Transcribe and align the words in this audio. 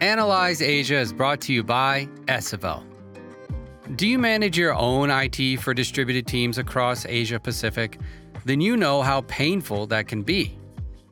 Analyse 0.00 0.62
Asia 0.62 0.96
is 0.96 1.12
brought 1.12 1.42
to 1.42 1.52
you 1.52 1.62
by 1.62 2.08
Esevel. 2.24 2.82
Do 3.96 4.06
you 4.06 4.18
manage 4.18 4.56
your 4.56 4.74
own 4.74 5.10
IT 5.10 5.58
for 5.60 5.74
distributed 5.74 6.26
teams 6.26 6.56
across 6.56 7.04
Asia 7.04 7.38
Pacific? 7.38 7.98
Then 8.46 8.62
you 8.62 8.78
know 8.78 9.02
how 9.02 9.20
painful 9.22 9.86
that 9.88 10.08
can 10.08 10.22
be. 10.22 10.58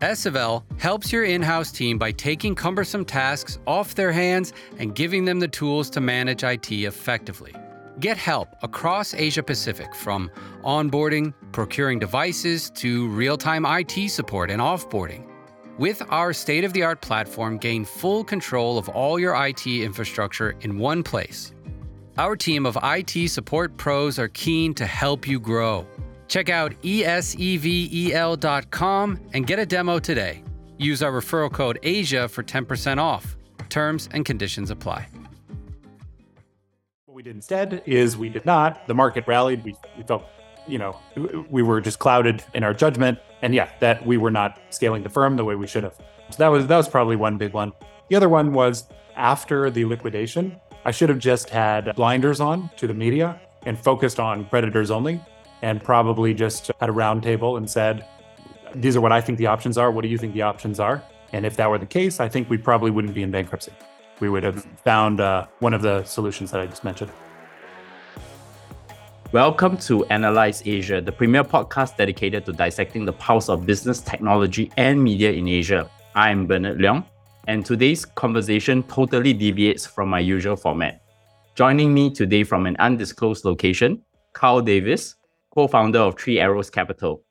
Esevel 0.01 0.63
helps 0.81 1.13
your 1.13 1.25
in 1.25 1.43
house 1.43 1.71
team 1.71 1.99
by 1.99 2.13
taking 2.13 2.55
cumbersome 2.55 3.05
tasks 3.05 3.59
off 3.67 3.95
their 3.95 4.11
hands 4.11 4.55
and 4.79 4.95
giving 4.95 5.27
them 5.27 5.39
the 5.39 5.49
tools 5.49 5.91
to 5.91 6.01
manage 6.01 6.43
IT 6.43 6.73
effectively. 6.73 7.55
Get 8.01 8.17
help 8.17 8.49
across 8.63 9.13
Asia 9.13 9.43
Pacific 9.43 9.95
from 9.95 10.31
onboarding, 10.63 11.35
procuring 11.53 11.99
devices, 11.99 12.71
to 12.77 13.09
real 13.09 13.37
time 13.37 13.67
IT 13.67 14.09
support 14.09 14.51
and 14.51 14.63
offboarding. 14.63 15.28
With 15.79 16.03
our 16.11 16.33
state 16.33 16.65
of 16.65 16.73
the 16.73 16.83
art 16.83 17.01
platform, 17.01 17.57
gain 17.57 17.85
full 17.85 18.25
control 18.25 18.79
of 18.79 18.89
all 18.89 19.17
your 19.21 19.37
IT 19.47 19.65
infrastructure 19.65 20.57
in 20.61 20.77
one 20.77 21.05
place. 21.05 21.53
Our 22.17 22.35
team 22.35 22.67
of 22.67 22.77
IT 22.83 23.31
support 23.31 23.77
pros 23.77 24.19
are 24.19 24.27
keen 24.27 24.75
to 24.75 24.85
help 24.85 25.29
you 25.29 25.39
grow. 25.39 25.87
Check 26.27 26.49
out 26.49 26.73
esevel.com 26.83 27.21
and 29.33 29.47
get 29.47 29.61
a 29.61 29.67
demo 29.67 30.01
today. 30.01 30.43
Use 30.79 31.01
our 31.01 31.13
referral 31.13 31.53
code 31.53 31.79
ASIA 31.85 32.29
for 32.29 32.43
10% 32.43 32.99
off. 32.99 33.37
Terms 33.69 34.09
and 34.13 34.25
conditions 34.25 34.73
apply. 34.73 35.07
What 37.05 37.15
we 37.15 37.23
did 37.23 37.37
instead 37.37 37.85
is 37.87 38.17
we 38.17 38.29
did 38.31 38.45
not. 38.45 38.89
The 38.89 38.95
market 38.95 39.29
rallied. 39.29 39.63
We, 39.63 39.77
we 39.97 40.03
felt, 40.03 40.25
you 40.69 40.79
know, 40.79 40.99
we 41.51 41.63
were 41.63 41.81
just 41.81 41.99
clouded 41.99 42.45
in 42.55 42.63
our 42.63 42.75
judgment. 42.75 43.19
And 43.43 43.55
yeah, 43.55 43.71
that 43.81 44.05
we 44.05 44.17
were 44.17 44.31
not 44.31 44.59
scaling 44.71 45.03
the 45.03 45.09
firm 45.09 45.37
the 45.37 45.45
way 45.45 45.55
we 45.55 45.67
should 45.67 45.85
have. 45.85 45.95
So 46.31 46.37
that 46.39 46.49
was 46.49 46.67
that 46.67 46.77
was 46.77 46.89
probably 46.89 47.17
one 47.17 47.39
big 47.39 47.53
one. 47.53 47.73
The 48.09 48.17
other 48.17 48.29
one 48.29 48.53
was 48.53 48.89
after 49.17 49.71
the 49.71 49.85
liquidation, 49.85 50.61
I 50.85 50.91
should 50.91 51.09
have 51.09 51.19
just 51.19 51.51
had 51.51 51.95
blinders 51.97 52.41
on 52.41 52.71
to 52.77 52.87
the 52.87 52.95
media 52.95 53.41
and 53.67 53.79
focused 53.79 54.21
on 54.21 54.45
creditors 54.47 54.91
only 54.91 55.21
and 55.63 55.83
probably 55.83 56.35
just 56.35 56.71
had 56.81 56.89
a 56.89 56.93
roundtable 56.93 57.57
and 57.57 57.69
said, 57.69 58.05
These 58.75 58.97
are 58.97 59.01
what 59.01 59.13
I 59.13 59.21
think 59.21 59.39
the 59.39 59.47
options 59.47 59.77
are. 59.77 59.91
What 59.91 60.03
do 60.03 60.09
you 60.09 60.19
think 60.19 60.35
the 60.35 60.43
options 60.43 60.81
are? 60.81 61.03
And 61.33 61.45
if 61.45 61.57
that 61.57 61.69
were 61.69 61.79
the 61.79 61.87
case, 61.87 62.21
I 62.21 62.29
think 62.29 62.49
we 62.49 62.57
probably 62.57 62.91
wouldn't 62.91 63.15
be 63.15 63.23
in 63.23 63.31
bankruptcy. 63.31 63.73
We 64.21 64.29
would 64.29 64.43
have 64.43 64.65
found 64.85 65.21
uh, 65.21 65.47
one 65.59 65.75
of 65.75 65.83
the 65.83 66.05
solutions 66.05 66.51
that 66.51 66.61
I 66.61 66.67
just 66.67 66.85
mentioned. 66.85 67.13
Welcome 69.31 69.77
to 69.81 70.05
Analyse 70.05 70.63
Asia, 70.65 71.03
the 71.03 71.13
premier 71.13 71.45
podcast 71.45 71.99
dedicated 71.99 72.47
to 72.47 72.53
dissecting 72.55 73.05
the 73.05 73.13
pulse 73.13 73.51
of 73.51 73.67
business, 73.67 74.01
technology, 74.01 74.73
and 74.79 75.05
media 75.05 75.31
in 75.31 75.47
Asia. 75.47 75.91
I'm 76.15 76.47
Bernard 76.47 76.79
Leong, 76.79 77.05
and 77.47 77.63
today's 77.65 78.07
conversation 78.07 78.83
totally 78.85 79.35
deviates 79.35 79.85
from 79.85 80.09
my 80.09 80.19
usual 80.19 80.57
format. 80.57 81.03
Joining 81.57 81.93
me 81.93 82.09
today 82.09 82.43
from 82.43 82.65
an 82.65 82.75
undisclosed 82.79 83.45
location, 83.45 84.03
Kyle 84.33 84.63
Davies, 84.63 85.17
co-founder 85.55 85.99
of 85.99 86.19
Three 86.19 86.41
Arrows 86.41 86.71
Capital. 86.71 87.23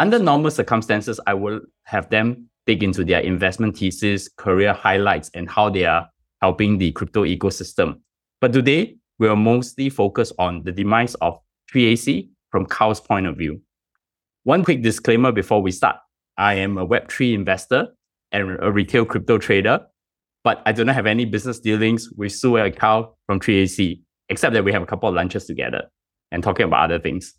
Under 0.00 0.18
normal 0.18 0.50
circumstances, 0.50 1.20
I 1.24 1.34
will 1.34 1.60
have 1.84 2.10
them 2.10 2.48
dig 2.66 2.82
into 2.82 3.04
their 3.04 3.20
investment 3.20 3.76
thesis, 3.76 4.28
career 4.28 4.72
highlights, 4.72 5.30
and 5.34 5.48
how 5.48 5.70
they 5.70 5.84
are 5.84 6.10
helping 6.42 6.78
the 6.78 6.90
crypto 6.90 7.22
ecosystem. 7.22 8.00
But 8.40 8.52
today, 8.52 8.97
will 9.18 9.36
mostly 9.36 9.90
focus 9.90 10.32
on 10.38 10.62
the 10.64 10.72
demise 10.72 11.14
of 11.16 11.38
3AC 11.72 12.28
from 12.50 12.66
Kyle's 12.66 13.00
point 13.00 13.26
of 13.26 13.36
view. 13.36 13.60
One 14.44 14.64
quick 14.64 14.82
disclaimer 14.82 15.32
before 15.32 15.60
we 15.60 15.72
start. 15.72 15.96
I 16.36 16.54
am 16.54 16.78
a 16.78 16.86
Web3 16.86 17.34
investor 17.34 17.88
and 18.32 18.58
a 18.62 18.70
retail 18.70 19.04
crypto 19.04 19.38
trader, 19.38 19.80
but 20.44 20.62
I 20.64 20.72
do 20.72 20.84
not 20.84 20.94
have 20.94 21.06
any 21.06 21.24
business 21.24 21.58
dealings 21.58 22.08
with 22.16 22.32
Su 22.32 22.56
and 22.56 22.74
Kyle 22.74 23.18
from 23.26 23.40
3AC, 23.40 24.00
except 24.28 24.54
that 24.54 24.64
we 24.64 24.72
have 24.72 24.82
a 24.82 24.86
couple 24.86 25.08
of 25.08 25.14
lunches 25.14 25.46
together 25.46 25.88
and 26.30 26.42
talking 26.42 26.64
about 26.64 26.84
other 26.84 26.98
things. 26.98 27.34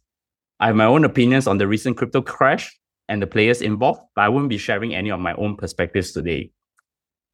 I 0.59 0.67
have 0.67 0.75
my 0.75 0.85
own 0.85 1.05
opinions 1.05 1.47
on 1.47 1.57
the 1.57 1.67
recent 1.67 1.95
crypto 1.95 2.21
crash 2.21 2.77
and 3.07 3.21
the 3.21 3.27
players 3.27 3.61
involved, 3.61 4.01
but 4.15 4.23
I 4.23 4.29
won't 4.29 4.49
be 4.49 4.57
sharing 4.57 4.93
any 4.93 5.09
of 5.09 5.19
my 5.19 5.33
own 5.33 5.55
perspectives 5.55 6.11
today. 6.11 6.51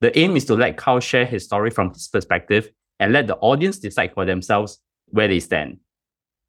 The 0.02 0.18
aim 0.18 0.36
is 0.36 0.46
to 0.46 0.56
let 0.56 0.78
Kyle 0.78 1.00
share 1.00 1.26
his 1.26 1.46
story 1.46 1.72
from 1.72 1.92
his 1.92 2.08
perspective 2.08 2.70
and 3.00 3.14
let 3.14 3.28
the 3.28 3.36
audience 3.38 3.80
decide 3.80 4.14
for 4.14 4.26
themselves 4.26 4.80
where 5.08 5.28
they 5.28 5.40
stand. 5.40 5.78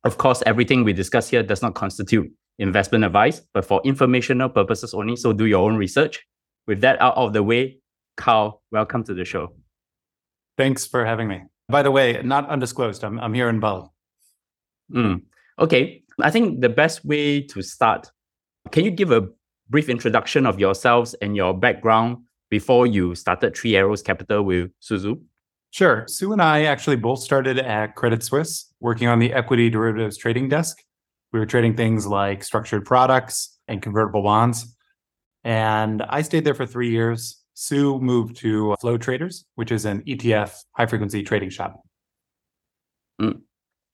Of 0.04 0.18
course, 0.18 0.42
everything 0.46 0.84
we 0.84 0.92
discuss 0.92 1.28
here 1.28 1.42
does 1.42 1.62
not 1.62 1.74
constitute 1.74 2.30
investment 2.58 3.04
advice, 3.04 3.42
but 3.52 3.64
for 3.64 3.80
informational 3.84 4.48
purposes 4.48 4.94
only, 4.94 5.16
so 5.16 5.32
do 5.32 5.46
your 5.46 5.68
own 5.68 5.76
research. 5.76 6.24
With 6.66 6.80
that 6.80 7.00
out 7.00 7.16
of 7.16 7.32
the 7.32 7.42
way, 7.42 7.78
Kyle, 8.16 8.62
welcome 8.70 9.04
to 9.04 9.14
the 9.14 9.24
show. 9.24 9.54
Thanks 10.56 10.86
for 10.86 11.04
having 11.04 11.28
me. 11.28 11.42
By 11.68 11.82
the 11.82 11.90
way, 11.90 12.20
not 12.22 12.48
undisclosed. 12.48 13.04
I'm, 13.04 13.18
I'm 13.18 13.34
here 13.34 13.48
in 13.48 13.60
Bali. 13.60 13.88
Mm. 14.92 15.22
Okay, 15.58 16.02
I 16.20 16.30
think 16.30 16.60
the 16.60 16.68
best 16.68 17.04
way 17.04 17.42
to 17.42 17.62
start, 17.62 18.10
can 18.70 18.84
you 18.84 18.90
give 18.90 19.10
a 19.10 19.28
brief 19.68 19.88
introduction 19.88 20.46
of 20.46 20.60
yourselves 20.60 21.14
and 21.14 21.34
your 21.36 21.52
background 21.52 22.18
before 22.48 22.86
you 22.86 23.14
started 23.14 23.56
Three 23.56 23.76
Arrows 23.76 24.02
Capital 24.02 24.42
with 24.42 24.70
Su 24.80 24.96
Zhu? 24.96 25.20
Sure. 25.76 26.06
Su 26.08 26.32
and 26.32 26.40
I 26.40 26.62
actually 26.62 26.96
both 26.96 27.18
started 27.18 27.58
at 27.58 27.96
Credit 27.96 28.22
Suisse, 28.22 28.72
working 28.80 29.08
on 29.08 29.18
the 29.18 29.34
equity 29.34 29.68
derivatives 29.68 30.16
trading 30.16 30.48
desk. 30.48 30.82
We 31.34 31.38
were 31.38 31.44
trading 31.44 31.76
things 31.76 32.06
like 32.06 32.42
structured 32.44 32.86
products 32.86 33.58
and 33.68 33.82
convertible 33.82 34.22
bonds. 34.22 34.74
And 35.44 36.00
I 36.00 36.22
stayed 36.22 36.46
there 36.46 36.54
for 36.54 36.64
three 36.64 36.88
years. 36.88 37.42
Su 37.52 37.98
moved 37.98 38.36
to 38.36 38.74
Flow 38.80 38.96
Traders, 38.96 39.44
which 39.56 39.70
is 39.70 39.84
an 39.84 40.00
ETF 40.04 40.56
high 40.72 40.86
frequency 40.86 41.22
trading 41.22 41.50
shop. 41.50 41.82
Mm. 43.20 43.42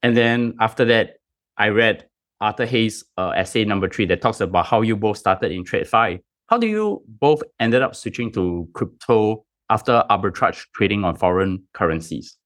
And 0.03 0.15
then 0.15 0.55
after 0.61 0.85
that, 0.85 1.17
I 1.57 1.67
read 1.67 2.07
Arthur 2.39 2.65
Hayes' 2.65 3.03
uh, 3.17 3.31
essay 3.31 3.65
number 3.65 3.89
three 3.89 4.05
that 4.05 4.21
talks 4.21 4.39
about 4.39 4.67
how 4.67 4.83
you 4.83 4.95
both 4.95 5.17
started 5.17 5.51
in 5.51 5.65
TradFi. 5.65 6.21
How 6.47 6.57
do 6.57 6.65
you 6.65 7.03
both 7.05 7.43
ended 7.59 7.81
up 7.81 7.93
switching 7.93 8.31
to 8.31 8.69
crypto 8.71 9.43
after 9.69 10.03
arbitrage 10.09 10.65
trading 10.73 11.03
on 11.03 11.15
foreign 11.15 11.63
currencies? 11.73 12.37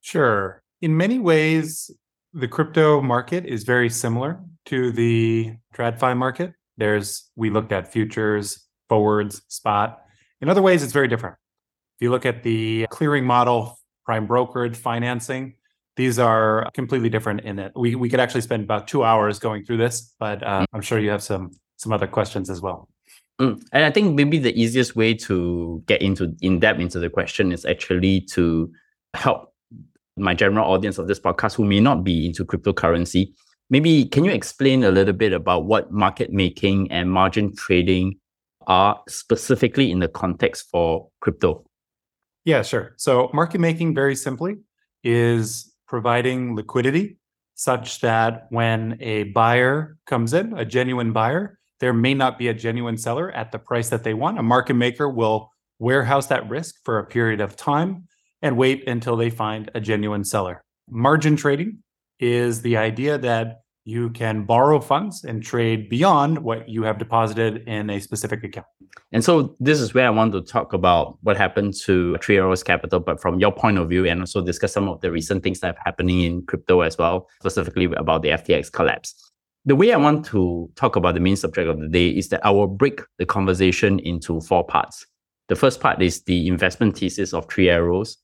Sure. 0.00 0.62
In 0.80 0.96
many 0.96 1.18
ways, 1.18 1.90
the 2.32 2.48
crypto 2.48 3.00
market 3.00 3.44
is 3.44 3.64
very 3.64 3.90
similar 3.90 4.40
to 4.66 4.92
the 4.92 5.52
TradFi 5.74 6.16
market. 6.16 6.52
There's 6.76 7.30
we 7.36 7.50
looked 7.50 7.72
at 7.72 7.92
futures, 7.92 8.66
forwards, 8.88 9.42
spot. 9.48 10.00
In 10.40 10.48
other 10.48 10.62
ways, 10.62 10.82
it's 10.82 10.92
very 10.92 11.08
different. 11.08 11.36
If 11.98 12.04
you 12.04 12.10
look 12.10 12.24
at 12.24 12.42
the 12.42 12.86
clearing 12.90 13.24
model, 13.24 13.78
prime 14.06 14.26
brokerage, 14.26 14.76
financing, 14.76 15.54
these 15.96 16.18
are 16.18 16.70
completely 16.72 17.10
different 17.10 17.42
in 17.42 17.58
it. 17.58 17.72
We 17.76 17.94
we 17.94 18.08
could 18.08 18.20
actually 18.20 18.40
spend 18.40 18.64
about 18.64 18.88
two 18.88 19.04
hours 19.04 19.38
going 19.38 19.64
through 19.64 19.78
this, 19.78 20.14
but 20.18 20.42
uh, 20.42 20.60
mm. 20.60 20.66
I'm 20.72 20.80
sure 20.80 20.98
you 20.98 21.10
have 21.10 21.22
some 21.22 21.50
some 21.76 21.92
other 21.92 22.06
questions 22.06 22.48
as 22.48 22.60
well. 22.60 22.88
Mm. 23.40 23.62
And 23.72 23.84
I 23.84 23.90
think 23.90 24.14
maybe 24.14 24.38
the 24.38 24.58
easiest 24.60 24.94
way 24.94 25.14
to 25.14 25.82
get 25.86 26.02
into 26.02 26.34
in 26.42 26.60
depth 26.60 26.78
into 26.78 26.98
the 26.98 27.08
question 27.08 27.52
is 27.52 27.64
actually 27.64 28.20
to 28.32 28.70
help 29.14 29.54
my 30.16 30.34
general 30.34 30.70
audience 30.70 30.98
of 30.98 31.08
this 31.08 31.18
podcast 31.18 31.54
who 31.54 31.64
may 31.64 31.80
not 31.80 32.04
be 32.04 32.26
into 32.26 32.44
cryptocurrency. 32.44 33.32
Maybe 33.70 34.04
can 34.04 34.24
you 34.24 34.32
explain 34.32 34.84
a 34.84 34.90
little 34.90 35.14
bit 35.14 35.32
about 35.32 35.64
what 35.64 35.90
market 35.90 36.32
making 36.32 36.90
and 36.90 37.10
margin 37.10 37.54
trading 37.56 38.16
are 38.66 39.00
specifically 39.08 39.90
in 39.90 40.00
the 40.00 40.08
context 40.08 40.68
for 40.70 41.08
crypto? 41.20 41.64
Yeah, 42.44 42.62
sure. 42.62 42.94
So 42.98 43.30
market 43.32 43.60
making, 43.60 43.94
very 43.94 44.16
simply, 44.16 44.56
is 45.02 45.72
providing 45.86 46.56
liquidity 46.56 47.16
such 47.54 48.00
that 48.00 48.46
when 48.50 48.98
a 49.00 49.24
buyer 49.24 49.96
comes 50.06 50.32
in, 50.34 50.52
a 50.58 50.64
genuine 50.64 51.12
buyer, 51.12 51.58
there 51.80 51.92
may 51.92 52.14
not 52.14 52.38
be 52.38 52.48
a 52.48 52.54
genuine 52.54 52.96
seller 52.96 53.30
at 53.32 53.50
the 53.50 53.58
price 53.58 53.88
that 53.88 54.04
they 54.04 54.14
want. 54.14 54.38
A 54.38 54.42
market 54.42 54.74
maker 54.74 55.08
will 55.08 55.50
warehouse 55.78 56.26
that 56.26 56.48
risk 56.48 56.76
for 56.84 56.98
a 56.98 57.04
period 57.04 57.40
of 57.40 57.56
time 57.56 58.06
and 58.42 58.56
wait 58.56 58.86
until 58.86 59.16
they 59.16 59.30
find 59.30 59.70
a 59.74 59.80
genuine 59.80 60.24
seller. 60.24 60.62
Margin 60.88 61.36
trading 61.36 61.78
is 62.18 62.62
the 62.62 62.76
idea 62.76 63.16
that 63.18 63.62
you 63.84 64.10
can 64.10 64.44
borrow 64.44 64.78
funds 64.78 65.24
and 65.24 65.42
trade 65.42 65.88
beyond 65.88 66.38
what 66.38 66.68
you 66.68 66.82
have 66.82 66.98
deposited 66.98 67.66
in 67.66 67.88
a 67.88 67.98
specific 67.98 68.44
account. 68.44 68.66
And 69.12 69.24
so 69.24 69.56
this 69.58 69.80
is 69.80 69.94
where 69.94 70.06
I 70.06 70.10
want 70.10 70.32
to 70.32 70.42
talk 70.42 70.74
about 70.74 71.18
what 71.22 71.36
happened 71.36 71.74
to 71.84 72.16
Three 72.18 72.36
Arrows 72.36 72.62
Capital, 72.62 73.00
but 73.00 73.20
from 73.20 73.40
your 73.40 73.52
point 73.52 73.78
of 73.78 73.88
view, 73.88 74.04
and 74.06 74.20
also 74.20 74.42
discuss 74.42 74.72
some 74.72 74.88
of 74.88 75.00
the 75.00 75.10
recent 75.10 75.42
things 75.42 75.60
that 75.60 75.76
are 75.76 75.82
happening 75.84 76.20
in 76.20 76.44
crypto 76.44 76.82
as 76.82 76.98
well, 76.98 77.28
specifically 77.40 77.86
about 77.96 78.22
the 78.22 78.28
FTX 78.28 78.70
collapse. 78.70 79.29
The 79.66 79.76
way 79.76 79.92
I 79.92 79.96
want 79.96 80.24
to 80.26 80.70
talk 80.74 80.96
about 80.96 81.14
the 81.14 81.20
main 81.20 81.36
subject 81.36 81.68
of 81.68 81.78
the 81.78 81.88
day 81.88 82.08
is 82.08 82.28
that 82.30 82.44
I 82.44 82.50
will 82.50 82.66
break 82.66 83.00
the 83.18 83.26
conversation 83.26 83.98
into 84.00 84.40
four 84.40 84.64
parts. 84.64 85.06
The 85.48 85.56
first 85.56 85.80
part 85.80 86.00
is 86.00 86.22
the 86.22 86.48
investment 86.48 86.96
thesis 86.96 87.34
of 87.34 87.48
Three 87.48 87.68
Arrows 87.68 88.16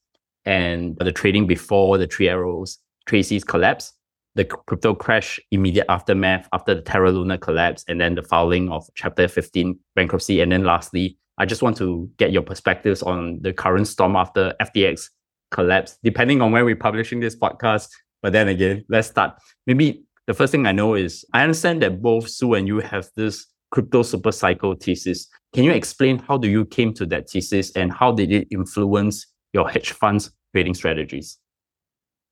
and 0.45 0.97
the 0.99 1.13
trading 1.13 1.47
before 1.47 1.99
the 1.99 2.07
Three 2.07 2.29
Arrows 2.29 2.79
Tracy's 3.07 3.45
collapse 3.45 3.93
the 4.37 4.45
crypto 4.45 4.95
crash 4.95 5.41
immediate 5.51 5.87
aftermath 5.89 6.47
after 6.53 6.75
the 6.75 6.83
Terra 6.83 7.11
Luna 7.11 7.39
collapse, 7.39 7.85
and 7.89 8.01
then 8.01 8.15
the 8.15 8.23
filing 8.23 8.69
of 8.71 8.87
Chapter 8.95 9.27
15 9.27 9.79
bankruptcy, 9.97 10.41
and 10.41 10.53
then 10.53 10.63
lastly, 10.63 11.19
I 11.39 11.47
just 11.47 11.63
want 11.63 11.77
to 11.79 12.09
get 12.19 12.33
your 12.33 12.43
perspectives 12.43 13.03
on 13.03 13.41
the 13.41 13.53
current 13.53 13.89
storm 13.89 14.15
after 14.15 14.55
FTX 14.61 15.09
collapse, 15.51 15.99
depending 16.03 16.43
on 16.43 16.53
when 16.53 16.65
we're 16.65 16.77
publishing 16.77 17.21
this 17.21 17.35
podcast. 17.35 17.89
But 18.23 18.33
then 18.33 18.49
again, 18.49 18.85
let's 18.89 19.09
start. 19.09 19.39
Maybe 19.67 20.05
the 20.27 20.35
first 20.35 20.51
thing 20.53 20.67
I 20.67 20.73
know 20.73 20.95
is 20.95 21.25
I 21.33 21.43
understand 21.43 21.83
that 21.83 22.03
both 22.03 22.29
Su 22.29 22.55
and 22.55 22.67
you 22.67 22.79
have 22.81 23.09
this 23.17 23.47
crypto 23.71 24.03
super 24.03 24.33
cycle 24.33 24.75
thesis. 24.75 25.29
Can 25.53 25.65
you 25.65 25.73
explain 25.73 26.19
how 26.19 26.37
do 26.39 26.49
you 26.49 26.65
came 26.65 26.93
to 26.95 27.07
that 27.07 27.29
thesis 27.29 27.71
and 27.77 27.93
how 27.93 28.13
did 28.13 28.33
it 28.33 28.49
influence 28.51 29.27
your 29.53 29.69
hedge 29.69 29.93
funds 29.93 30.31
trading 30.53 30.75
strategies? 30.75 31.39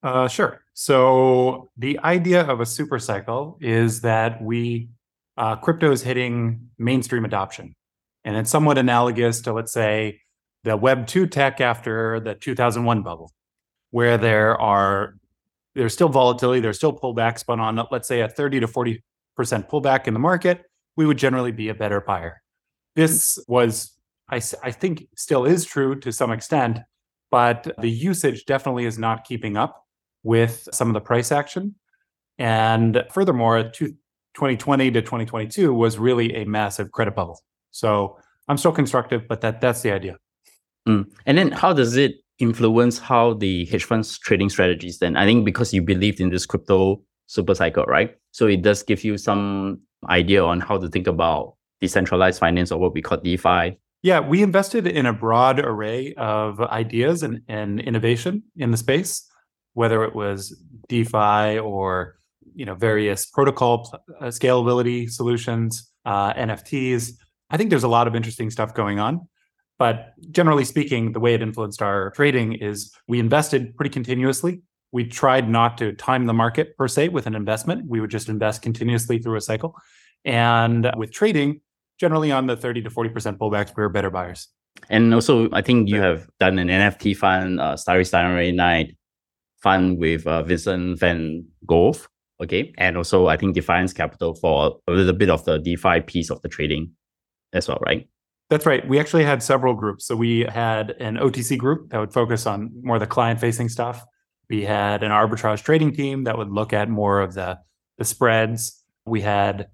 Uh, 0.02 0.29
sure. 0.29 0.62
So 0.75 1.70
the 1.76 1.99
idea 2.00 2.43
of 2.43 2.61
a 2.61 2.67
super 2.67 2.99
cycle 2.99 3.58
is 3.61 4.02
that 4.02 4.43
we 4.43 4.91
uh, 5.37 5.56
crypto 5.56 5.91
is 5.91 6.02
hitting 6.02 6.69
mainstream 6.79 7.25
adoption, 7.25 7.75
and 8.25 8.37
it's 8.37 8.50
somewhat 8.50 8.79
analogous 8.79 9.41
to 9.43 9.52
let's 9.52 9.73
say 9.73 10.20
the 10.62 10.76
Web 10.76 11.06
two 11.06 11.26
tech 11.26 11.61
after 11.61 12.20
the 12.20 12.35
2001 12.35 13.02
bubble, 13.02 13.32
where 13.91 14.19
there 14.19 14.61
are 14.61 15.17
there's 15.75 15.93
still 15.93 16.09
volatility, 16.09 16.61
there's 16.61 16.76
still 16.76 16.97
pullbacks, 16.97 17.44
but 17.47 17.59
on 17.59 17.85
let's 17.91 18.09
say 18.09 18.21
a 18.21 18.29
30 18.29 18.61
to 18.61 18.69
40 18.69 19.03
percent 19.37 19.69
pullback 19.69 20.06
in 20.06 20.15
the 20.15 20.21
market, 20.21 20.62
we 20.97 21.06
would 21.06 21.19
generally 21.19 21.53
be 21.53 21.69
a 21.69 21.75
better 21.75 22.00
buyer. 22.00 22.43
This 22.94 23.38
was, 23.49 23.93
I, 24.31 24.41
I 24.62 24.71
think, 24.71 25.09
still 25.17 25.44
is 25.44 25.65
true 25.65 25.99
to 26.00 26.12
some 26.12 26.31
extent, 26.31 26.79
but 27.31 27.69
the 27.79 27.91
usage 27.91 28.44
definitely 28.44 28.87
is 28.87 28.99
not 28.99 29.25
keeping 29.25 29.56
up 29.56 29.85
with 30.23 30.69
some 30.73 30.88
of 30.88 30.94
the 30.94 31.00
price 31.00 31.32
action. 31.32 31.75
And 32.38 33.05
furthermore, 33.12 33.65
2020 33.65 34.91
to 34.93 35.03
2022 35.03 35.73
was 35.73 35.99
really 35.99 36.35
a 36.35 36.44
massive 36.44 36.93
credit 36.93 37.15
bubble. 37.15 37.41
So 37.70 38.19
I'm 38.49 38.56
still 38.56 38.73
constructive, 38.73 39.27
but 39.29 39.41
that 39.41 39.61
that's 39.61 39.82
the 39.82 39.93
idea. 39.93 40.17
Mm. 40.88 41.11
And 41.27 41.38
then 41.38 41.50
how 41.50 41.73
does 41.73 41.97
it 41.97 42.17
influence 42.38 42.98
how 42.98 43.34
the 43.34 43.64
hedge 43.66 43.84
funds 43.84 44.19
trading 44.19 44.48
strategies 44.48 44.98
then? 44.98 45.16
I 45.16 45.25
think 45.25 45.44
because 45.44 45.72
you 45.72 45.82
believed 45.82 46.20
in 46.20 46.31
this 46.31 46.46
crypto 46.46 47.02
super 47.26 47.54
cycle, 47.54 47.84
right? 47.84 48.14
So 48.32 48.46
it 48.46 48.62
does 48.62 48.82
give 48.82 49.04
you 49.04 49.16
some 49.19 49.81
idea 50.08 50.44
on 50.44 50.60
how 50.60 50.78
to 50.78 50.88
think 50.88 51.06
about 51.06 51.54
decentralized 51.81 52.40
finance 52.40 52.72
or 52.72 52.78
what 52.78 52.94
we 52.94 53.02
call 53.02 53.19
DeFi? 53.19 53.78
Yeah, 54.02 54.20
we 54.20 54.42
invested 54.42 54.86
in 54.86 55.06
a 55.06 55.12
broad 55.12 55.58
array 55.58 56.14
of 56.14 56.60
ideas 56.60 57.22
and, 57.22 57.40
and 57.48 57.81
innovation 57.81 58.42
in 58.56 58.70
the 58.70 58.76
space, 58.76 59.26
whether 59.72 60.04
it 60.04 60.14
was 60.14 60.38
DeFi 60.88 61.58
or 61.58 62.16
you 62.54 62.64
know 62.66 62.75
various 62.75 63.26
protocol 63.26 63.90
uh, 64.20 64.26
scalability 64.26 65.10
solutions, 65.10 65.90
uh, 66.04 66.34
NFTs. 66.34 67.12
I 67.50 67.56
think 67.56 67.70
there's 67.70 67.84
a 67.84 67.88
lot 67.88 68.06
of 68.06 68.14
interesting 68.14 68.50
stuff 68.50 68.75
going 68.75 68.98
on. 68.98 69.26
But 69.79 70.15
generally 70.31 70.65
speaking, 70.65 71.12
the 71.12 71.21
way 71.21 71.35
it 71.35 71.43
influenced 71.43 71.82
our 71.82 72.11
trading 72.11 72.55
is 72.55 72.93
we 73.09 73.19
invested 73.19 73.76
pretty 73.76 73.91
continuously. 73.91 74.62
We 74.93 75.05
tried 75.05 75.49
not 75.49 75.76
to 75.79 75.93
time 75.93 76.26
the 76.26 76.32
market 76.32 76.76
per 76.76 76.87
se 76.87 77.09
with 77.09 77.26
an 77.26 77.35
investment. 77.35 77.88
We 77.88 78.00
would 78.00 78.11
just 78.11 78.29
invest 78.29 78.62
continuously 78.62 79.19
through 79.19 79.37
a 79.37 79.41
cycle. 79.41 79.75
And 80.25 80.91
with 80.97 81.12
trading, 81.12 81.61
generally 81.99 82.31
on 82.31 82.47
the 82.47 82.56
30 82.56 82.82
to 82.82 82.91
40% 82.91 83.38
pullbacks, 83.38 83.76
we 83.76 83.82
were 83.82 83.88
better 83.88 84.11
buyers. 84.11 84.49
And 84.91 85.15
also, 85.15 85.49
I 85.53 85.62
think 85.62 85.88
you 85.88 86.00
have 86.00 86.29
done 86.38 86.59
an 86.59 86.69
NFT 86.69 87.17
fund, 87.17 87.61
uh, 87.61 87.77
Starry 87.77 88.05
Starry 88.05 88.53
Night 88.53 88.97
fund 89.62 89.99
with 89.99 90.27
uh, 90.27 90.43
Vincent 90.43 90.99
Van 90.99 91.44
Dough. 91.67 91.97
Okay. 92.43 92.75
And 92.79 92.97
also, 92.97 93.29
I 93.29 93.37
think 93.37 93.55
Defiance 93.55 93.93
Capital 93.93 94.35
for 94.35 94.79
a 94.87 94.93
little 94.93 95.12
bit 95.12 95.31
of 95.31 95.44
the 95.44 95.59
DeFi 95.59 96.00
piece 96.00 96.31
of 96.31 96.43
the 96.43 96.49
trading 96.49 96.93
as 97.53 97.69
well, 97.69 97.79
right? 97.85 98.09
That's 98.50 98.67
right. 98.67 98.87
We 98.87 98.99
actually 98.99 99.25
had 99.25 99.43
several 99.43 99.75
groups. 99.75 100.06
So 100.06 100.17
we 100.17 100.41
had 100.41 100.91
an 101.00 101.17
OTC 101.17 101.56
group 101.56 101.91
that 101.91 101.99
would 101.99 102.12
focus 102.12 102.46
on 102.46 102.70
more 102.82 102.99
the 102.99 103.06
client 103.06 103.41
facing 103.41 103.69
stuff. 103.69 104.05
We 104.50 104.64
had 104.64 105.02
an 105.02 105.11
arbitrage 105.11 105.62
trading 105.62 105.93
team 105.93 106.25
that 106.25 106.37
would 106.37 106.50
look 106.50 106.73
at 106.73 106.88
more 106.88 107.20
of 107.20 107.35
the, 107.35 107.58
the 107.96 108.05
spreads. 108.05 108.85
We 109.06 109.23
had 109.23 109.69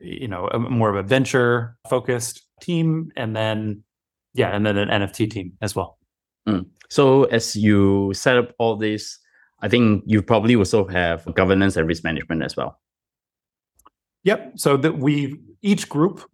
you 0.00 0.28
know, 0.28 0.48
a, 0.48 0.58
more 0.58 0.90
of 0.90 0.96
a 0.96 1.02
venture 1.02 1.76
focused 1.88 2.42
team, 2.60 3.12
and 3.16 3.36
then 3.36 3.84
yeah, 4.34 4.54
and 4.54 4.64
then 4.64 4.76
an 4.76 4.88
NFT 4.88 5.30
team 5.30 5.52
as 5.60 5.76
well. 5.76 5.98
Mm. 6.48 6.66
So 6.88 7.24
as 7.24 7.54
you 7.54 8.12
set 8.14 8.36
up 8.36 8.54
all 8.58 8.76
this, 8.76 9.18
I 9.60 9.68
think 9.68 10.02
you 10.06 10.22
probably 10.22 10.56
also 10.56 10.86
have 10.88 11.32
governance 11.34 11.76
and 11.76 11.86
risk 11.86 12.02
management 12.02 12.42
as 12.42 12.56
well. 12.56 12.80
Yep. 14.24 14.52
So 14.56 14.76
that 14.78 14.98
we 14.98 15.38
each 15.62 15.88
group 15.88 16.24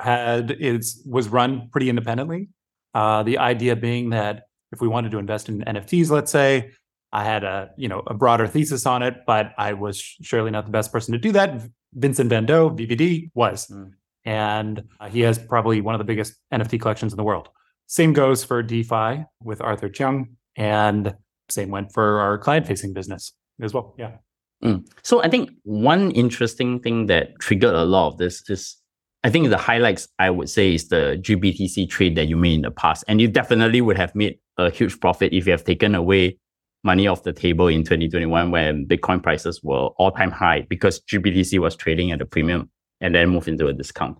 had 0.00 0.50
is 0.50 1.02
was 1.06 1.28
run 1.28 1.68
pretty 1.70 1.88
independently. 1.88 2.48
Uh, 2.94 3.22
the 3.22 3.38
idea 3.38 3.76
being 3.76 4.10
that 4.10 4.44
if 4.72 4.80
we 4.80 4.88
wanted 4.88 5.10
to 5.12 5.18
invest 5.18 5.48
in 5.48 5.60
NFTs, 5.62 6.10
let's 6.10 6.30
say, 6.30 6.70
I 7.12 7.24
had 7.24 7.44
a 7.44 7.70
you 7.76 7.88
know 7.88 8.02
a 8.06 8.14
broader 8.14 8.46
thesis 8.46 8.86
on 8.86 9.02
it, 9.02 9.18
but 9.26 9.52
I 9.58 9.72
was 9.72 10.00
surely 10.00 10.50
not 10.50 10.66
the 10.66 10.72
best 10.72 10.92
person 10.92 11.12
to 11.12 11.18
do 11.18 11.32
that. 11.32 11.62
Vincent 11.94 12.30
Van 12.30 12.46
Dough, 12.46 12.70
VVD, 12.70 13.30
was. 13.34 13.66
Mm. 13.68 13.92
And 14.24 14.82
uh, 14.98 15.08
he 15.08 15.20
has 15.20 15.38
probably 15.38 15.80
one 15.80 15.94
of 15.94 15.98
the 15.98 16.04
biggest 16.04 16.34
NFT 16.52 16.80
collections 16.80 17.12
in 17.12 17.16
the 17.16 17.24
world. 17.24 17.48
Same 17.86 18.12
goes 18.12 18.42
for 18.42 18.62
DeFi 18.62 19.24
with 19.42 19.60
Arthur 19.60 19.88
Cheung, 19.88 20.26
and 20.56 21.14
same 21.48 21.70
went 21.70 21.92
for 21.92 22.18
our 22.20 22.36
client 22.36 22.66
facing 22.66 22.92
business 22.92 23.32
as 23.62 23.72
well. 23.72 23.94
Yeah. 23.96 24.16
Mm. 24.64 24.86
So 25.02 25.22
I 25.22 25.28
think 25.28 25.50
one 25.62 26.10
interesting 26.12 26.80
thing 26.80 27.06
that 27.06 27.38
triggered 27.40 27.74
a 27.74 27.84
lot 27.84 28.08
of 28.08 28.18
this 28.18 28.48
is 28.50 28.76
I 29.24 29.30
think 29.30 29.48
the 29.48 29.58
highlights 29.58 30.08
I 30.18 30.30
would 30.30 30.48
say 30.48 30.74
is 30.74 30.88
the 30.88 31.20
GBTC 31.20 31.88
trade 31.88 32.16
that 32.16 32.28
you 32.28 32.36
made 32.36 32.54
in 32.54 32.62
the 32.62 32.70
past. 32.70 33.04
And 33.08 33.20
you 33.20 33.28
definitely 33.28 33.80
would 33.80 33.96
have 33.96 34.14
made 34.14 34.38
a 34.56 34.70
huge 34.70 35.00
profit 35.00 35.32
if 35.32 35.46
you 35.46 35.52
have 35.52 35.64
taken 35.64 35.94
away 35.94 36.38
money 36.84 37.08
off 37.08 37.24
the 37.24 37.32
table 37.32 37.66
in 37.66 37.82
2021 37.82 38.50
when 38.50 38.86
Bitcoin 38.86 39.22
prices 39.22 39.60
were 39.62 39.88
all 39.98 40.12
time 40.12 40.30
high 40.30 40.64
because 40.68 41.00
GBTC 41.00 41.58
was 41.58 41.74
trading 41.74 42.12
at 42.12 42.22
a 42.22 42.26
premium 42.26 42.70
and 43.00 43.14
then 43.14 43.30
moved 43.30 43.48
into 43.48 43.66
a 43.66 43.72
discount. 43.72 44.16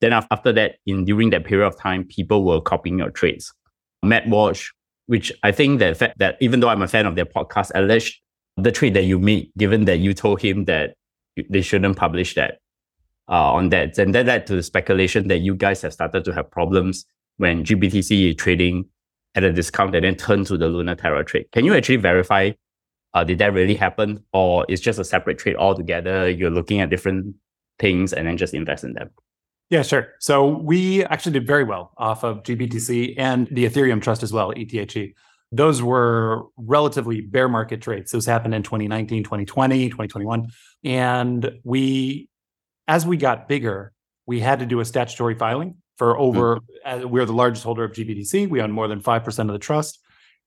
Then 0.00 0.12
after 0.12 0.52
that, 0.52 0.76
in 0.86 1.04
during 1.04 1.30
that 1.30 1.44
period 1.44 1.66
of 1.66 1.78
time, 1.78 2.04
people 2.04 2.44
were 2.44 2.60
copying 2.60 2.98
your 2.98 3.10
trades. 3.10 3.52
Matt 4.02 4.28
Walsh, 4.28 4.70
which 5.06 5.32
I 5.42 5.52
think 5.52 5.80
that 5.80 6.14
that 6.18 6.36
even 6.40 6.60
though 6.60 6.68
I'm 6.68 6.82
a 6.82 6.88
fan 6.88 7.04
of 7.04 7.16
their 7.16 7.26
podcast, 7.26 7.72
alleged 7.74 8.20
the 8.56 8.72
trade 8.72 8.94
that 8.94 9.04
you 9.04 9.18
made, 9.18 9.50
given 9.58 9.84
that 9.84 9.98
you 9.98 10.14
told 10.14 10.40
him 10.40 10.64
that 10.64 10.94
they 11.50 11.60
shouldn't 11.60 11.96
publish 11.96 12.34
that 12.34 12.58
uh, 13.28 13.52
on 13.52 13.68
that, 13.70 13.98
and 13.98 14.14
that 14.14 14.26
led 14.26 14.46
to 14.46 14.56
the 14.56 14.62
speculation 14.62 15.28
that 15.28 15.38
you 15.38 15.54
guys 15.54 15.82
have 15.82 15.92
started 15.92 16.24
to 16.24 16.32
have 16.32 16.50
problems 16.50 17.04
when 17.36 17.64
GBTC 17.64 18.30
is 18.30 18.36
trading 18.36 18.86
at 19.34 19.44
a 19.44 19.52
discount 19.52 19.94
and 19.94 20.04
then 20.04 20.16
turn 20.16 20.44
to 20.44 20.56
the 20.56 20.68
Luna 20.68 20.96
Terra 20.96 21.24
trade. 21.24 21.46
Can 21.52 21.64
you 21.64 21.74
actually 21.74 21.96
verify 21.96 22.52
uh, 23.14 23.24
did 23.24 23.38
that 23.38 23.52
really 23.52 23.74
happen 23.74 24.22
or 24.32 24.66
it's 24.68 24.80
just 24.80 24.98
a 24.98 25.04
separate 25.04 25.38
trade 25.38 25.56
altogether? 25.56 26.28
You're 26.28 26.50
looking 26.50 26.80
at 26.80 26.90
different 26.90 27.34
things 27.78 28.12
and 28.12 28.26
then 28.26 28.36
just 28.36 28.54
invest 28.54 28.84
in 28.84 28.94
them? 28.94 29.10
Yeah, 29.70 29.82
sure. 29.82 30.14
So 30.18 30.46
we 30.46 31.04
actually 31.04 31.32
did 31.32 31.46
very 31.46 31.64
well 31.64 31.92
off 31.98 32.24
of 32.24 32.42
GBTC 32.42 33.14
and 33.18 33.46
the 33.48 33.66
Ethereum 33.66 34.00
Trust 34.00 34.22
as 34.22 34.32
well, 34.32 34.52
ETHE. 34.56 35.14
Those 35.50 35.82
were 35.82 36.44
relatively 36.56 37.20
bear 37.22 37.48
market 37.48 37.80
trades. 37.80 38.10
Those 38.10 38.26
happened 38.26 38.54
in 38.54 38.62
2019, 38.62 39.24
2020, 39.24 39.88
2021. 39.88 40.48
And 40.84 41.50
we, 41.64 42.28
as 42.88 43.06
we 43.06 43.16
got 43.16 43.46
bigger, 43.46 43.92
we 44.26 44.40
had 44.40 44.58
to 44.58 44.66
do 44.66 44.80
a 44.80 44.84
statutory 44.84 45.34
filing 45.34 45.76
for 45.96 46.18
over 46.18 46.60
mm-hmm. 46.86 47.08
we're 47.08 47.26
the 47.26 47.32
largest 47.32 47.64
holder 47.64 47.84
of 47.84 47.92
GBTC. 47.92 48.48
We 48.48 48.60
own 48.60 48.72
more 48.72 48.88
than 48.88 49.00
5% 49.00 49.38
of 49.40 49.48
the 49.48 49.58
trust. 49.58 49.98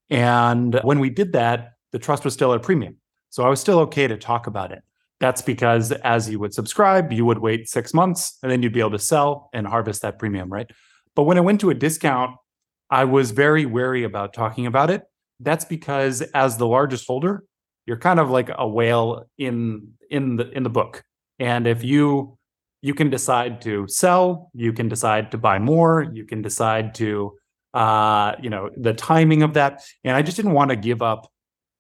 And 0.09 0.79
when 0.83 0.99
we 0.99 1.09
did 1.09 1.33
that, 1.33 1.73
the 1.91 1.99
trust 1.99 2.25
was 2.25 2.33
still 2.33 2.53
at 2.53 2.57
a 2.57 2.59
premium. 2.59 2.97
So 3.29 3.43
I 3.43 3.49
was 3.49 3.61
still 3.61 3.79
okay 3.79 4.07
to 4.07 4.17
talk 4.17 4.47
about 4.47 4.71
it. 4.71 4.81
That's 5.19 5.41
because 5.41 5.91
as 5.91 6.29
you 6.29 6.39
would 6.39 6.53
subscribe, 6.53 7.13
you 7.13 7.25
would 7.25 7.37
wait 7.37 7.69
six 7.69 7.93
months 7.93 8.37
and 8.41 8.51
then 8.51 8.63
you'd 8.63 8.73
be 8.73 8.79
able 8.79 8.91
to 8.91 8.99
sell 8.99 9.49
and 9.53 9.67
harvest 9.67 10.01
that 10.01 10.17
premium, 10.17 10.51
right? 10.51 10.69
But 11.15 11.23
when 11.23 11.37
it 11.37 11.41
went 11.41 11.61
to 11.61 11.69
a 11.69 11.75
discount, 11.75 12.35
I 12.89 13.05
was 13.05 13.31
very 13.31 13.65
wary 13.65 14.03
about 14.03 14.33
talking 14.33 14.65
about 14.65 14.89
it. 14.89 15.03
That's 15.39 15.63
because 15.63 16.21
as 16.33 16.57
the 16.57 16.67
largest 16.67 17.05
holder, 17.07 17.43
you're 17.85 17.97
kind 17.97 18.19
of 18.19 18.29
like 18.29 18.49
a 18.55 18.67
whale 18.67 19.25
in 19.37 19.93
in 20.09 20.35
the 20.35 20.49
in 20.51 20.63
the 20.63 20.69
book. 20.69 21.03
And 21.41 21.65
if 21.65 21.83
you 21.83 22.37
you 22.83 22.93
can 22.93 23.09
decide 23.09 23.61
to 23.61 23.87
sell 23.87 24.49
you 24.53 24.71
can 24.73 24.87
decide 24.87 25.31
to 25.31 25.37
buy 25.37 25.59
more 25.59 26.07
you 26.13 26.25
can 26.25 26.41
decide 26.41 26.95
to 26.95 27.33
uh, 27.73 28.33
you 28.41 28.49
know 28.49 28.69
the 28.77 28.93
timing 28.93 29.43
of 29.43 29.53
that. 29.55 29.81
And 30.03 30.15
i 30.15 30.21
just 30.21 30.37
didn't 30.37 30.53
want 30.53 30.69
to 30.69 30.75
give 30.75 31.01
up 31.01 31.29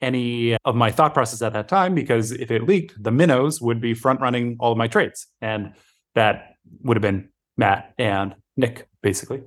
any 0.01 0.57
of 0.65 0.75
my 0.75 0.91
thought 0.91 1.13
process 1.13 1.41
at 1.43 1.53
that 1.53 1.67
time 1.67 1.93
because 1.93 2.31
if 2.31 2.49
it 2.49 2.65
leaked 2.67 3.01
the 3.01 3.11
minnows 3.11 3.61
would 3.61 3.79
be 3.79 3.93
front 3.93 4.19
running 4.19 4.57
all 4.59 4.71
of 4.71 4.77
my 4.77 4.87
trades. 4.87 5.27
And 5.41 5.73
that 6.15 6.55
would 6.83 6.97
have 6.97 7.01
been 7.01 7.29
matt 7.57 7.93
and 7.97 8.35
nic 8.57 8.87
basically. 9.01 9.43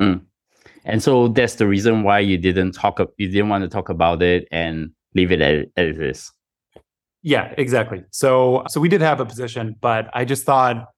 Mm. 0.00 0.22
and 0.84 1.02
so 1.02 1.28
that's 1.28 1.56
the 1.56 1.66
reason 1.66 2.02
why 2.02 2.18
you 2.18 2.38
didn't 2.38 2.72
talk 2.72 2.98
you 3.18 3.28
didn't 3.28 3.50
want 3.50 3.62
to 3.62 3.68
talk 3.68 3.90
about 3.90 4.22
it 4.22 4.48
and 4.50 4.90
leave 5.14 5.30
it 5.30 5.42
as, 5.42 5.66
as 5.76 5.96
it 5.98 6.02
is 6.02 6.32
yeah, 7.22 7.54
exactly. 7.56 8.04
So 8.10 8.64
so 8.68 8.80
we 8.80 8.88
did 8.88 9.00
have 9.00 9.20
a 9.20 9.26
position, 9.26 9.76
but 9.80 10.08
I 10.12 10.24
just 10.24 10.44
thought 10.44 10.88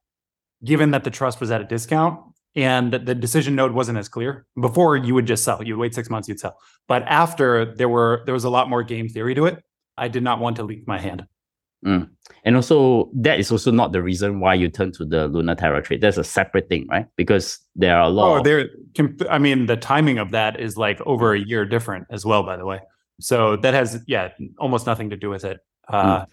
given 0.65 0.91
that 0.93 1.05
the 1.05 1.11
trust 1.11 1.41
was 1.41 1.51
at 1.51 1.61
a 1.61 1.65
discount, 1.65 2.19
and 2.57 2.93
the 2.93 3.15
decision 3.15 3.55
node 3.55 3.73
wasn't 3.73 3.99
as 3.99 4.09
clear. 4.09 4.47
Before 4.61 4.97
you 4.97 5.15
would 5.15 5.27
just 5.27 5.45
sell, 5.45 5.63
you 5.63 5.77
would 5.77 5.81
wait 5.81 5.95
six 5.95 6.09
months, 6.09 6.29
you'd 6.29 6.41
sell. 6.41 6.57
But 6.87 7.03
after 7.03 7.75
there 7.75 7.89
were 7.89 8.23
there 8.27 8.35
was 8.35 8.45
a 8.45 8.51
lot 8.51 8.69
more 8.69 8.83
game 8.83 9.09
theory 9.09 9.35
to 9.35 9.47
it. 9.47 9.63
I 9.97 10.09
did 10.09 10.23
not 10.23 10.41
want 10.41 10.57
to 10.57 10.63
leak 10.63 10.87
my 10.87 10.99
hand. 10.99 11.27
Mm. 11.85 12.09
And 12.45 12.57
also, 12.57 13.11
that 13.15 13.39
is 13.39 13.53
also 13.53 13.71
not 13.71 13.93
the 13.93 14.03
reason 14.03 14.41
why 14.41 14.55
you 14.55 14.71
turn 14.71 14.91
to 14.93 15.05
the 15.05 15.29
Luna 15.29 15.55
Terra 15.55 15.83
trade. 15.83 16.01
That's 16.01 16.17
a 16.17 16.25
separate 16.25 16.69
thing, 16.69 16.87
right? 16.89 17.07
Because 17.17 17.59
there 17.77 17.97
are 17.97 18.05
a 18.05 18.09
lot. 18.09 18.39
Oh, 18.39 18.43
there. 18.43 18.71
I 19.29 19.39
mean, 19.39 19.67
the 19.67 19.77
timing 19.77 20.19
of 20.19 20.31
that 20.31 20.59
is 20.59 20.77
like 20.77 21.01
over 21.03 21.35
a 21.35 21.39
year 21.39 21.67
different 21.67 22.07
as 22.11 22.25
well. 22.25 22.43
By 22.43 22.57
the 22.57 22.65
way, 22.65 22.81
so 23.21 23.57
that 23.57 23.75
has 23.75 24.03
yeah 24.07 24.31
almost 24.59 24.87
nothing 24.87 25.11
to 25.11 25.17
do 25.17 25.29
with 25.29 25.45
it. 25.45 25.61
Uh, 25.89 26.21
mm. 26.21 26.27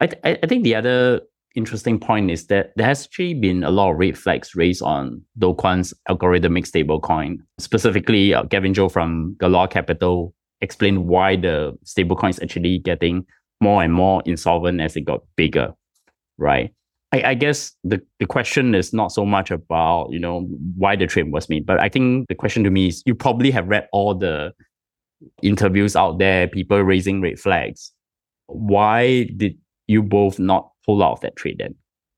I, 0.00 0.06
th- 0.06 0.38
I 0.42 0.46
think 0.46 0.64
the 0.64 0.74
other 0.74 1.20
interesting 1.54 1.98
point 1.98 2.30
is 2.30 2.46
that 2.48 2.72
there 2.76 2.86
has 2.86 3.04
actually 3.04 3.34
been 3.34 3.64
a 3.64 3.70
lot 3.70 3.90
of 3.90 3.98
red 3.98 4.16
flags 4.16 4.54
raised 4.54 4.82
on 4.82 5.22
Do 5.38 5.54
Kwon's 5.54 5.94
algorithmic 6.08 6.70
stablecoin. 6.70 7.38
Specifically, 7.58 8.34
uh, 8.34 8.44
Kevin 8.44 8.74
Zhou 8.74 8.92
from 8.92 9.36
Galois 9.38 9.70
Capital 9.70 10.34
explained 10.60 11.06
why 11.06 11.36
the 11.36 11.76
stablecoin 11.84 12.30
is 12.30 12.40
actually 12.40 12.78
getting 12.78 13.24
more 13.60 13.82
and 13.82 13.92
more 13.92 14.22
insolvent 14.26 14.80
as 14.82 14.96
it 14.96 15.02
got 15.02 15.22
bigger, 15.36 15.72
right? 16.36 16.72
I, 17.12 17.30
I 17.30 17.34
guess 17.34 17.72
the, 17.84 18.02
the 18.18 18.26
question 18.26 18.74
is 18.74 18.92
not 18.92 19.12
so 19.12 19.24
much 19.24 19.50
about, 19.50 20.10
you 20.10 20.18
know, 20.18 20.40
why 20.76 20.96
the 20.96 21.06
trade 21.06 21.32
was 21.32 21.48
made, 21.48 21.64
but 21.64 21.80
I 21.80 21.88
think 21.88 22.28
the 22.28 22.34
question 22.34 22.64
to 22.64 22.70
me 22.70 22.88
is 22.88 23.02
you 23.06 23.14
probably 23.14 23.50
have 23.52 23.68
read 23.68 23.88
all 23.92 24.14
the 24.14 24.52
interviews 25.42 25.96
out 25.96 26.18
there, 26.18 26.46
people 26.48 26.78
raising 26.80 27.22
red 27.22 27.38
flags. 27.38 27.92
Why 28.46 29.24
did 29.36 29.58
you 29.86 30.02
both 30.02 30.38
not 30.38 30.70
pull 30.84 31.02
out 31.02 31.12
of 31.12 31.20
that 31.20 31.36
trade 31.36 31.58
then? 31.58 31.74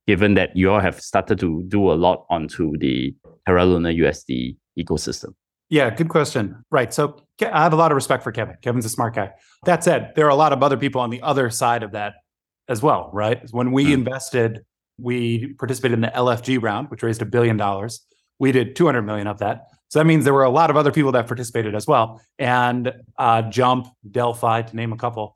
Given 0.07 0.35
that 0.35 0.57
you 0.57 0.71
all 0.71 0.81
have 0.81 1.01
started 1.01 1.39
to 1.41 1.63
do 1.69 1.91
a 1.91 1.95
lot 1.95 2.25
onto 2.31 2.77
the 2.79 3.15
Terra 3.47 3.65
Luna 3.67 3.91
USD 3.91 4.57
ecosystem. 4.79 5.35
Yeah, 5.71 5.91
good 5.95 6.09
question. 6.09 6.65
Right. 6.71 6.95
So 6.95 7.23
I 7.43 7.63
have 7.63 7.75
a 7.75 7.77
lot 7.77 7.93
of 7.93 7.95
respect 7.97 8.23
for 8.23 8.33
Kevin. 8.33 8.57
Kevin's 8.63 8.87
a 8.87 8.89
smart 8.89 9.15
guy. 9.15 9.33
That 9.65 9.85
said, 9.85 10.13
there 10.17 10.25
are 10.25 10.31
a 10.31 10.35
lot 10.35 10.53
of 10.53 10.63
other 10.63 10.79
people 10.79 11.01
on 11.01 11.11
the 11.11 11.21
other 11.21 11.51
side 11.51 11.83
of 11.83 11.93
that 11.93 12.15
as 12.69 12.83
well, 12.83 13.11
right? 13.13 13.43
When 13.51 13.73
we 13.73 13.87
mm. 13.87 13.93
invested, 13.95 14.65
we 14.99 15.55
participated 15.55 15.95
in 15.95 16.01
the 16.01 16.09
LFG 16.09 16.63
round, 16.63 16.91
which 16.91 17.03
raised 17.03 17.23
a 17.23 17.27
billion 17.27 17.57
dollars. 17.57 18.01
We 18.39 18.53
did 18.53 18.77
200 18.77 19.03
million 19.03 19.27
of 19.27 19.39
that. 19.39 19.67
So 19.89 19.99
that 19.99 20.05
means 20.05 20.25
there 20.25 20.35
were 20.35 20.45
a 20.45 20.51
lot 20.51 20.71
of 20.71 20.77
other 20.77 20.93
people 20.93 21.13
that 21.13 21.27
participated 21.27 21.75
as 21.75 21.87
well. 21.87 22.21
And 22.39 22.93
uh, 23.19 23.43
Jump, 23.43 23.89
Delphi, 24.11 24.63
to 24.63 24.77
name 24.77 24.93
a 24.93 24.97
couple. 24.97 25.35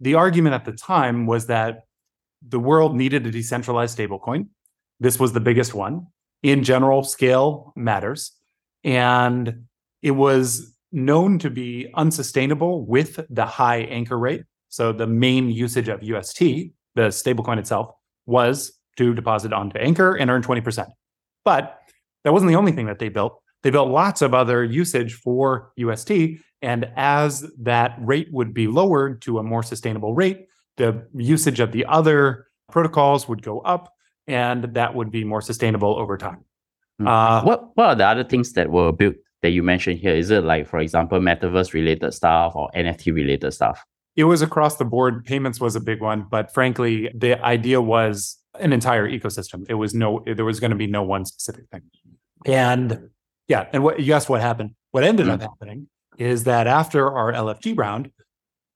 The 0.00 0.14
argument 0.14 0.54
at 0.54 0.64
the 0.64 0.72
time 0.72 1.26
was 1.26 1.46
that 1.46 1.84
the 2.46 2.60
world 2.60 2.94
needed 2.94 3.26
a 3.26 3.30
decentralized 3.30 3.98
stablecoin. 3.98 4.48
This 5.00 5.18
was 5.18 5.32
the 5.32 5.40
biggest 5.40 5.74
one. 5.74 6.06
In 6.42 6.62
general, 6.62 7.02
scale 7.02 7.72
matters. 7.76 8.32
And 8.84 9.66
it 10.02 10.12
was 10.12 10.74
known 10.92 11.38
to 11.40 11.50
be 11.50 11.88
unsustainable 11.94 12.86
with 12.86 13.20
the 13.28 13.46
high 13.46 13.80
anchor 13.80 14.18
rate. 14.18 14.42
So 14.68 14.92
the 14.92 15.06
main 15.06 15.50
usage 15.50 15.88
of 15.88 16.02
UST, 16.02 16.38
the 16.94 17.08
stablecoin 17.08 17.58
itself, 17.58 17.94
was 18.26 18.72
to 18.96 19.14
deposit 19.14 19.52
onto 19.52 19.78
Anchor 19.78 20.14
and 20.14 20.30
earn 20.30 20.42
20%. 20.42 20.86
But 21.44 21.78
that 22.24 22.32
wasn't 22.32 22.50
the 22.50 22.56
only 22.56 22.72
thing 22.72 22.86
that 22.86 22.98
they 22.98 23.08
built. 23.08 23.40
They 23.62 23.70
built 23.70 23.88
lots 23.88 24.22
of 24.22 24.34
other 24.34 24.64
usage 24.64 25.14
for 25.14 25.72
UST. 25.76 26.10
And 26.62 26.90
as 26.96 27.44
that 27.60 27.96
rate 28.00 28.28
would 28.32 28.54
be 28.54 28.66
lowered 28.66 29.22
to 29.22 29.38
a 29.38 29.42
more 29.42 29.62
sustainable 29.62 30.14
rate, 30.14 30.46
the 30.76 31.06
usage 31.14 31.60
of 31.60 31.72
the 31.72 31.84
other 31.86 32.46
protocols 32.70 33.28
would 33.28 33.42
go 33.42 33.60
up 33.60 33.92
and 34.26 34.64
that 34.74 34.94
would 34.94 35.10
be 35.10 35.24
more 35.24 35.40
sustainable 35.40 35.96
over 35.98 36.16
time. 36.16 36.44
Mm. 37.00 37.08
Uh, 37.08 37.42
what, 37.44 37.76
what 37.76 37.86
are 37.86 37.94
the 37.94 38.06
other 38.06 38.24
things 38.24 38.52
that 38.54 38.70
were 38.70 38.92
built 38.92 39.16
that 39.42 39.50
you 39.50 39.62
mentioned 39.62 39.98
here? 39.98 40.14
Is 40.14 40.30
it 40.30 40.44
like, 40.44 40.66
for 40.66 40.78
example, 40.78 41.20
metaverse 41.20 41.72
related 41.72 42.12
stuff 42.12 42.56
or 42.56 42.70
NFT 42.74 43.14
related 43.14 43.52
stuff? 43.52 43.84
It 44.16 44.24
was 44.24 44.40
across 44.40 44.76
the 44.76 44.84
board. 44.84 45.24
Payments 45.26 45.60
was 45.60 45.76
a 45.76 45.80
big 45.80 46.00
one, 46.00 46.26
but 46.30 46.52
frankly, 46.52 47.10
the 47.14 47.40
idea 47.44 47.82
was 47.82 48.38
an 48.58 48.72
entire 48.72 49.08
ecosystem. 49.08 49.66
It 49.68 49.74
was 49.74 49.94
no, 49.94 50.24
there 50.24 50.44
was 50.44 50.58
going 50.58 50.70
to 50.70 50.76
be 50.76 50.86
no 50.86 51.02
one 51.02 51.26
specific 51.26 51.68
thing. 51.70 51.82
And 52.46 53.10
yeah, 53.46 53.66
and 53.72 53.82
what 53.84 54.00
you 54.00 54.14
asked 54.14 54.30
what 54.30 54.40
happened. 54.40 54.74
What 54.92 55.04
ended 55.04 55.26
mm-hmm. 55.26 55.34
up 55.34 55.42
happening 55.42 55.88
is 56.18 56.44
that 56.44 56.66
after 56.66 57.10
our 57.10 57.32
LFG 57.32 57.76
round, 57.78 58.10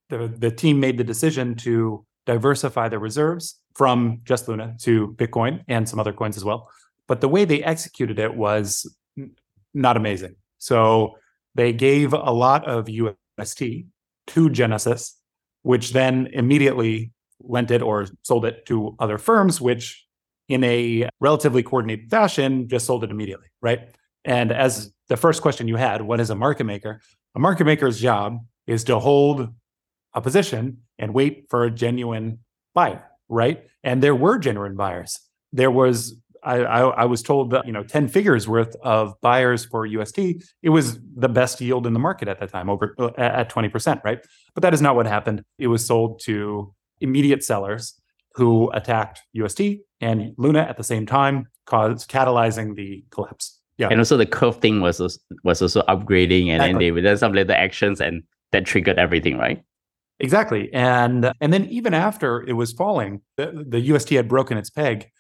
the, 0.09 0.29
the 0.29 0.51
team 0.51 0.81
made 0.81 0.99
the 0.99 1.05
decision 1.05 1.55
to 1.57 2.05
diversify 2.27 2.89
their 2.89 2.99
reserves 2.99 3.61
from 3.75 4.21
just 4.25 4.49
Luna 4.49 4.77
to 4.83 5.15
Bitcoin 5.17 5.63
and 5.69 5.89
some 5.89 5.99
other 5.99 6.13
coins 6.13 6.37
as 6.37 6.45
well. 6.45 6.69
But 7.07 7.21
the 7.21 7.29
way 7.29 7.45
they 7.45 7.63
executed 7.63 8.19
it 8.19 8.35
was 8.37 8.87
not 9.75 9.97
amazing. 9.97 10.37
So 10.59 11.17
they 11.55 11.73
gave 11.73 12.13
a 12.13 12.33
lot 12.33 12.67
of 12.69 12.89
UST 12.89 13.63
to 14.29 14.51
Genesis, 14.51 15.17
which 15.63 15.93
then 15.93 16.29
immediately 16.33 17.13
lent 17.41 17.71
it 17.71 17.83
or 17.83 18.07
sold 18.23 18.45
it 18.45 18.67
to 18.67 18.95
other 18.99 19.19
firms, 19.19 19.61
which 19.61 20.07
in 20.49 20.63
a 20.65 21.09
relatively 21.21 21.63
coordinated 21.63 22.11
fashion 22.11 22.69
just 22.69 22.87
sold 22.87 23.05
it 23.05 23.11
immediately, 23.11 23.47
right? 23.63 23.81
And 24.25 24.53
as 24.53 24.93
the 25.09 25.17
first 25.17 25.43
question 25.43 25.69
you 25.69 25.77
had, 25.77 26.03
what 26.03 26.21
is 26.21 26.31
a 26.31 26.35
market 26.35 26.65
maker? 26.65 27.01
A 27.35 27.39
market 27.39 27.65
maker's 27.65 28.01
job 28.01 28.39
is 28.67 28.85
to 28.85 28.99
hold 28.99 29.49
a 30.15 30.21
position 30.21 30.79
and 30.99 31.15
wait 31.15 31.47
for 31.49 31.65
a 31.65 31.71
genuine 31.71 32.41
buyer, 32.75 33.05
right? 33.29 33.65
And 33.83 34.03
there 34.03 34.15
were 34.15 34.39
genuine 34.39 34.77
buyers. 34.77 35.19
There 35.53 35.71
was 35.71 36.17
I, 36.43 36.61
I, 36.61 36.81
I, 37.03 37.05
was 37.05 37.23
told 37.23 37.51
that 37.51 37.67
you 37.67 37.73
know 37.73 37.83
10 37.83 38.09
figures 38.09 38.49
worth 38.49 38.75
of 38.83 39.15
buyers 39.21 39.67
for 39.67 39.85
UST. 39.85 40.19
It 40.63 40.71
was 40.71 40.99
the 41.15 41.29
best 41.29 41.61
yield 41.61 41.87
in 41.87 41.93
the 41.93 41.99
market 41.99 42.29
at 42.29 42.41
that 42.41 42.51
time, 42.51 42.71
over 42.71 42.95
uh, 42.99 43.11
at 43.19 43.51
20%, 43.51 44.03
right? 44.05 44.21
But 44.55 44.63
that 44.63 44.73
is 44.73 44.81
not 44.81 44.97
what 44.97 45.07
happened. 45.07 45.43
It 45.59 45.67
was 45.67 45.87
sold 45.87 46.21
to 46.25 46.75
immediate 47.01 47.45
sellers 47.45 48.01
who 48.35 48.71
attacked 48.73 49.21
UST 49.33 49.61
and 50.01 50.33
Luna 50.39 50.61
at 50.61 50.77
the 50.77 50.85
same 50.85 51.05
time, 51.05 51.49
caused 51.67 52.11
catalyzing 52.11 52.75
the 52.75 53.05
collapse. 53.11 53.60
Yeah. 53.81 53.89
And 53.91 53.99
also 53.99 54.17
the 54.17 54.27
curve 54.27 54.61
thing 54.61 54.81
was 54.81 55.01
was 55.43 55.63
also 55.63 55.83
upgrading 55.83 56.49
and 56.49 56.63
exactly. 56.63 56.91
then 56.91 56.95
they 56.95 57.01
did 57.01 57.19
some 57.19 57.33
little 57.33 57.55
actions 57.55 58.01
and 58.01 58.23
that 58.53 58.67
triggered 58.67 58.99
everything, 58.99 59.39
right? 59.39 59.63
Exactly. 60.21 60.73
And 60.73 61.33
and 61.41 61.53
then 61.53 61.65
even 61.67 61.95
after 61.95 62.43
it 62.43 62.53
was 62.53 62.73
falling, 62.73 63.23
the, 63.37 63.65
the 63.67 63.81
UST 63.81 64.11
had 64.11 64.29
broken 64.29 64.59
its 64.59 64.71
peg 64.71 65.11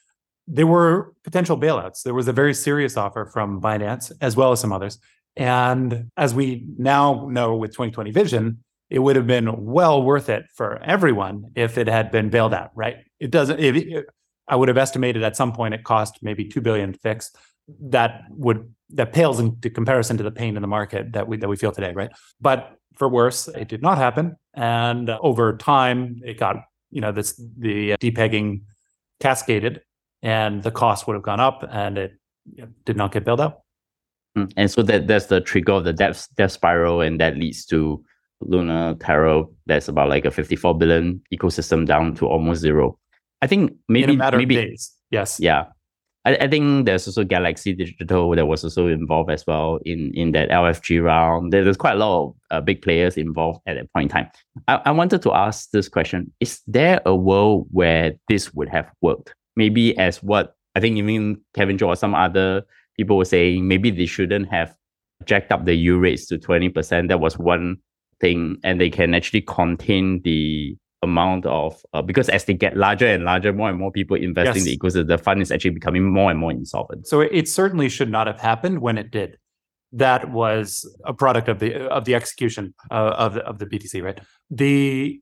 there 0.52 0.66
were 0.66 1.12
potential 1.22 1.56
bailouts. 1.56 2.02
There 2.02 2.14
was 2.14 2.26
a 2.26 2.32
very 2.32 2.54
serious 2.54 2.96
offer 2.96 3.24
from 3.24 3.60
Binance 3.60 4.10
as 4.20 4.36
well 4.36 4.50
as 4.50 4.60
some 4.60 4.72
others. 4.72 4.98
And 5.36 6.10
as 6.16 6.34
we 6.34 6.66
now 6.76 7.28
know 7.30 7.54
with 7.54 7.70
2020 7.70 8.10
Vision, 8.10 8.64
it 8.90 8.98
would 8.98 9.14
have 9.14 9.28
been 9.28 9.64
well 9.64 10.02
worth 10.02 10.28
it 10.28 10.46
for 10.54 10.82
everyone 10.82 11.52
if 11.54 11.78
it 11.78 11.86
had 11.86 12.10
been 12.10 12.30
bailed 12.30 12.52
out, 12.52 12.72
right? 12.74 12.96
It 13.20 13.30
doesn't, 13.30 13.60
it, 13.60 13.76
it, 13.76 14.06
I 14.48 14.56
would 14.56 14.66
have 14.66 14.76
estimated 14.76 15.22
at 15.22 15.36
some 15.36 15.52
point 15.52 15.74
it 15.74 15.84
cost 15.84 16.18
maybe 16.22 16.44
2 16.44 16.60
billion 16.60 16.92
to 16.92 16.98
fix. 16.98 17.30
That 17.80 18.22
would, 18.30 18.72
that 18.90 19.12
pales 19.12 19.38
into 19.38 19.70
comparison 19.70 20.16
to 20.16 20.22
the 20.22 20.30
pain 20.30 20.56
in 20.56 20.62
the 20.62 20.68
market 20.68 21.12
that 21.12 21.28
we, 21.28 21.36
that 21.38 21.48
we 21.48 21.56
feel 21.56 21.72
today, 21.72 21.92
right? 21.92 22.10
But 22.40 22.76
for 22.96 23.08
worse, 23.08 23.48
it 23.48 23.68
did 23.68 23.82
not 23.82 23.98
happen. 23.98 24.36
And 24.54 25.10
over 25.10 25.56
time, 25.56 26.20
it 26.24 26.38
got, 26.38 26.56
you 26.90 27.00
know, 27.00 27.12
this, 27.12 27.40
the 27.58 27.96
depegging 28.00 28.62
cascaded 29.20 29.82
and 30.22 30.62
the 30.62 30.70
cost 30.70 31.06
would 31.06 31.14
have 31.14 31.22
gone 31.22 31.40
up 31.40 31.64
and 31.70 31.98
it 31.98 32.12
did 32.84 32.96
not 32.96 33.12
get 33.12 33.24
built 33.24 33.40
up. 33.40 33.64
Hmm. 34.36 34.44
And 34.56 34.70
so 34.70 34.82
that 34.82 35.06
that's 35.06 35.26
the 35.26 35.40
trigger 35.40 35.72
of 35.72 35.84
the 35.84 35.92
death, 35.92 36.28
death 36.36 36.52
spiral, 36.52 37.00
and 37.00 37.20
that 37.20 37.36
leads 37.36 37.64
to 37.66 38.04
Luna 38.40 38.96
Terra. 39.00 39.44
That's 39.66 39.88
about 39.88 40.08
like 40.08 40.24
a 40.24 40.30
54 40.30 40.78
billion 40.78 41.22
ecosystem 41.32 41.86
down 41.86 42.14
to 42.16 42.26
almost 42.26 42.60
zero. 42.60 42.98
I 43.42 43.46
think 43.46 43.72
maybe 43.88 44.04
in 44.04 44.10
a 44.10 44.14
matter 44.16 44.36
maybe, 44.36 44.56
of 44.56 44.64
days. 44.64 44.92
Yes. 45.10 45.40
Yeah. 45.40 45.66
I, 46.24 46.36
I 46.36 46.48
think 46.48 46.86
there's 46.86 47.06
also 47.06 47.24
Galaxy 47.24 47.72
Digital 47.72 48.30
that 48.36 48.46
was 48.46 48.62
also 48.62 48.88
involved 48.88 49.30
as 49.30 49.46
well 49.46 49.78
in, 49.84 50.12
in 50.14 50.32
that 50.32 50.50
LFG 50.50 51.02
round. 51.02 51.52
There's 51.52 51.76
quite 51.76 51.94
a 51.94 51.98
lot 51.98 52.22
of 52.24 52.34
uh, 52.50 52.60
big 52.60 52.82
players 52.82 53.16
involved 53.16 53.60
at 53.66 53.74
that 53.74 53.92
point 53.92 54.10
in 54.10 54.16
time. 54.16 54.30
I, 54.68 54.80
I 54.86 54.90
wanted 54.90 55.22
to 55.22 55.32
ask 55.32 55.70
this 55.70 55.88
question 55.88 56.32
Is 56.40 56.60
there 56.66 57.00
a 57.06 57.14
world 57.14 57.68
where 57.70 58.12
this 58.28 58.52
would 58.52 58.68
have 58.68 58.90
worked? 59.00 59.34
maybe 59.56 59.96
as 59.98 60.22
what 60.22 60.54
I 60.74 60.80
think 60.80 60.96
even 60.96 61.40
Kevin 61.54 61.76
Zhou 61.76 61.88
or 61.88 61.96
some 61.96 62.14
other 62.14 62.62
people 62.96 63.16
were 63.16 63.24
saying, 63.24 63.66
maybe 63.66 63.90
they 63.90 64.06
shouldn't 64.06 64.48
have 64.48 64.74
jacked 65.24 65.52
up 65.52 65.64
the 65.64 65.74
U 65.74 65.98
rates 65.98 66.26
to 66.26 66.38
20%. 66.38 67.08
That 67.08 67.20
was 67.20 67.38
one 67.38 67.76
thing. 68.20 68.56
And 68.64 68.80
they 68.80 68.90
can 68.90 69.14
actually 69.14 69.42
contain 69.42 70.22
the 70.22 70.76
amount 71.02 71.46
of, 71.46 71.84
uh, 71.92 72.02
because 72.02 72.28
as 72.28 72.44
they 72.44 72.54
get 72.54 72.76
larger 72.76 73.06
and 73.06 73.24
larger, 73.24 73.52
more 73.52 73.70
and 73.70 73.78
more 73.78 73.90
people 73.90 74.16
invest 74.16 74.46
yes. 74.46 74.56
in 74.58 74.64
the 74.64 74.76
ecosystem, 74.76 75.08
the 75.08 75.18
fund 75.18 75.40
is 75.40 75.50
actually 75.50 75.70
becoming 75.70 76.04
more 76.04 76.30
and 76.30 76.38
more 76.38 76.50
insolvent. 76.50 77.06
So 77.06 77.20
it 77.20 77.48
certainly 77.48 77.88
should 77.88 78.10
not 78.10 78.26
have 78.26 78.40
happened 78.40 78.80
when 78.80 78.98
it 78.98 79.10
did. 79.10 79.38
That 79.92 80.30
was 80.30 80.88
a 81.04 81.12
product 81.12 81.48
of 81.48 81.58
the 81.58 81.88
of 81.88 82.04
the 82.04 82.14
execution 82.14 82.74
uh, 82.90 83.14
of 83.16 83.34
the, 83.34 83.40
of 83.40 83.58
the 83.58 83.66
BTC, 83.66 84.02
right? 84.04 84.20
The 84.50 85.20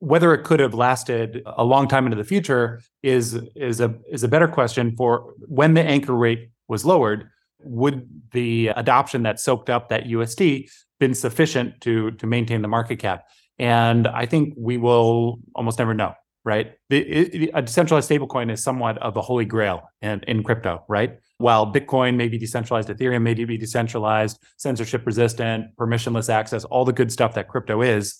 whether 0.00 0.32
it 0.32 0.44
could 0.44 0.60
have 0.60 0.74
lasted 0.74 1.42
a 1.44 1.64
long 1.64 1.88
time 1.88 2.04
into 2.06 2.16
the 2.16 2.24
future 2.24 2.80
is 3.02 3.34
is 3.56 3.80
a 3.80 3.94
is 4.08 4.22
a 4.22 4.28
better 4.28 4.46
question 4.46 4.94
for 4.96 5.34
when 5.48 5.74
the 5.74 5.82
anchor 5.82 6.14
rate 6.14 6.50
was 6.68 6.84
lowered, 6.84 7.28
would 7.60 8.06
the 8.32 8.68
adoption 8.68 9.24
that 9.24 9.40
soaked 9.40 9.68
up 9.68 9.88
that 9.88 10.04
USD 10.04 10.70
been 11.00 11.14
sufficient 11.14 11.80
to 11.80 12.12
to 12.12 12.26
maintain 12.26 12.62
the 12.62 12.68
market 12.68 13.00
cap? 13.00 13.24
And 13.58 14.06
I 14.06 14.26
think 14.26 14.54
we 14.56 14.76
will 14.76 15.40
almost 15.54 15.78
never 15.78 15.94
know, 15.94 16.14
right? 16.44 16.72
It, 16.90 17.50
a 17.54 17.62
decentralized 17.62 18.08
stablecoin 18.10 18.52
is 18.52 18.62
somewhat 18.62 18.98
of 18.98 19.16
a 19.16 19.20
holy 19.20 19.44
grail 19.44 19.82
in, 20.00 20.20
in 20.28 20.42
crypto, 20.42 20.84
right? 20.88 21.18
While 21.38 21.72
Bitcoin 21.72 22.16
may 22.16 22.28
be 22.28 22.38
decentralized, 22.38 22.88
Ethereum 22.88 23.22
may 23.22 23.34
be 23.34 23.58
decentralized, 23.58 24.42
censorship 24.56 25.06
resistant, 25.06 25.76
permissionless 25.76 26.28
access, 26.28 26.64
all 26.64 26.84
the 26.84 26.92
good 26.92 27.12
stuff 27.12 27.34
that 27.34 27.48
crypto 27.48 27.82
is, 27.82 28.18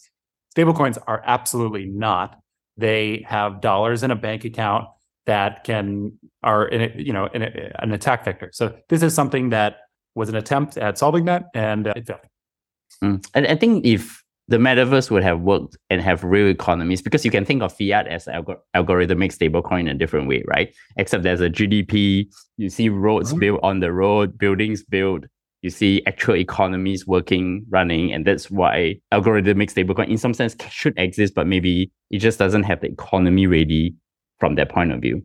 stablecoins 0.57 0.99
are 1.07 1.23
absolutely 1.25 1.87
not. 1.87 2.39
They 2.77 3.25
have 3.29 3.61
dollars 3.61 4.03
in 4.03 4.11
a 4.11 4.17
bank 4.17 4.45
account 4.45 4.87
that 5.27 5.63
can 5.63 6.13
are 6.43 6.67
in 6.67 6.81
a, 6.81 6.93
you 6.97 7.13
know 7.13 7.27
in 7.27 7.43
a, 7.43 7.73
an 7.81 7.93
attack 7.93 8.25
vector. 8.25 8.51
So 8.53 8.75
this 8.89 9.03
is 9.03 9.15
something 9.15 9.51
that 9.51 9.77
was 10.15 10.29
an 10.29 10.37
attempt 10.37 10.79
at 10.79 10.97
solving 10.97 11.27
that, 11.27 11.45
and 11.55 11.87
uh, 11.87 11.95
it 11.97 12.07
failed. 12.07 12.21
Mm. 13.05 13.27
And 13.35 13.47
I 13.47 13.57
think 13.57 13.85
if 13.85 14.23
the 14.49 14.57
metaverse 14.57 15.11
would 15.11 15.23
have 15.23 15.41
worked 15.41 15.77
and 15.91 16.01
have 16.01 16.25
real 16.25 16.49
economies, 16.49 17.03
because 17.03 17.25
you 17.25 17.31
can 17.31 17.45
think 17.45 17.63
of 17.63 17.73
fiat 17.73 18.09
as 18.09 18.25
algor- 18.27 18.59
algorithmic 18.75 19.37
stablecoin 19.37 19.81
in 19.81 19.89
a 19.89 19.95
different 19.95 20.27
way, 20.27 20.43
right? 20.47 20.75
Except 20.97 21.23
there's 21.23 21.43
a 21.43 21.51
GDP, 21.51 22.27
you 22.57 22.71
see 22.71 22.89
roads 22.89 23.31
mm-hmm. 23.31 23.41
built 23.41 23.61
on 23.63 23.81
the 23.81 23.93
road, 23.93 24.39
buildings 24.39 24.83
built, 24.83 25.25
you 25.61 25.71
see 25.71 26.03
actual 26.07 26.37
economies 26.37 27.07
working, 27.07 27.67
running, 27.69 28.13
and 28.13 28.27
that's 28.27 28.51
why 28.51 28.99
algorithmic 29.13 29.73
stablecoin, 29.73 30.09
in 30.09 30.17
some 30.17 30.33
sense, 30.33 30.57
should 30.71 30.95
exist, 30.97 31.35
but 31.35 31.47
maybe 31.47 31.91
it 32.11 32.19
just 32.19 32.39
doesn't 32.39 32.63
have 32.63 32.81
the 32.81 32.89
economy 32.89 33.47
ready 33.47 33.95
from 34.39 34.55
that 34.55 34.71
point 34.71 34.93
of 34.93 35.01
view. 35.01 35.23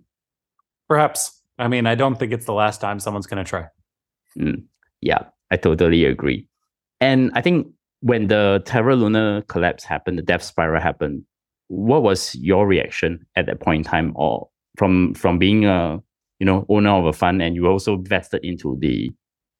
Perhaps. 0.90 1.40
I 1.60 1.68
mean, 1.68 1.86
I 1.86 1.96
don't 1.96 2.20
think 2.20 2.34
it's 2.34 2.46
the 2.46 2.54
last 2.54 2.82
time 2.82 3.00
someone's 3.00 3.28
going 3.28 3.44
to 3.44 3.50
try. 3.50 3.68
Mm, 4.38 4.64
yeah, 5.02 5.20
I 5.52 5.58
totally 5.58 6.04
agree. 6.04 6.48
And 7.00 7.32
I 7.36 7.42
think 7.42 7.68
when 8.04 8.28
the 8.28 8.62
Terra 8.66 8.98
Luna 8.98 9.46
collapse 9.48 9.86
happened, 9.86 10.18
the 10.18 10.24
death 10.24 10.44
spiral 10.44 10.82
happened, 10.82 11.24
what 11.70 12.04
was 12.04 12.36
your 12.36 12.68
reaction 12.68 13.26
at 13.38 13.46
that 13.46 13.62
point 13.62 13.86
in 13.86 13.90
time 13.90 14.12
or 14.16 14.50
from 14.78 15.14
from 15.14 15.40
being 15.40 15.66
a 15.66 16.00
you 16.40 16.46
know 16.46 16.66
owner 16.68 16.90
of 16.90 17.06
a 17.06 17.14
fund 17.14 17.42
and 17.42 17.56
you 17.56 17.66
also 17.66 17.96
vested 17.96 18.44
into 18.44 18.78
the 18.82 19.10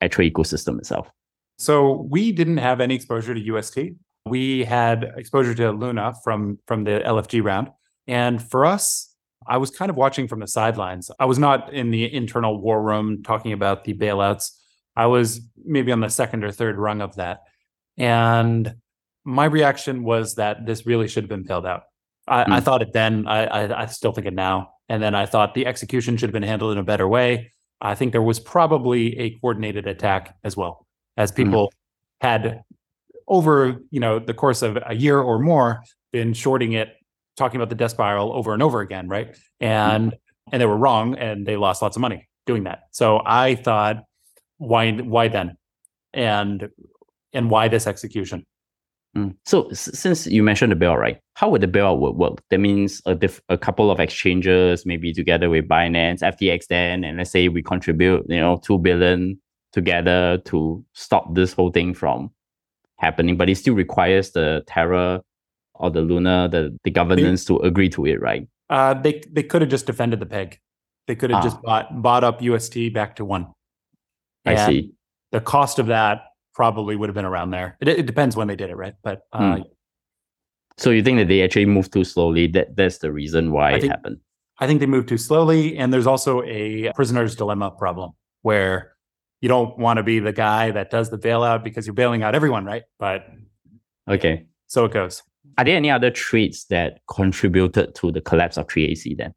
actual 0.02 0.26
ecosystem 0.30 0.78
itself? 0.78 1.10
So 1.58 2.06
we 2.10 2.34
didn't 2.34 2.58
have 2.58 2.82
any 2.82 2.96
exposure 2.96 3.34
to 3.34 3.40
UST. 3.40 3.80
We 4.26 4.66
had 4.66 5.14
exposure 5.16 5.56
to 5.56 5.72
Luna 5.72 6.14
from 6.22 6.60
from 6.68 6.84
the 6.84 7.02
LFG 7.06 7.42
round. 7.42 7.70
And 8.08 8.44
for 8.44 8.66
us, 8.66 9.16
I 9.48 9.56
was 9.56 9.72
kind 9.72 9.90
of 9.90 9.96
watching 9.96 10.28
from 10.28 10.42
the 10.42 10.48
sidelines. 10.48 11.10
I 11.18 11.26
was 11.26 11.40
not 11.40 11.74
in 11.74 11.92
the 11.92 12.14
internal 12.14 12.60
war 12.60 12.84
room 12.84 13.24
talking 13.24 13.54
about 13.54 13.86
the 13.86 13.94
bailouts. 13.94 14.52
I 14.98 15.06
was 15.06 15.40
maybe 15.64 15.94
on 15.94 16.02
the 16.02 16.10
second 16.10 16.44
or 16.44 16.52
third 16.52 16.78
rung 16.78 17.00
of 17.00 17.16
that. 17.16 17.40
And 17.98 18.76
my 19.24 19.46
reaction 19.46 20.04
was 20.04 20.36
that 20.36 20.66
this 20.66 20.86
really 20.86 21.08
should 21.08 21.24
have 21.24 21.30
been 21.30 21.44
bailed 21.44 21.66
out. 21.66 21.84
I, 22.28 22.44
mm. 22.44 22.54
I 22.54 22.60
thought 22.60 22.82
it 22.82 22.94
then. 22.94 23.28
I, 23.28 23.46
I, 23.46 23.82
I 23.84 23.86
still 23.88 24.12
think 24.12 24.28
it 24.28 24.34
now. 24.34 24.70
And 24.90 25.02
then 25.02 25.16
I 25.16 25.26
thought 25.26 25.54
the 25.54 25.66
execution 25.66 26.18
should 26.18 26.30
have 26.30 26.34
been 26.34 26.44
handled 26.44 26.74
in 26.74 26.78
a 26.78 26.84
better 26.84 27.08
way. 27.08 27.52
I 27.82 27.96
think 27.96 28.12
there 28.12 28.22
was 28.22 28.40
probably 28.40 29.18
a 29.20 29.32
coordinated 29.40 29.88
attack 29.88 30.36
as 30.44 30.56
well, 30.56 30.86
as 31.18 31.32
hmm. 31.32 31.36
people 31.36 31.68
mm. 31.68 31.72
had 32.22 32.64
over 33.28 33.82
you 33.90 34.00
know 34.00 34.20
the 34.20 34.34
course 34.34 34.62
of 34.62 34.78
a 34.86 34.96
year 34.96 35.20
or 35.20 35.40
more 35.40 35.82
been 36.12 36.34
shorting 36.34 36.74
it 36.74 36.90
talking 37.36 37.60
about 37.60 37.70
the 37.70 37.76
death 37.76 37.92
spiral 37.92 38.34
over 38.34 38.54
and 38.54 38.62
over 38.62 38.82
again, 38.82 39.08
right? 39.08 39.36
And 39.60 40.16
and 40.52 40.62
they 40.62 40.66
were 40.66 40.78
wrong 40.78 41.16
and 41.16 41.46
they 41.46 41.56
lost 41.56 41.82
lots 41.82 41.98
of 41.98 42.02
money 42.02 42.28
doing 42.46 42.64
that. 42.64 42.84
So 42.92 43.22
I 43.26 43.56
thought, 43.56 44.04
why 44.58 44.92
why 44.92 45.28
then? 45.28 45.58
And 46.14 46.70
and 47.34 47.50
why 47.50 47.68
this 47.68 47.88
execution? 47.88 48.46
Mm. 49.16 49.36
So 49.46 49.68
s- 49.70 49.90
since 49.94 50.26
you 50.26 50.42
mentioned 50.44 50.72
the 50.72 50.76
bill, 50.76 50.98
right? 50.98 51.20
How 51.36 51.50
would 51.50 51.62
the 51.62 51.68
bailout 51.68 52.00
work? 52.00 52.16
work? 52.16 52.44
That 52.50 52.60
means 52.60 53.02
a, 53.06 53.14
diff- 53.14 53.42
a 53.50 53.58
couple 53.58 53.92
of 53.92 54.00
exchanges, 54.00 54.86
maybe 54.86 55.14
together 55.14 55.50
with 55.50 55.68
Binance, 55.68 56.22
FTX, 56.22 56.68
then, 56.68 57.04
and 57.04 57.18
let's 57.18 57.32
say 57.32 57.48
we 57.48 57.62
contribute, 57.62 58.26
you 58.28 58.40
know, 58.40 58.58
two 58.64 58.80
billion 58.80 59.40
together 59.72 60.40
to 60.46 60.84
stop 60.94 61.34
this 61.36 61.54
whole 61.54 61.72
thing 61.72 61.94
from 61.94 62.32
happening. 62.98 63.38
But 63.38 63.50
it 63.50 63.56
still 63.58 63.76
requires 63.76 64.32
the 64.32 64.64
Terra 64.68 65.22
or 65.76 65.92
the 65.92 66.02
Luna, 66.02 66.50
the, 66.52 66.76
the 66.84 66.92
governance 66.92 67.46
they, 67.46 67.56
to 67.56 67.62
agree 67.62 67.90
to 67.90 68.06
it, 68.06 68.20
right? 68.20 68.48
Uh, 68.70 68.96
they 68.96 69.22
they 69.30 69.44
could 69.44 69.62
have 69.62 69.70
just 69.70 69.86
defended 69.86 70.20
the 70.20 70.26
peg. 70.26 70.60
They 71.08 71.16
could 71.16 71.30
have 71.30 71.42
ah. 71.42 71.44
just 71.44 71.62
bought 71.62 72.02
bought 72.02 72.24
up 72.24 72.42
UST 72.42 72.94
back 72.94 73.18
to 73.18 73.26
one. 73.26 73.48
And 74.46 74.58
I 74.58 74.68
see. 74.68 74.94
The 75.32 75.42
cost 75.42 75.80
of 75.80 75.88
that 75.88 76.22
probably 76.54 76.96
would 76.96 77.10
have 77.10 77.16
been 77.16 77.26
around 77.26 77.52
there. 77.52 77.78
It, 77.82 77.88
it 77.88 78.06
depends 78.06 78.36
when 78.36 78.48
they 78.48 78.56
did 78.56 78.70
it, 78.70 78.76
right? 78.76 78.94
But 79.04 79.22
uh, 79.34 79.58
hmm. 79.58 79.62
so 80.78 80.90
you 80.90 81.04
think 81.04 81.18
that 81.18 81.28
they 81.28 81.42
actually 81.42 81.66
moved 81.66 81.94
too 81.94 82.04
slowly? 82.04 82.48
That 82.48 82.76
that's 82.76 83.00
the 83.00 83.12
reason 83.12 83.52
why 83.52 83.74
it 83.74 83.84
happened. 83.84 84.18
I 84.60 84.68
think 84.68 84.80
they 84.80 84.86
moved 84.86 85.10
too 85.10 85.18
slowly, 85.18 85.78
and 85.78 85.92
there's 85.92 86.08
also 86.08 86.44
a 86.44 86.92
prisoner's 86.94 87.36
dilemma 87.36 87.72
problem 87.72 88.12
where 88.44 88.94
you 89.42 89.50
don't 89.50 89.78
want 89.78 89.98
to 89.98 90.04
be 90.04 90.20
the 90.20 90.32
guy 90.32 90.72
that 90.72 90.90
does 90.90 91.10
the 91.10 91.18
bailout 91.18 91.64
because 91.64 91.86
you're 91.86 91.94
bailing 91.94 92.24
out 92.24 92.36
everyone, 92.36 92.66
right? 92.66 92.84
But 93.00 93.26
okay, 94.10 94.46
so 94.68 94.86
it 94.86 94.94
goes. 94.94 95.22
Are 95.58 95.66
there 95.66 95.76
any 95.76 95.92
other 95.92 96.10
traits 96.10 96.66
that 96.66 97.00
contributed 97.08 97.94
to 97.96 98.12
the 98.12 98.22
collapse 98.22 98.58
of 98.58 98.68
3AC 98.68 99.18
then? 99.18 99.34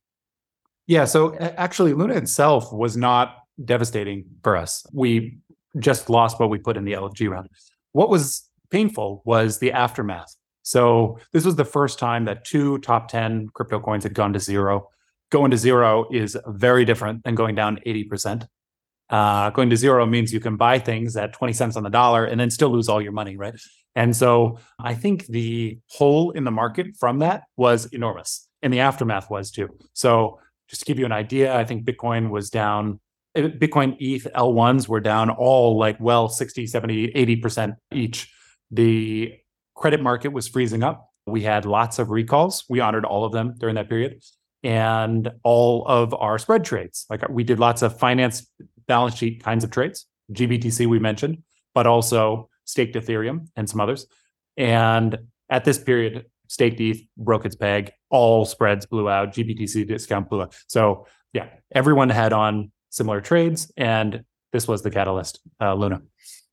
Yeah, 0.86 1.04
so 1.04 1.34
actually, 1.36 1.94
Luna 1.94 2.14
itself 2.14 2.72
was 2.72 2.96
not 2.96 3.36
devastating 3.64 4.24
for 4.42 4.56
us. 4.56 4.86
We 4.92 5.38
just 5.78 6.10
lost 6.10 6.38
what 6.40 6.50
we 6.50 6.58
put 6.58 6.76
in 6.76 6.84
the 6.84 6.92
LFG 6.92 7.28
round. 7.28 7.48
What 7.92 8.10
was 8.10 8.48
painful 8.70 9.22
was 9.24 9.58
the 9.58 9.72
aftermath. 9.72 10.34
So 10.62 11.18
this 11.32 11.44
was 11.44 11.56
the 11.56 11.64
first 11.64 11.98
time 11.98 12.24
that 12.24 12.44
two 12.44 12.78
top 12.78 13.08
10 13.08 13.48
crypto 13.54 13.78
coins 13.78 14.02
had 14.02 14.14
gone 14.14 14.32
to 14.32 14.40
zero. 14.40 14.88
Going 15.30 15.50
to 15.50 15.56
zero 15.56 16.06
is 16.10 16.36
very 16.46 16.84
different 16.84 17.24
than 17.24 17.34
going 17.34 17.54
down 17.54 17.78
80%. 17.86 18.46
Uh, 19.08 19.50
going 19.50 19.70
to 19.70 19.76
zero 19.76 20.04
means 20.04 20.32
you 20.32 20.40
can 20.40 20.56
buy 20.56 20.78
things 20.80 21.16
at 21.16 21.32
20 21.32 21.52
cents 21.52 21.76
on 21.76 21.84
the 21.84 21.90
dollar 21.90 22.24
and 22.24 22.40
then 22.40 22.50
still 22.50 22.70
lose 22.70 22.88
all 22.88 23.00
your 23.00 23.12
money, 23.12 23.36
right? 23.36 23.54
And 23.94 24.14
so 24.14 24.58
I 24.78 24.94
think 24.94 25.26
the 25.26 25.78
hole 25.88 26.32
in 26.32 26.44
the 26.44 26.50
market 26.50 26.88
from 26.98 27.20
that 27.20 27.44
was 27.56 27.86
enormous, 27.86 28.46
and 28.62 28.72
the 28.72 28.80
aftermath 28.80 29.30
was 29.30 29.50
too. 29.50 29.68
So 29.94 30.38
just 30.68 30.82
to 30.82 30.86
give 30.86 30.98
you 30.98 31.06
an 31.06 31.12
idea, 31.12 31.56
I 31.56 31.64
think 31.64 31.84
Bitcoin 31.84 32.28
was 32.30 32.50
down. 32.50 33.00
Eh, 33.36 33.48
Bitcoin, 33.48 33.96
ETH, 34.00 34.26
L1s 34.34 34.88
were 34.88 35.00
down 35.00 35.30
all 35.30 35.78
like 35.78 35.98
well 36.00 36.28
60, 36.28 36.66
70, 36.66 37.12
80% 37.12 37.76
each. 37.92 38.32
The 38.70 39.34
credit 39.74 40.02
market 40.02 40.30
was 40.30 40.48
freezing 40.48 40.82
up. 40.82 41.10
We 41.26 41.42
had 41.42 41.66
lots 41.66 41.98
of 41.98 42.10
recalls. 42.10 42.64
We 42.68 42.80
honored 42.80 43.04
all 43.04 43.24
of 43.24 43.32
them 43.32 43.54
during 43.58 43.74
that 43.74 43.88
period. 43.88 44.22
And 44.62 45.30
all 45.44 45.86
of 45.86 46.14
our 46.14 46.38
spread 46.38 46.64
trades, 46.64 47.06
like 47.10 47.28
we 47.28 47.44
did 47.44 47.60
lots 47.60 47.82
of 47.82 47.98
finance 47.98 48.50
balance 48.88 49.16
sheet 49.16 49.44
kinds 49.44 49.62
of 49.62 49.70
trades. 49.70 50.06
GBTC 50.32 50.86
we 50.86 50.98
mentioned, 50.98 51.42
but 51.74 51.86
also 51.86 52.48
staked 52.64 52.96
Ethereum 52.96 53.48
and 53.54 53.68
some 53.68 53.80
others. 53.80 54.06
And 54.56 55.18
at 55.50 55.64
this 55.64 55.78
period, 55.78 56.26
staked 56.48 56.80
ETH 56.80 57.00
broke 57.16 57.44
its 57.44 57.54
peg. 57.54 57.92
All 58.10 58.44
spreads 58.44 58.86
blew 58.86 59.08
out. 59.08 59.34
GBTC 59.34 59.86
discount 59.86 60.28
blew 60.28 60.42
out. 60.42 60.56
So 60.68 61.06
yeah, 61.32 61.48
everyone 61.72 62.08
had 62.08 62.32
on 62.32 62.72
similar 62.96 63.20
trades, 63.20 63.70
and 63.76 64.24
this 64.52 64.66
was 64.66 64.82
the 64.82 64.90
catalyst, 64.90 65.40
uh, 65.60 65.74
Luna. 65.74 66.00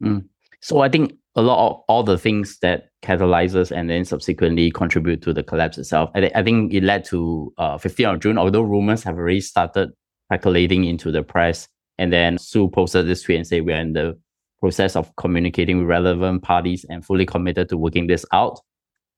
Mm. 0.04 0.26
So 0.62 0.82
I 0.82 0.90
think 0.90 1.14
a 1.36 1.42
lot 1.42 1.68
of 1.68 1.84
all 1.88 2.04
the 2.04 2.18
things 2.18 2.60
that 2.62 2.90
catalyzes 3.02 3.72
and 3.72 3.90
then 3.90 4.06
subsequently 4.06 4.72
contribute 4.72 5.22
to 5.24 5.34
the 5.34 5.44
collapse 5.44 5.78
itself. 5.78 6.10
I, 6.14 6.20
th- 6.22 6.32
I 6.36 6.44
think 6.44 6.74
it 6.74 6.84
led 6.84 7.06
to 7.06 7.54
uh, 7.58 7.78
15th 7.78 8.14
of 8.14 8.20
June, 8.20 8.38
although 8.38 8.62
rumors 8.62 9.04
have 9.04 9.18
already 9.18 9.42
started 9.42 9.92
percolating 10.30 10.84
into 10.86 11.12
the 11.12 11.24
press. 11.24 11.68
And 11.98 12.12
then 12.12 12.38
Su 12.38 12.70
posted 12.70 13.08
this 13.08 13.24
tweet 13.24 13.38
and 13.38 13.48
say 13.48 13.62
we're 13.62 13.78
in 13.78 13.94
the 13.94 14.20
process 14.60 14.96
of 14.96 15.16
communicating 15.18 15.80
with 15.80 15.88
relevant 15.88 16.44
parties 16.44 16.86
and 16.90 17.06
fully 17.06 17.26
committed 17.26 17.70
to 17.70 17.78
working 17.78 18.08
this 18.08 18.26
out. 18.32 18.60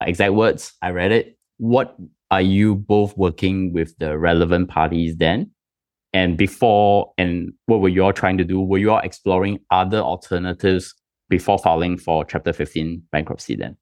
Exact 0.01 0.33
words, 0.33 0.73
I 0.81 0.89
read 0.89 1.11
it. 1.11 1.37
What 1.57 1.95
are 2.31 2.41
you 2.41 2.75
both 2.75 3.15
working 3.17 3.71
with 3.71 3.97
the 3.97 4.17
relevant 4.17 4.69
parties 4.69 5.15
then? 5.17 5.51
And 6.15 6.37
before, 6.37 7.11
and 7.17 7.51
what 7.65 7.81
were 7.81 7.89
you 7.89 8.01
all 8.01 8.13
trying 8.13 8.37
to 8.37 8.45
do? 8.45 8.61
Were 8.61 8.77
you 8.77 8.89
all 8.89 8.99
exploring 8.99 9.59
other 9.69 9.99
alternatives 9.99 10.95
before 11.27 11.59
filing 11.59 11.97
for 11.97 12.23
Chapter 12.23 12.53
15 12.53 13.03
bankruptcy 13.11 13.57
then? 13.57 13.75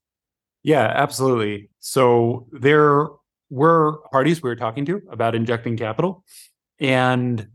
Yeah, 0.64 0.92
absolutely. 0.96 1.70
So 1.78 2.48
there 2.50 3.06
were 3.50 3.98
parties 4.10 4.42
we 4.42 4.50
were 4.50 4.56
talking 4.56 4.84
to 4.86 5.00
about 5.12 5.36
injecting 5.36 5.76
capital, 5.76 6.24
and 6.80 7.46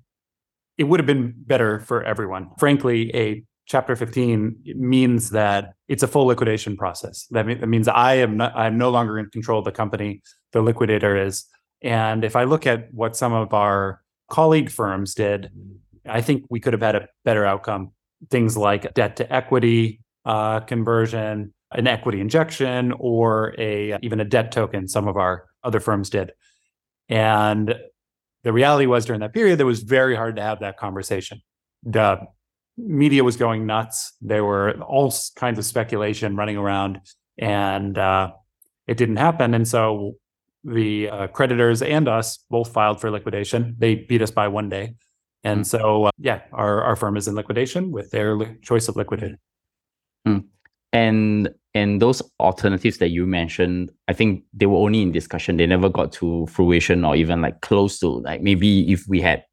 it 0.77 0.85
would 0.85 1.01
have 1.01 1.07
been 1.07 1.33
better 1.35 1.81
for 1.81 2.01
everyone. 2.03 2.47
Frankly, 2.57 3.13
a 3.13 3.43
chapter 3.65 3.97
15 3.97 4.55
means 4.77 5.31
that 5.31 5.73
it's 5.89 6.03
a 6.03 6.07
full 6.07 6.27
liquidation 6.27 6.77
process 6.77 7.27
that, 7.31 7.45
mean, 7.45 7.59
that 7.59 7.67
means 7.67 7.87
i 7.87 8.15
am 8.15 8.35
not 8.35 8.51
i'm 8.55 8.79
no 8.79 8.89
longer 8.89 9.19
in 9.19 9.29
control 9.29 9.59
of 9.59 9.65
the 9.65 9.71
company 9.71 10.23
the 10.53 10.61
liquidator 10.61 11.15
is 11.15 11.45
and 11.83 12.25
if 12.25 12.35
i 12.35 12.45
look 12.45 12.65
at 12.65 12.91
what 12.91 13.15
some 13.15 13.31
of 13.31 13.53
our 13.53 14.01
colleague 14.29 14.69
firms 14.69 15.13
did 15.13 15.51
I 16.09 16.21
think 16.21 16.45
we 16.49 16.59
could 16.59 16.73
have 16.73 16.81
had 16.81 16.95
a 16.95 17.07
better 17.23 17.45
outcome. 17.45 17.91
Things 18.29 18.57
like 18.57 18.93
debt 18.93 19.15
to 19.17 19.33
equity 19.33 20.01
uh, 20.25 20.59
conversion, 20.61 21.53
an 21.71 21.87
equity 21.87 22.19
injection, 22.19 22.93
or 22.99 23.55
a 23.57 23.97
even 24.01 24.19
a 24.19 24.25
debt 24.25 24.51
token. 24.51 24.87
Some 24.87 25.07
of 25.07 25.15
our 25.17 25.45
other 25.63 25.79
firms 25.79 26.09
did, 26.09 26.33
and 27.07 27.75
the 28.43 28.53
reality 28.53 28.85
was 28.85 29.05
during 29.05 29.21
that 29.21 29.33
period, 29.33 29.59
it 29.59 29.65
was 29.65 29.83
very 29.83 30.15
hard 30.15 30.35
to 30.35 30.41
have 30.41 30.59
that 30.59 30.77
conversation. 30.77 31.41
The 31.83 32.19
media 32.77 33.23
was 33.23 33.37
going 33.37 33.65
nuts. 33.65 34.13
There 34.21 34.43
were 34.43 34.81
all 34.81 35.13
kinds 35.35 35.59
of 35.59 35.65
speculation 35.65 36.35
running 36.35 36.57
around, 36.57 36.99
and 37.37 37.97
uh, 37.97 38.31
it 38.87 38.97
didn't 38.97 39.17
happen. 39.17 39.53
And 39.53 39.67
so 39.67 40.15
the 40.63 41.09
uh, 41.09 41.27
creditors 41.27 41.81
and 41.81 42.07
us 42.07 42.39
both 42.49 42.71
filed 42.71 42.99
for 42.99 43.11
liquidation. 43.11 43.75
They 43.77 43.95
beat 43.95 44.21
us 44.21 44.31
by 44.31 44.47
one 44.47 44.69
day. 44.69 44.95
And 45.43 45.61
mm. 45.61 45.65
so, 45.65 46.05
uh, 46.05 46.11
yeah, 46.17 46.41
our, 46.51 46.83
our 46.83 46.95
firm 46.95 47.15
is 47.17 47.27
in 47.27 47.35
liquidation 47.35 47.91
with 47.91 48.11
their 48.11 48.35
li- 48.35 48.57
choice 48.61 48.87
of 48.87 48.95
liquidated. 48.95 49.37
Mm. 50.27 50.45
And 50.91 51.49
and 51.75 52.01
those 52.01 52.21
alternatives 52.39 52.97
that 52.97 53.09
you 53.09 53.27
mentioned, 53.27 53.91
I 54.07 54.13
think 54.13 54.43
they 54.53 54.65
were 54.65 54.79
only 54.79 55.03
in 55.03 55.11
discussion. 55.11 55.57
They 55.57 55.67
never 55.67 55.87
got 55.87 56.11
to 56.13 56.47
fruition 56.47 57.05
or 57.05 57.15
even 57.15 57.41
like 57.41 57.61
close 57.61 57.99
to 57.99 58.07
like 58.07 58.41
maybe 58.41 58.91
if 58.91 59.05
we 59.07 59.21
had 59.21 59.43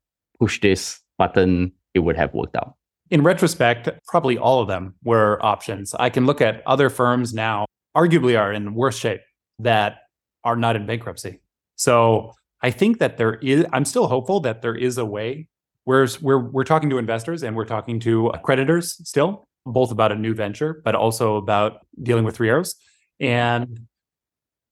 pushed 0.40 0.62
this 0.62 0.98
button, 1.18 1.72
it 1.94 2.00
would 2.00 2.16
have 2.16 2.32
worked 2.32 2.56
out. 2.56 2.74
In 3.10 3.22
retrospect, 3.22 3.88
probably 4.08 4.38
all 4.38 4.60
of 4.60 4.66
them 4.66 4.94
were 5.04 5.38
options. 5.44 5.94
I 5.94 6.10
can 6.10 6.26
look 6.26 6.40
at 6.40 6.62
other 6.66 6.90
firms 6.90 7.34
now, 7.34 7.66
arguably 7.96 8.38
are 8.38 8.52
in 8.52 8.74
worse 8.74 8.98
shape 8.98 9.20
that 9.58 9.98
are 10.46 10.56
not 10.56 10.76
in 10.76 10.86
bankruptcy. 10.86 11.40
So 11.74 12.32
I 12.62 12.70
think 12.70 13.00
that 13.00 13.18
there 13.18 13.34
is, 13.34 13.66
I'm 13.72 13.84
still 13.84 14.06
hopeful 14.06 14.40
that 14.40 14.62
there 14.62 14.76
is 14.76 14.96
a 14.96 15.04
way. 15.04 15.48
Whereas 15.84 16.22
we're, 16.22 16.38
we're 16.38 16.64
talking 16.64 16.88
to 16.90 16.98
investors 16.98 17.42
and 17.42 17.54
we're 17.54 17.66
talking 17.66 18.00
to 18.00 18.32
creditors 18.42 18.96
still, 19.06 19.46
both 19.66 19.90
about 19.90 20.12
a 20.12 20.14
new 20.14 20.34
venture, 20.34 20.80
but 20.84 20.94
also 20.94 21.36
about 21.36 21.84
dealing 22.02 22.24
with 22.24 22.36
three 22.36 22.48
arrows. 22.48 22.76
And 23.20 23.86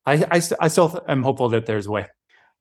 I, 0.07 0.15
I, 0.31 0.43
I 0.61 0.69
still 0.69 1.05
am 1.09 1.23
hopeful 1.23 1.49
that 1.51 1.67
there's 1.67 1.87
a 1.87 1.91
way. 1.91 2.07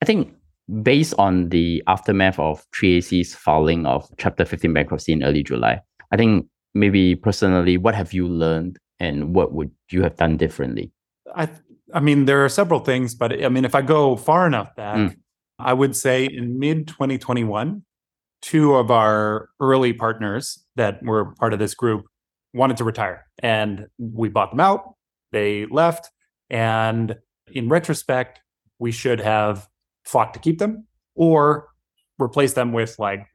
I 0.02 0.06
think 0.06 0.34
based 0.82 1.13
on 1.17 1.49
the 1.49 1.84
aftermath 1.88 2.39
of 2.39 2.65
3AC's 2.71 3.36
filing 3.36 3.86
of 3.86 4.10
Chapter 4.17 4.45
15 4.45 4.73
bankruptcy 4.73 5.13
in 5.13 5.23
early 5.23 5.43
July, 5.43 5.80
I 6.12 6.17
think 6.17 6.47
maybe 6.73 7.15
personally, 7.15 7.78
what 7.78 7.95
have 7.95 8.13
you 8.13 8.28
learned 8.28 8.78
and 8.99 9.36
what 9.36 9.54
would 9.54 9.71
you 9.89 10.04
have 10.04 10.15
done 10.17 10.38
differently? 10.38 10.91
I, 11.36 11.49
I 11.93 11.99
mean, 11.99 12.25
there 12.25 12.43
are 12.43 12.49
several 12.49 12.79
things, 12.79 13.15
but 13.15 13.43
I 13.43 13.49
mean, 13.49 13.65
if 13.65 13.75
I 13.75 13.82
go 13.82 14.15
far 14.15 14.47
enough 14.47 14.75
back, 14.75 14.97
mm. 14.97 15.15
I 15.60 15.73
would 15.73 15.95
say 15.95 16.25
in 16.25 16.60
mid 16.60 16.88
2021, 16.88 17.84
two 18.41 18.75
of 18.75 18.91
our 18.91 19.49
early 19.60 19.93
partners 19.93 20.63
that 20.75 21.01
were 21.03 21.34
part 21.36 21.53
of 21.53 21.60
this 21.60 21.73
group 21.73 22.06
wanted 22.53 22.77
to 22.77 22.84
retire 22.84 23.25
and 23.39 23.88
we 23.97 24.29
bought 24.29 24.51
them 24.51 24.60
out. 24.60 24.95
They 25.32 25.65
left. 25.65 26.10
And 26.49 27.15
in 27.51 27.69
retrospect, 27.69 28.41
we 28.79 28.91
should 28.91 29.19
have 29.21 29.67
fought 30.06 30.34
to 30.34 30.39
keep 30.39 30.60
them 30.60 30.88
or 31.15 31.69
replace 32.21 32.53
them 32.53 32.73
with 32.73 32.99
like, 32.99 33.25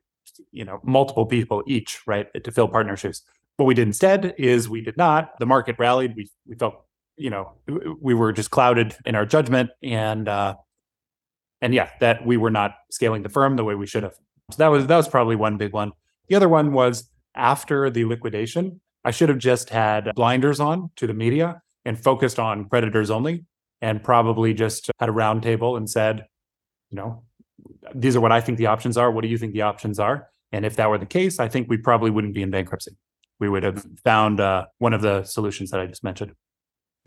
you 0.53 0.64
know, 0.64 0.81
multiple 0.85 1.27
people 1.27 1.62
each, 1.66 2.01
right, 2.07 2.27
to 2.44 2.53
fill 2.53 2.68
partnerships. 2.68 3.23
What 3.57 3.66
we 3.66 3.75
did 3.75 3.88
instead 3.88 4.35
is 4.38 4.68
we 4.68 4.83
did 4.83 4.97
not. 4.97 5.38
The 5.38 5.47
market 5.47 5.77
rallied. 5.79 6.14
We, 6.14 6.29
we 6.47 6.55
felt, 6.55 6.85
you 7.18 7.31
know, 7.31 7.52
we 8.00 8.14
were 8.14 8.33
just 8.33 8.50
clouded 8.50 8.96
in 9.04 9.14
our 9.14 9.26
judgment. 9.26 9.70
And, 9.83 10.28
uh, 10.28 10.54
and 11.61 11.74
yeah, 11.74 11.90
that 12.00 12.24
we 12.24 12.37
were 12.37 12.50
not 12.50 12.74
scaling 12.90 13.22
the 13.22 13.28
firm 13.28 13.57
the 13.57 13.64
way 13.64 13.74
we 13.74 13.87
should 13.87 14.02
have. 14.02 14.14
So 14.50 14.59
that 14.59 14.68
was 14.68 14.87
that 14.87 14.96
was 14.96 15.09
probably 15.09 15.37
one 15.37 15.59
big 15.59 15.72
one. 15.72 15.92
The 16.28 16.37
other 16.37 16.48
one 16.48 16.72
was 16.72 17.11
after 17.35 17.90
the 17.90 18.04
liquidation, 18.04 18.81
I 19.04 19.11
should 19.11 19.28
have 19.28 19.38
just 19.38 19.70
had 19.70 20.11
blinders 20.14 20.61
on 20.61 20.90
to 20.96 21.07
the 21.07 21.14
media 21.14 21.61
and 21.85 21.98
focused 21.98 22.38
on 22.38 22.68
creditors 22.68 23.11
only 23.11 23.44
and 23.81 24.02
probably 24.02 24.54
just 24.54 24.90
had 24.98 25.09
a 25.09 25.12
roundtable 25.12 25.76
and 25.76 25.88
said, 25.88 26.24
you 26.90 26.96
know, 26.96 27.22
these 27.94 28.16
are 28.16 28.20
what 28.20 28.33
I 28.33 28.40
think 28.40 28.59
the 28.59 28.66
options 28.66 28.96
are. 28.96 29.11
What 29.11 29.22
do 29.22 29.28
you 29.28 29.38
think 29.38 29.52
the 29.52 29.62
options 29.62 29.98
are? 29.98 30.28
And 30.52 30.64
if 30.64 30.76
that 30.76 30.88
were 30.88 30.98
the 30.98 31.07
case, 31.07 31.38
I 31.38 31.48
think 31.48 31.68
we 31.68 31.76
probably 31.76 32.11
wouldn't 32.11 32.35
be 32.35 32.42
in 32.42 32.50
bankruptcy. 32.50 32.96
We 33.38 33.48
would 33.48 33.62
have 33.62 33.87
found 34.02 34.40
uh, 34.40 34.66
one 34.78 34.94
of 34.94 35.02
the 35.02 35.24
solutions 35.24 35.70
that 35.70 35.81
I 35.81 35.87
just 35.87 36.02
mentioned. 36.02 36.33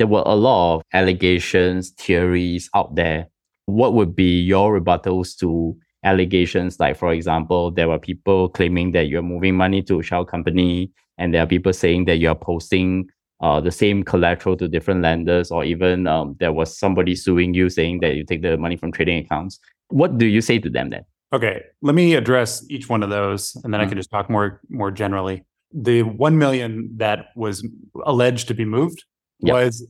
There 0.01 0.07
were 0.07 0.23
a 0.25 0.33
lot 0.33 0.77
of 0.77 0.81
allegations, 0.93 1.91
theories 1.91 2.71
out 2.73 2.95
there. 2.95 3.27
What 3.67 3.93
would 3.93 4.15
be 4.15 4.41
your 4.41 4.79
rebuttals 4.79 5.37
to 5.41 5.77
allegations? 6.03 6.79
Like, 6.79 6.97
for 6.97 7.13
example, 7.13 7.69
there 7.69 7.87
were 7.87 7.99
people 7.99 8.49
claiming 8.49 8.93
that 8.93 9.09
you're 9.09 9.21
moving 9.21 9.55
money 9.55 9.83
to 9.83 9.99
a 9.99 10.01
shell 10.01 10.25
company 10.25 10.91
and 11.19 11.35
there 11.35 11.43
are 11.43 11.45
people 11.45 11.71
saying 11.71 12.05
that 12.05 12.17
you're 12.17 12.33
posting 12.33 13.09
uh, 13.41 13.61
the 13.61 13.69
same 13.69 14.01
collateral 14.01 14.57
to 14.57 14.67
different 14.67 15.03
lenders, 15.03 15.51
or 15.51 15.63
even 15.63 16.07
um, 16.07 16.35
there 16.39 16.51
was 16.51 16.75
somebody 16.75 17.15
suing 17.15 17.53
you 17.53 17.69
saying 17.69 17.99
that 17.99 18.15
you 18.15 18.25
take 18.25 18.41
the 18.41 18.57
money 18.57 18.77
from 18.77 18.91
trading 18.91 19.23
accounts. 19.23 19.59
What 19.89 20.17
do 20.17 20.25
you 20.25 20.41
say 20.41 20.57
to 20.57 20.69
them 20.71 20.89
then? 20.89 21.05
Okay, 21.31 21.61
let 21.83 21.93
me 21.93 22.15
address 22.15 22.65
each 22.71 22.89
one 22.89 23.03
of 23.03 23.11
those, 23.11 23.53
and 23.63 23.71
then 23.71 23.81
mm-hmm. 23.81 23.85
I 23.85 23.89
can 23.89 23.99
just 23.99 24.09
talk 24.09 24.31
more 24.31 24.61
more 24.69 24.89
generally. 24.89 25.45
The 25.71 26.01
one 26.01 26.39
million 26.39 26.89
that 26.97 27.27
was 27.35 27.63
alleged 28.03 28.47
to 28.47 28.55
be 28.55 28.65
moved 28.65 29.05
yep. 29.41 29.53
was 29.53 29.87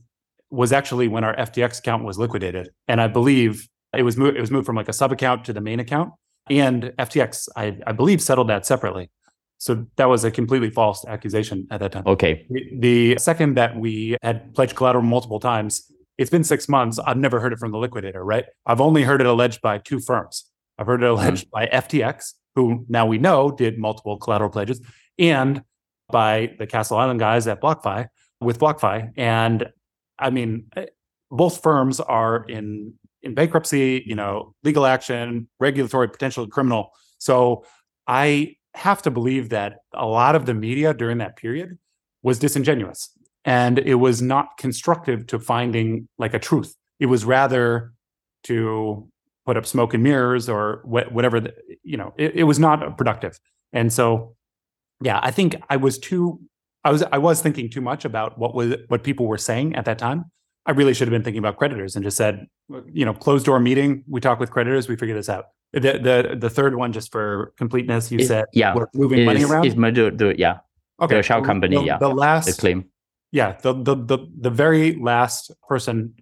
was 0.50 0.72
actually 0.72 1.08
when 1.08 1.24
our 1.24 1.34
FTX 1.36 1.78
account 1.78 2.04
was 2.04 2.18
liquidated, 2.18 2.70
and 2.88 3.00
I 3.00 3.08
believe 3.08 3.68
it 3.96 4.02
was 4.02 4.16
moved. 4.16 4.36
It 4.36 4.40
was 4.40 4.50
moved 4.50 4.66
from 4.66 4.76
like 4.76 4.88
a 4.88 4.92
sub 4.92 5.12
account 5.12 5.44
to 5.46 5.52
the 5.52 5.60
main 5.60 5.80
account, 5.80 6.12
and 6.50 6.84
FTX, 6.98 7.48
I, 7.56 7.78
I 7.86 7.92
believe, 7.92 8.20
settled 8.20 8.48
that 8.48 8.66
separately. 8.66 9.10
So 9.58 9.86
that 9.96 10.08
was 10.08 10.24
a 10.24 10.30
completely 10.30 10.70
false 10.70 11.04
accusation 11.06 11.68
at 11.70 11.78
that 11.80 11.92
time. 11.92 12.02
Okay. 12.04 12.46
The 12.80 13.16
second 13.18 13.56
that 13.56 13.76
we 13.76 14.16
had 14.20 14.52
pledged 14.54 14.74
collateral 14.74 15.04
multiple 15.04 15.38
times, 15.38 15.88
it's 16.18 16.30
been 16.30 16.42
six 16.42 16.68
months. 16.68 16.98
I've 16.98 17.16
never 17.16 17.38
heard 17.38 17.52
it 17.52 17.60
from 17.60 17.70
the 17.70 17.78
liquidator, 17.78 18.24
right? 18.24 18.44
I've 18.66 18.80
only 18.80 19.04
heard 19.04 19.20
it 19.20 19.26
alleged 19.26 19.60
by 19.62 19.78
two 19.78 20.00
firms. 20.00 20.50
I've 20.78 20.86
heard 20.86 21.02
it 21.02 21.06
mm-hmm. 21.06 21.22
alleged 21.22 21.46
mm-hmm. 21.46 21.70
by 21.72 21.80
FTX, 21.80 22.32
who 22.56 22.84
now 22.88 23.06
we 23.06 23.18
know 23.18 23.52
did 23.52 23.78
multiple 23.78 24.18
collateral 24.18 24.50
pledges, 24.50 24.80
and 25.16 25.62
by 26.10 26.54
the 26.58 26.66
Castle 26.66 26.98
Island 26.98 27.20
guys 27.20 27.46
at 27.46 27.60
BlockFi 27.60 28.08
with 28.42 28.58
BlockFi. 28.58 29.12
And 29.16 29.68
I 30.18 30.30
mean, 30.30 30.66
eh, 30.76 30.86
both 31.30 31.62
firms 31.62 32.00
are 32.00 32.44
in 32.44 32.94
in 33.22 33.34
bankruptcy, 33.34 34.02
you 34.04 34.14
know, 34.14 34.54
legal 34.64 34.84
action, 34.84 35.48
regulatory, 35.60 36.08
potential 36.08 36.46
criminal. 36.48 36.90
So 37.18 37.64
I 38.06 38.56
have 38.74 39.02
to 39.02 39.10
believe 39.10 39.50
that 39.50 39.78
a 39.94 40.06
lot 40.06 40.34
of 40.34 40.46
the 40.46 40.54
media 40.54 40.92
during 40.92 41.18
that 41.18 41.36
period 41.36 41.78
was 42.22 42.38
disingenuous 42.38 43.10
and 43.44 43.78
it 43.78 43.96
was 43.96 44.22
not 44.22 44.56
constructive 44.58 45.26
to 45.28 45.38
finding 45.38 46.08
like 46.18 46.34
a 46.34 46.38
truth. 46.38 46.74
It 46.98 47.06
was 47.06 47.24
rather 47.24 47.92
to 48.44 49.08
put 49.44 49.56
up 49.56 49.66
smoke 49.66 49.94
and 49.94 50.02
mirrors 50.02 50.48
or 50.48 50.82
wh- 50.84 51.12
whatever, 51.12 51.40
the, 51.40 51.54
you 51.82 51.96
know, 51.96 52.14
it, 52.16 52.34
it 52.36 52.42
was 52.44 52.58
not 52.58 52.96
productive. 52.96 53.38
And 53.72 53.92
so, 53.92 54.36
yeah, 55.00 55.18
I 55.22 55.30
think 55.30 55.56
I 55.68 55.76
was 55.76 55.98
too, 55.98 56.40
I 56.84 56.90
was, 56.90 57.02
I 57.12 57.18
was 57.18 57.40
thinking 57.40 57.70
too 57.70 57.80
much 57.80 58.04
about 58.04 58.38
what 58.38 58.54
was, 58.54 58.74
what 58.88 59.04
people 59.04 59.26
were 59.26 59.38
saying 59.38 59.76
at 59.76 59.84
that 59.84 59.98
time. 59.98 60.30
I 60.66 60.72
really 60.72 60.94
should 60.94 61.08
have 61.08 61.12
been 61.12 61.24
thinking 61.24 61.40
about 61.40 61.56
creditors 61.56 61.96
and 61.96 62.04
just 62.04 62.16
said, 62.16 62.46
you 62.92 63.04
know, 63.04 63.12
closed 63.12 63.46
door 63.46 63.58
meeting. 63.58 64.04
We 64.08 64.20
talk 64.20 64.38
with 64.38 64.50
creditors. 64.50 64.88
We 64.88 64.96
figure 64.96 65.14
this 65.14 65.28
out. 65.28 65.46
The 65.72 65.80
the 65.80 66.36
the 66.38 66.50
third 66.50 66.74
one, 66.74 66.92
just 66.92 67.10
for 67.10 67.54
completeness, 67.56 68.12
you 68.12 68.22
said 68.24 68.44
yeah, 68.52 68.74
we're 68.74 68.88
moving 68.94 69.20
is, 69.20 69.26
money 69.26 69.42
around. 69.42 69.64
Is 69.64 69.74
the, 69.74 70.12
the 70.14 70.34
yeah, 70.38 70.58
okay, 71.00 71.16
the 71.16 71.22
shell 71.22 71.42
company, 71.42 71.76
the, 71.76 71.82
yeah, 71.82 71.98
the 71.98 72.10
last 72.10 72.44
the 72.44 72.52
claim, 72.52 72.90
yeah, 73.30 73.56
the 73.62 73.72
the 73.72 73.94
the 73.96 74.18
the 74.38 74.50
very 74.50 74.96
last 74.96 75.50
person 75.66 76.14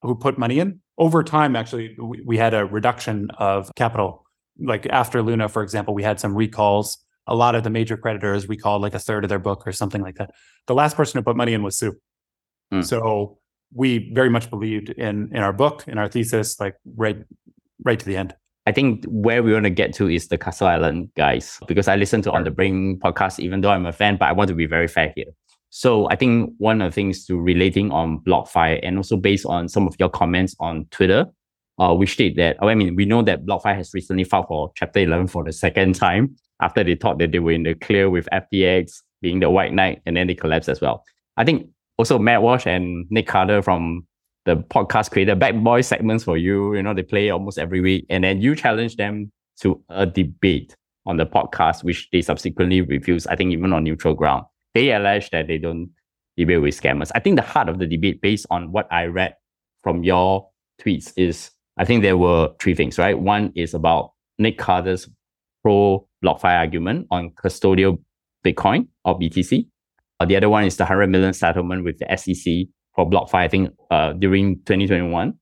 who 0.00 0.14
put 0.14 0.38
money 0.38 0.58
in 0.60 0.80
over 0.96 1.22
time. 1.22 1.54
Actually, 1.54 1.94
we, 2.00 2.22
we 2.24 2.36
had 2.38 2.54
a 2.54 2.64
reduction 2.64 3.28
of 3.36 3.70
capital. 3.76 4.24
Like 4.58 4.86
after 4.86 5.20
Luna, 5.20 5.50
for 5.50 5.62
example, 5.62 5.92
we 5.92 6.02
had 6.02 6.18
some 6.18 6.34
recalls. 6.34 6.96
A 7.26 7.34
lot 7.34 7.54
of 7.54 7.64
the 7.64 7.70
major 7.70 7.96
creditors 7.96 8.48
recalled 8.48 8.82
like 8.82 8.94
a 8.94 8.98
third 8.98 9.24
of 9.24 9.28
their 9.28 9.38
book 9.38 9.66
or 9.66 9.72
something 9.72 10.02
like 10.02 10.16
that. 10.16 10.30
The 10.66 10.74
last 10.74 10.96
person 10.96 11.18
who 11.18 11.24
put 11.24 11.36
money 11.36 11.54
in 11.54 11.62
was 11.62 11.76
Su. 11.76 11.94
Mm. 12.72 12.84
So 12.84 13.38
we 13.74 14.12
very 14.12 14.30
much 14.30 14.50
believed 14.50 14.90
in 14.90 15.30
in 15.32 15.38
our 15.38 15.52
book, 15.52 15.84
in 15.86 15.98
our 15.98 16.08
thesis, 16.08 16.58
like 16.60 16.76
right 16.96 17.18
right 17.84 17.98
to 17.98 18.06
the 18.06 18.16
end. 18.16 18.34
I 18.66 18.72
think 18.72 19.04
where 19.06 19.42
we 19.42 19.52
want 19.52 19.64
to 19.64 19.70
get 19.70 19.94
to 19.94 20.08
is 20.08 20.26
the 20.26 20.38
Castle 20.38 20.66
Island 20.66 21.10
guys, 21.16 21.60
because 21.68 21.86
I 21.86 21.94
listen 21.94 22.20
to 22.22 22.32
On 22.32 22.42
the 22.42 22.50
Brink 22.50 23.00
podcast, 23.00 23.38
even 23.38 23.60
though 23.60 23.70
I'm 23.70 23.86
a 23.86 23.92
fan, 23.92 24.16
but 24.16 24.26
I 24.26 24.32
want 24.32 24.48
to 24.48 24.54
be 24.54 24.66
very 24.66 24.88
fair 24.88 25.12
here. 25.14 25.26
So 25.70 26.08
I 26.10 26.16
think 26.16 26.52
one 26.58 26.82
of 26.82 26.90
the 26.90 26.94
things 26.94 27.26
to 27.26 27.38
relating 27.38 27.92
on 27.92 28.18
BlockFi 28.20 28.80
and 28.82 28.96
also 28.96 29.16
based 29.16 29.46
on 29.46 29.68
some 29.68 29.86
of 29.86 29.94
your 30.00 30.08
comments 30.08 30.56
on 30.58 30.86
Twitter, 30.90 31.26
uh, 31.78 31.94
we 31.96 32.06
state 32.06 32.36
that, 32.36 32.56
I 32.60 32.74
mean, 32.74 32.96
we 32.96 33.04
know 33.04 33.22
that 33.22 33.46
BlockFi 33.46 33.76
has 33.76 33.92
recently 33.94 34.24
filed 34.24 34.46
for 34.48 34.72
Chapter 34.74 35.00
11 35.00 35.28
for 35.28 35.44
the 35.44 35.52
second 35.52 35.94
time 35.94 36.34
after 36.60 36.82
they 36.82 36.94
thought 36.94 37.18
that 37.18 37.32
they 37.32 37.38
were 37.38 37.52
in 37.52 37.62
the 37.62 37.74
clear 37.74 38.08
with 38.08 38.28
FTX 38.32 39.02
being 39.22 39.40
the 39.40 39.50
white 39.50 39.72
knight 39.72 40.02
and 40.06 40.16
then 40.16 40.26
they 40.26 40.34
collapsed 40.34 40.68
as 40.68 40.80
well. 40.80 41.04
I 41.36 41.44
think 41.44 41.68
also 41.98 42.18
Matt 42.18 42.42
Walsh 42.42 42.66
and 42.66 43.06
Nic 43.10 43.26
Carter 43.26 43.62
from 43.62 44.06
the 44.44 44.56
podcast 44.56 45.10
creator 45.10 45.34
Bad 45.34 45.62
Boy 45.64 45.80
segments 45.80 46.24
for 46.24 46.36
you. 46.36 46.74
You 46.74 46.82
know, 46.82 46.94
they 46.94 47.02
play 47.02 47.30
almost 47.30 47.58
every 47.58 47.80
week. 47.80 48.06
And 48.08 48.24
then 48.24 48.40
you 48.40 48.54
challenge 48.54 48.96
them 48.96 49.32
to 49.60 49.82
a 49.88 50.06
debate. 50.06 50.76
on 51.06 51.16
the 51.16 51.24
podcast, 51.24 51.84
which 51.84 52.08
they 52.10 52.20
subsequently 52.20 52.80
refused, 52.80 53.28
I 53.28 53.36
think 53.36 53.52
even 53.52 53.72
on 53.72 53.84
neutral 53.84 54.14
ground. 54.14 54.44
They 54.74 54.92
allege 54.92 55.30
that 55.30 55.46
they 55.46 55.56
don't 55.56 55.90
debate 56.36 56.60
with 56.60 56.78
scammers. 56.78 57.10
I 57.14 57.20
think 57.20 57.36
the 57.36 57.42
heart 57.42 57.68
of 57.68 57.78
the 57.78 57.86
debate, 57.86 58.20
based 58.20 58.46
on 58.50 58.72
what 58.72 58.92
I 58.92 59.06
read 59.06 59.36
from 59.82 60.04
your 60.04 60.50
tweets, 60.82 61.12
is 61.16 61.50
I 61.78 61.84
think 61.84 62.02
there 62.02 62.16
were 62.18 62.50
three 62.60 62.74
things, 62.74 62.98
right? 62.98 63.18
One 63.18 63.52
is 63.54 63.72
about 63.72 64.12
Nic 64.38 64.58
Carter's 64.58 65.08
pro 65.66 66.06
BlockFi 66.24 66.58
argument 66.58 67.08
on 67.10 67.30
custodial 67.30 67.98
Bitcoin 68.46 68.86
or 69.04 69.18
BTC. 69.18 69.66
Uh, 70.20 70.24
the 70.24 70.36
other 70.36 70.48
one 70.48 70.64
is 70.64 70.76
the 70.76 70.84
100 70.84 71.08
million 71.08 71.32
settlement 71.32 71.82
with 71.82 71.98
the 71.98 72.06
SEC 72.16 72.68
for 72.94 73.10
BlockFi, 73.10 73.34
I 73.34 73.48
think, 73.48 73.70
uh, 73.90 74.12
during 74.12 74.58
2021. 74.60 75.34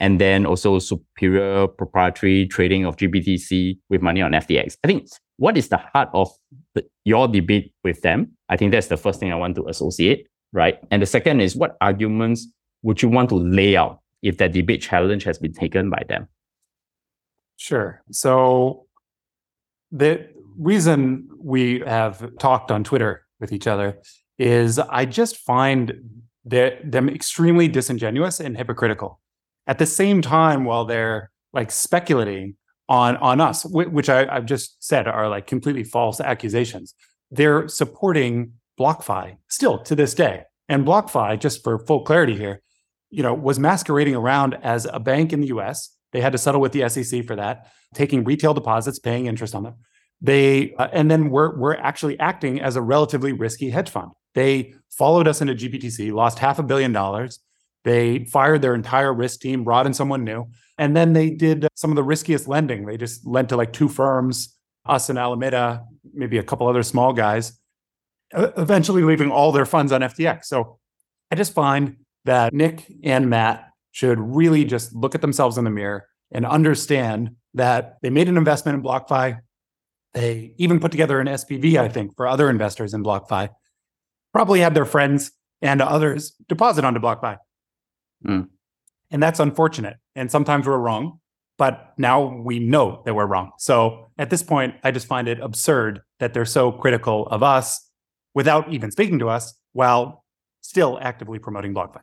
And 0.00 0.18
then 0.18 0.46
also 0.46 0.78
superior 0.78 1.66
proprietary 1.66 2.46
trading 2.46 2.86
of 2.86 2.96
GBTC 2.96 3.78
with 3.90 4.00
money 4.00 4.22
on 4.22 4.32
FTX. 4.32 4.76
I 4.82 4.86
think 4.86 5.06
what 5.36 5.58
is 5.58 5.68
the 5.68 5.76
heart 5.76 6.08
of 6.14 6.30
the, 6.74 6.84
your 7.04 7.28
debate 7.28 7.74
with 7.84 8.00
them? 8.00 8.32
I 8.48 8.56
think 8.56 8.72
that's 8.72 8.86
the 8.86 8.96
first 8.96 9.20
thing 9.20 9.32
I 9.32 9.36
want 9.36 9.54
to 9.56 9.66
associate, 9.68 10.28
right? 10.54 10.78
And 10.90 11.02
the 11.02 11.06
second 11.06 11.40
is 11.40 11.54
what 11.54 11.76
arguments 11.82 12.46
would 12.82 13.02
you 13.02 13.10
want 13.10 13.28
to 13.30 13.34
lay 13.34 13.76
out 13.76 14.00
if 14.22 14.38
that 14.38 14.52
debate 14.52 14.80
challenge 14.80 15.24
has 15.24 15.38
been 15.38 15.52
taken 15.52 15.90
by 15.90 16.04
them? 16.08 16.26
Sure. 17.58 18.00
So 18.12 18.86
the 19.90 20.28
reason 20.58 21.28
we 21.38 21.80
have 21.80 22.36
talked 22.38 22.70
on 22.70 22.84
Twitter 22.84 23.24
with 23.40 23.52
each 23.52 23.66
other 23.66 23.98
is 24.38 24.78
I 24.78 25.04
just 25.04 25.36
find 25.38 26.24
them 26.44 27.08
extremely 27.08 27.68
disingenuous 27.68 28.40
and 28.40 28.56
hypocritical. 28.56 29.20
At 29.66 29.78
the 29.78 29.86
same 29.86 30.22
time, 30.22 30.64
while 30.64 30.84
they're 30.84 31.30
like 31.52 31.70
speculating 31.70 32.56
on 32.88 33.16
on 33.18 33.40
us, 33.40 33.64
which 33.66 34.08
I, 34.08 34.26
I've 34.34 34.46
just 34.46 34.82
said 34.82 35.06
are 35.06 35.28
like 35.28 35.46
completely 35.46 35.84
false 35.84 36.20
accusations, 36.20 36.94
they're 37.30 37.68
supporting 37.68 38.52
BlockFi 38.78 39.36
still 39.48 39.78
to 39.80 39.94
this 39.94 40.14
day. 40.14 40.44
And 40.68 40.86
BlockFi, 40.86 41.38
just 41.38 41.62
for 41.62 41.78
full 41.78 42.02
clarity 42.02 42.36
here, 42.36 42.62
you 43.10 43.22
know, 43.22 43.34
was 43.34 43.58
masquerading 43.58 44.14
around 44.14 44.56
as 44.62 44.86
a 44.90 45.00
bank 45.00 45.32
in 45.32 45.40
the 45.40 45.48
US. 45.48 45.90
They 46.12 46.20
had 46.20 46.32
to 46.32 46.38
settle 46.38 46.60
with 46.60 46.72
the 46.72 46.88
SEC 46.88 47.24
for 47.24 47.36
that, 47.36 47.70
taking 47.94 48.24
retail 48.24 48.54
deposits, 48.54 48.98
paying 48.98 49.26
interest 49.26 49.54
on 49.54 49.62
them. 49.62 49.74
They 50.20 50.74
uh, 50.74 50.88
and 50.92 51.10
then 51.10 51.30
we're 51.30 51.56
we're 51.56 51.76
actually 51.76 52.18
acting 52.18 52.60
as 52.60 52.76
a 52.76 52.82
relatively 52.82 53.32
risky 53.32 53.70
hedge 53.70 53.90
fund. 53.90 54.10
They 54.34 54.74
followed 54.90 55.28
us 55.28 55.40
into 55.40 55.54
GBTC, 55.54 56.12
lost 56.12 56.38
half 56.38 56.58
a 56.58 56.62
billion 56.62 56.92
dollars. 56.92 57.40
They 57.84 58.24
fired 58.24 58.62
their 58.62 58.74
entire 58.74 59.14
risk 59.14 59.40
team, 59.40 59.64
brought 59.64 59.86
in 59.86 59.94
someone 59.94 60.24
new, 60.24 60.46
and 60.76 60.96
then 60.96 61.12
they 61.12 61.30
did 61.30 61.68
some 61.74 61.90
of 61.90 61.96
the 61.96 62.02
riskiest 62.02 62.48
lending. 62.48 62.86
They 62.86 62.96
just 62.96 63.26
lent 63.26 63.48
to 63.50 63.56
like 63.56 63.72
two 63.72 63.88
firms, 63.88 64.56
us 64.84 65.08
and 65.08 65.18
Alameda, 65.18 65.84
maybe 66.12 66.38
a 66.38 66.42
couple 66.42 66.66
other 66.66 66.82
small 66.82 67.12
guys, 67.12 67.58
eventually 68.32 69.02
leaving 69.02 69.30
all 69.30 69.52
their 69.52 69.66
funds 69.66 69.92
on 69.92 70.00
FTX. 70.00 70.44
So 70.44 70.78
I 71.30 71.36
just 71.36 71.52
find 71.52 71.96
that 72.24 72.52
Nic 72.52 72.92
and 73.04 73.30
Matt 73.30 73.67
should 73.92 74.18
really 74.20 74.64
just 74.64 74.94
look 74.94 75.14
at 75.14 75.20
themselves 75.20 75.58
in 75.58 75.64
the 75.64 75.70
mirror 75.70 76.06
and 76.30 76.44
understand 76.44 77.30
that 77.54 77.96
they 78.02 78.10
made 78.10 78.28
an 78.28 78.36
investment 78.36 78.76
in 78.76 78.82
BlockFi. 78.82 79.38
They 80.14 80.54
even 80.58 80.80
put 80.80 80.90
together 80.90 81.20
an 81.20 81.26
SPV, 81.26 81.76
I 81.76 81.88
think, 81.88 82.16
for 82.16 82.26
other 82.26 82.50
investors 82.50 82.94
in 82.94 83.02
BlockFi. 83.02 83.48
Probably 84.32 84.60
had 84.60 84.74
their 84.74 84.84
friends 84.84 85.32
and 85.62 85.80
others 85.80 86.34
deposit 86.48 86.84
onto 86.84 87.00
BlockFi. 87.00 87.38
Mm. 88.26 88.48
And 89.10 89.22
that's 89.22 89.40
unfortunate. 89.40 89.96
And 90.14 90.30
sometimes 90.30 90.66
we're 90.66 90.78
wrong, 90.78 91.20
but 91.56 91.94
now 91.96 92.26
we 92.26 92.58
know 92.58 93.02
that 93.04 93.14
we're 93.14 93.26
wrong. 93.26 93.52
So 93.58 94.10
at 94.18 94.30
this 94.30 94.42
point, 94.42 94.74
I 94.84 94.90
just 94.90 95.06
find 95.06 95.28
it 95.28 95.40
absurd 95.40 96.00
that 96.20 96.34
they're 96.34 96.44
so 96.44 96.72
critical 96.72 97.26
of 97.28 97.42
us 97.42 97.88
without 98.34 98.72
even 98.72 98.90
speaking 98.90 99.18
to 99.20 99.28
us 99.28 99.54
while 99.72 100.24
still 100.60 100.98
actively 101.00 101.38
promoting 101.38 101.74
BlockFi. 101.74 102.00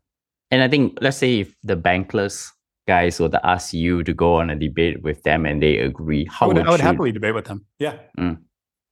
And 0.51 0.61
I 0.61 0.67
think, 0.67 0.97
let's 1.01 1.17
say 1.17 1.39
if 1.41 1.55
the 1.63 1.75
bankless 1.75 2.49
guys 2.87 3.19
were 3.19 3.29
to 3.29 3.45
ask 3.45 3.73
you 3.73 4.03
to 4.03 4.13
go 4.13 4.35
on 4.35 4.49
a 4.49 4.55
debate 4.55 5.01
with 5.01 5.23
them 5.23 5.45
and 5.45 5.61
they 5.61 5.77
agree, 5.77 6.27
how 6.29 6.45
I 6.45 6.47
would, 6.47 6.57
would, 6.57 6.67
I 6.67 6.71
would 6.71 6.79
you... 6.79 6.85
happily 6.85 7.11
debate 7.11 7.33
with 7.33 7.45
them. 7.45 7.65
Yeah. 7.79 7.97
Mm. 8.17 8.37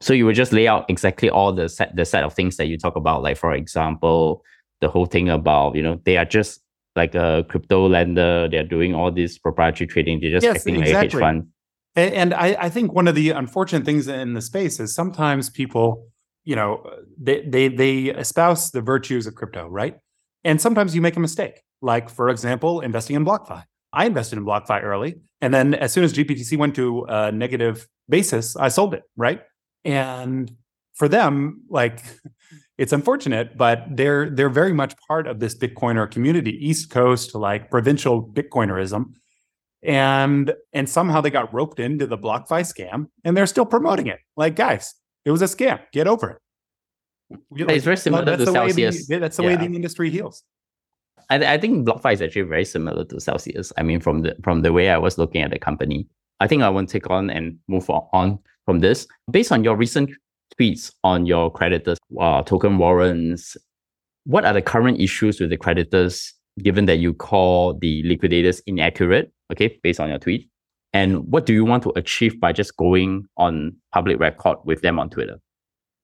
So 0.01 0.13
you 0.13 0.25
would 0.25 0.35
just 0.35 0.51
lay 0.51 0.67
out 0.67 0.85
exactly 0.89 1.29
all 1.29 1.53
the 1.53 1.69
set 1.69 1.95
the 1.95 2.03
set 2.03 2.23
of 2.23 2.33
things 2.33 2.57
that 2.57 2.67
you 2.67 2.77
talk 2.77 2.97
about, 2.97 3.23
like 3.23 3.37
for 3.37 3.53
example, 3.53 4.43
the 4.81 4.89
whole 4.89 5.05
thing 5.05 5.29
about 5.29 5.75
you 5.75 5.81
know 5.81 6.01
they 6.03 6.17
are 6.17 6.25
just 6.25 6.59
like 6.97 7.15
a 7.15 7.45
crypto 7.47 7.87
lender. 7.87 8.49
They're 8.49 8.65
doing 8.65 8.93
all 8.93 9.11
this 9.11 9.37
proprietary 9.37 9.87
trading. 9.87 10.19
They're 10.19 10.31
just 10.31 10.43
yes, 10.43 10.57
acting 10.57 10.75
exactly. 10.75 10.93
like 10.93 11.05
a 11.05 11.15
hedge 11.15 11.19
fund. 11.19 11.47
And 11.95 12.33
I, 12.33 12.57
I 12.59 12.69
think 12.69 12.91
one 12.91 13.07
of 13.07 13.15
the 13.15 13.29
unfortunate 13.29 13.85
things 13.85 14.07
in 14.07 14.33
the 14.33 14.41
space 14.41 14.79
is 14.79 14.93
sometimes 14.93 15.49
people, 15.49 16.07
you 16.43 16.55
know, 16.55 16.83
they 17.17 17.41
they 17.47 17.69
they 17.69 18.05
espouse 18.05 18.71
the 18.71 18.81
virtues 18.81 19.25
of 19.25 19.35
crypto, 19.35 19.67
right? 19.67 19.95
And 20.43 20.59
sometimes 20.59 20.95
you 20.95 21.01
make 21.01 21.15
a 21.15 21.19
mistake. 21.19 21.61
Like 21.81 22.09
for 22.09 22.29
example, 22.29 22.81
investing 22.81 23.15
in 23.15 23.25
BlockFi. 23.25 23.63
I 23.91 24.05
invested 24.05 24.37
in 24.37 24.45
BlockFi 24.45 24.81
early, 24.83 25.21
and 25.41 25.53
then 25.53 25.75
as 25.75 25.93
soon 25.93 26.03
as 26.03 26.13
GBTC 26.13 26.57
went 26.57 26.75
to 26.75 27.05
a 27.07 27.31
negative 27.31 27.87
basis, 28.09 28.55
I 28.55 28.69
sold 28.69 28.93
it, 28.93 29.03
right? 29.15 29.41
And 29.85 30.51
for 30.93 31.07
them, 31.07 31.63
like 31.69 32.01
it's 32.77 32.93
unfortunate, 32.93 33.57
but 33.57 33.85
they're 33.91 34.29
they're 34.29 34.49
very 34.49 34.73
much 34.73 34.95
part 35.07 35.27
of 35.27 35.39
this 35.39 35.55
Bitcoiner 35.55 36.09
community, 36.09 36.51
East 36.51 36.89
Coast 36.89 37.35
like 37.35 37.69
provincial 37.69 38.25
Bitcoinerism. 38.25 39.13
And 39.83 40.53
and 40.71 40.89
somehow 40.89 41.19
they 41.21 41.29
got 41.29 41.53
roped 41.53 41.79
into 41.79 42.07
the 42.07 42.17
BlockFi 42.17 42.61
scam 42.61 43.07
and 43.23 43.35
they're 43.35 43.47
still 43.47 43.65
promoting 43.65 44.07
it. 44.07 44.19
Like, 44.37 44.55
guys, 44.55 44.95
it 45.25 45.31
was 45.31 45.41
a 45.41 45.45
scam. 45.45 45.81
Get 45.91 46.07
over 46.07 46.29
it. 46.31 46.37
It's 47.55 47.85
very 47.85 47.97
similar 47.97 48.25
that's 48.25 48.45
to 48.45 48.51
Celsius. 48.51 49.07
The, 49.07 49.19
that's 49.19 49.37
the 49.37 49.43
yeah. 49.43 49.49
way 49.49 49.67
the 49.67 49.75
industry 49.75 50.09
heals. 50.09 50.43
I, 51.29 51.53
I 51.53 51.57
think 51.57 51.87
BlockFi 51.87 52.13
is 52.13 52.21
actually 52.21 52.43
very 52.43 52.65
similar 52.65 53.05
to 53.05 53.19
Celsius. 53.19 53.71
I 53.77 53.83
mean, 53.83 53.99
from 53.99 54.21
the 54.21 54.35
from 54.43 54.61
the 54.61 54.73
way 54.73 54.89
I 54.89 54.97
was 54.97 55.17
looking 55.17 55.41
at 55.41 55.51
the 55.51 55.59
company, 55.59 56.07
I 56.39 56.47
think 56.47 56.63
I 56.63 56.69
want 56.69 56.89
to 56.89 56.93
take 56.93 57.09
on 57.09 57.29
and 57.29 57.57
move 57.67 57.89
on 57.89 58.39
from 58.65 58.79
this. 58.79 59.07
Based 59.31 59.51
on 59.51 59.63
your 59.63 59.75
recent 59.75 60.09
tweets 60.59 60.91
on 61.03 61.25
your 61.25 61.51
creditors, 61.51 61.97
uh, 62.19 62.43
token 62.43 62.77
warrants. 62.77 63.57
What 64.25 64.45
are 64.45 64.53
the 64.53 64.61
current 64.61 65.01
issues 65.01 65.39
with 65.39 65.49
the 65.49 65.57
creditors, 65.57 66.33
given 66.59 66.85
that 66.85 66.97
you 66.97 67.13
call 67.13 67.73
the 67.73 68.03
liquidators 68.03 68.61
inaccurate, 68.67 69.33
okay, 69.51 69.79
based 69.83 69.99
on 69.99 70.09
your 70.09 70.19
tweet? 70.19 70.49
And 70.93 71.25
what 71.27 71.45
do 71.45 71.53
you 71.53 71.65
want 71.65 71.83
to 71.83 71.91
achieve 71.95 72.39
by 72.39 72.53
just 72.53 72.77
going 72.77 73.27
on 73.35 73.75
public 73.91 74.19
record 74.19 74.59
with 74.63 74.81
them 74.81 74.99
on 74.99 75.09
Twitter? 75.09 75.39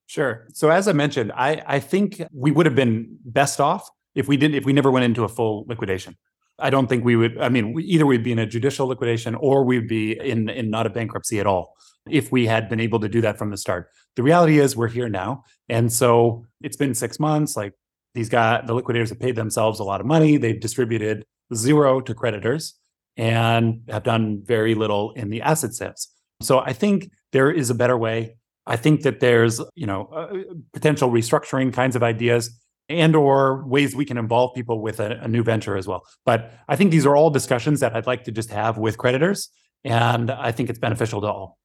Sure. 0.09 0.47
So 0.53 0.71
as 0.71 0.87
I 0.87 0.93
mentioned, 0.93 1.31
I, 1.35 1.61
I 1.67 1.79
think 1.79 2.19
we 2.33 2.49
would 2.49 2.65
have 2.65 2.73
been 2.73 3.19
best 3.25 3.61
off 3.61 3.87
if 4.15 4.27
we 4.27 4.37
didn't 4.37 4.55
if 4.55 4.65
we 4.65 4.73
never 4.73 4.89
went 4.89 5.05
into 5.05 5.23
a 5.23 5.27
full 5.29 5.65
liquidation. 5.67 6.17
I 6.57 6.71
don't 6.71 6.87
think 6.87 7.05
we 7.05 7.15
would. 7.15 7.37
I 7.37 7.49
mean, 7.49 7.73
we, 7.73 7.83
either 7.83 8.07
we'd 8.07 8.23
be 8.23 8.31
in 8.31 8.39
a 8.39 8.47
judicial 8.47 8.87
liquidation 8.87 9.35
or 9.35 9.63
we'd 9.63 9.87
be 9.87 10.19
in 10.19 10.49
in 10.49 10.71
not 10.71 10.87
a 10.87 10.89
bankruptcy 10.89 11.39
at 11.39 11.45
all 11.45 11.75
if 12.09 12.31
we 12.31 12.47
had 12.47 12.69
been 12.69 12.79
able 12.79 12.99
to 13.01 13.07
do 13.07 13.21
that 13.21 13.37
from 13.37 13.51
the 13.51 13.57
start. 13.57 13.91
The 14.15 14.23
reality 14.23 14.57
is 14.57 14.75
we're 14.75 14.87
here 14.87 15.09
now. 15.09 15.43
And 15.69 15.93
so 15.93 16.43
it's 16.59 16.75
been 16.75 16.95
six 16.95 17.19
months. 17.19 17.55
Like 17.55 17.73
these 18.15 18.29
guys, 18.29 18.63
the 18.65 18.73
liquidators 18.73 19.09
have 19.09 19.19
paid 19.19 19.35
themselves 19.35 19.79
a 19.79 19.83
lot 19.83 20.01
of 20.01 20.07
money. 20.07 20.37
They've 20.37 20.59
distributed 20.59 21.23
zero 21.53 22.01
to 22.01 22.15
creditors 22.15 22.73
and 23.15 23.83
have 23.89 24.01
done 24.01 24.41
very 24.43 24.73
little 24.73 25.11
in 25.11 25.29
the 25.29 25.43
asset 25.43 25.75
sales. 25.75 26.07
So 26.41 26.61
I 26.61 26.73
think 26.73 27.11
there 27.31 27.51
is 27.51 27.69
a 27.69 27.75
better 27.75 27.95
way. 27.95 28.37
I 28.69 28.75
think 28.75 29.01
that 29.01 29.19
there's, 29.19 29.59
you 29.75 29.87
know, 29.87 30.05
uh, 30.15 30.53
potential 30.73 31.09
restructuring 31.09 31.73
kinds 31.73 31.95
of 31.95 32.03
ideas 32.03 32.55
and 32.87 33.15
or 33.15 33.65
ways 33.67 33.95
we 33.95 34.05
can 34.05 34.17
involve 34.17 34.53
people 34.53 34.81
with 34.81 34.99
a, 34.99 35.19
a, 35.21 35.27
new 35.27 35.43
venture 35.43 35.75
as 35.75 35.87
well. 35.87 36.03
But 36.25 36.51
I 36.67 36.75
think 36.75 36.91
these 36.91 37.05
are 37.05 37.15
all 37.15 37.31
discussions 37.31 37.79
that 37.79 37.95
I'd 37.95 38.07
like 38.07 38.23
to 38.25 38.31
just 38.31 38.51
have 38.51 38.77
with 38.77 38.97
creditors 38.97 39.49
and 39.83 40.29
I 40.29 40.51
think 40.51 40.69
it's 40.69 40.79
beneficial 40.79 41.21
to 41.21 41.27
all. 41.27 41.57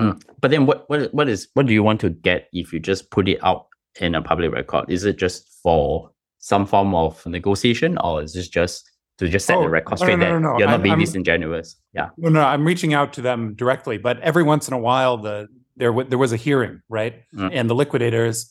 Mm. 0.00 0.20
But 0.40 0.50
then 0.50 0.66
what, 0.66 0.88
what 0.90 1.14
what 1.14 1.28
is 1.28 1.48
what 1.54 1.66
do 1.66 1.72
you 1.72 1.82
want 1.82 2.00
to 2.00 2.10
get 2.10 2.48
if 2.52 2.72
you 2.72 2.80
just 2.80 3.10
put 3.10 3.28
it 3.28 3.42
out 3.42 3.66
in 4.00 4.14
a 4.14 4.22
public 4.22 4.52
record? 4.52 4.90
Is 4.90 5.04
it 5.04 5.18
just 5.18 5.48
for 5.62 6.10
some 6.38 6.66
form 6.66 6.94
of 6.94 7.24
negotiation 7.26 7.96
or 7.98 8.22
is 8.22 8.34
this 8.34 8.48
just 8.48 8.90
to 9.18 9.28
just 9.28 9.46
set 9.46 9.56
oh, 9.56 9.62
the 9.62 9.68
record 9.68 9.98
straight 9.98 10.18
no, 10.18 10.32
no, 10.32 10.38
no, 10.38 10.52
that 10.52 10.58
you're 10.58 10.68
not 10.68 10.82
being 10.82 10.94
I'm, 10.94 11.00
disingenuous? 11.00 11.76
Yeah. 11.94 12.08
No, 12.16 12.28
no, 12.28 12.42
I'm 12.42 12.66
reaching 12.66 12.92
out 12.92 13.12
to 13.14 13.22
them 13.22 13.54
directly, 13.54 13.96
but 13.96 14.20
every 14.20 14.42
once 14.42 14.66
in 14.66 14.74
a 14.74 14.78
while 14.78 15.16
the 15.16 15.46
there 15.76 15.90
w- 15.90 16.08
there 16.08 16.18
was 16.18 16.32
a 16.32 16.36
hearing, 16.36 16.80
right? 16.88 17.22
Mm. 17.34 17.50
And 17.52 17.70
the 17.70 17.74
liquidators 17.74 18.50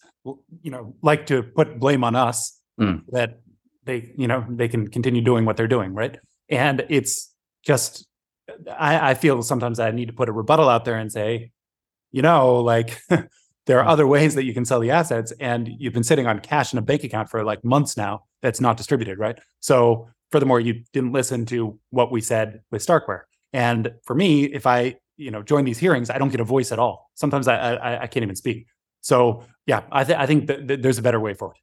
you 0.61 0.71
know 0.71 0.95
like 1.01 1.25
to 1.27 1.43
put 1.43 1.79
blame 1.79 2.03
on 2.03 2.15
us 2.15 2.57
mm. 2.79 3.01
that 3.09 3.39
they 3.85 4.13
you 4.17 4.27
know 4.27 4.45
they 4.49 4.67
can 4.67 4.87
continue 4.89 5.21
doing 5.21 5.45
what 5.45 5.57
they're 5.57 5.67
doing, 5.67 5.93
right? 5.93 6.17
And 6.49 6.85
it's 6.89 7.33
just 7.63 8.07
I, 8.77 9.11
I 9.11 9.13
feel 9.13 9.41
sometimes 9.41 9.79
I 9.79 9.91
need 9.91 10.07
to 10.07 10.13
put 10.13 10.29
a 10.29 10.31
rebuttal 10.31 10.69
out 10.69 10.85
there 10.85 10.97
and 10.97 11.11
say, 11.11 11.51
you 12.11 12.21
know, 12.21 12.57
like 12.57 13.01
there 13.65 13.79
are 13.79 13.87
other 13.87 14.07
ways 14.07 14.35
that 14.35 14.43
you 14.43 14.53
can 14.53 14.65
sell 14.65 14.79
the 14.79 14.91
assets, 14.91 15.33
and 15.39 15.69
you've 15.77 15.93
been 15.93 16.03
sitting 16.03 16.27
on 16.27 16.39
cash 16.39 16.73
in 16.73 16.79
a 16.79 16.81
bank 16.81 17.03
account 17.03 17.29
for 17.29 17.43
like 17.43 17.63
months 17.63 17.97
now 17.97 18.23
that's 18.41 18.61
not 18.61 18.77
distributed, 18.77 19.19
right? 19.19 19.39
So, 19.59 20.09
furthermore, 20.31 20.59
you 20.59 20.83
didn't 20.91 21.13
listen 21.13 21.45
to 21.47 21.79
what 21.89 22.11
we 22.11 22.21
said 22.21 22.61
with 22.71 22.85
Starkware. 22.85 23.21
And 23.53 23.93
for 24.03 24.15
me, 24.15 24.45
if 24.45 24.65
I 24.67 24.95
you 25.17 25.31
know 25.31 25.43
join 25.43 25.65
these 25.65 25.77
hearings, 25.77 26.09
I 26.09 26.17
don't 26.17 26.29
get 26.29 26.39
a 26.39 26.45
voice 26.45 26.71
at 26.71 26.79
all. 26.79 27.09
Sometimes 27.15 27.47
I 27.47 27.75
I, 27.75 28.01
I 28.03 28.07
can't 28.07 28.23
even 28.23 28.35
speak. 28.35 28.67
So 29.01 29.43
yeah, 29.67 29.83
I 29.91 30.03
th- 30.03 30.17
I 30.17 30.25
think 30.25 30.47
that 30.47 30.81
there's 30.81 30.97
a 30.97 31.01
better 31.01 31.19
way 31.19 31.33
forward. 31.33 31.57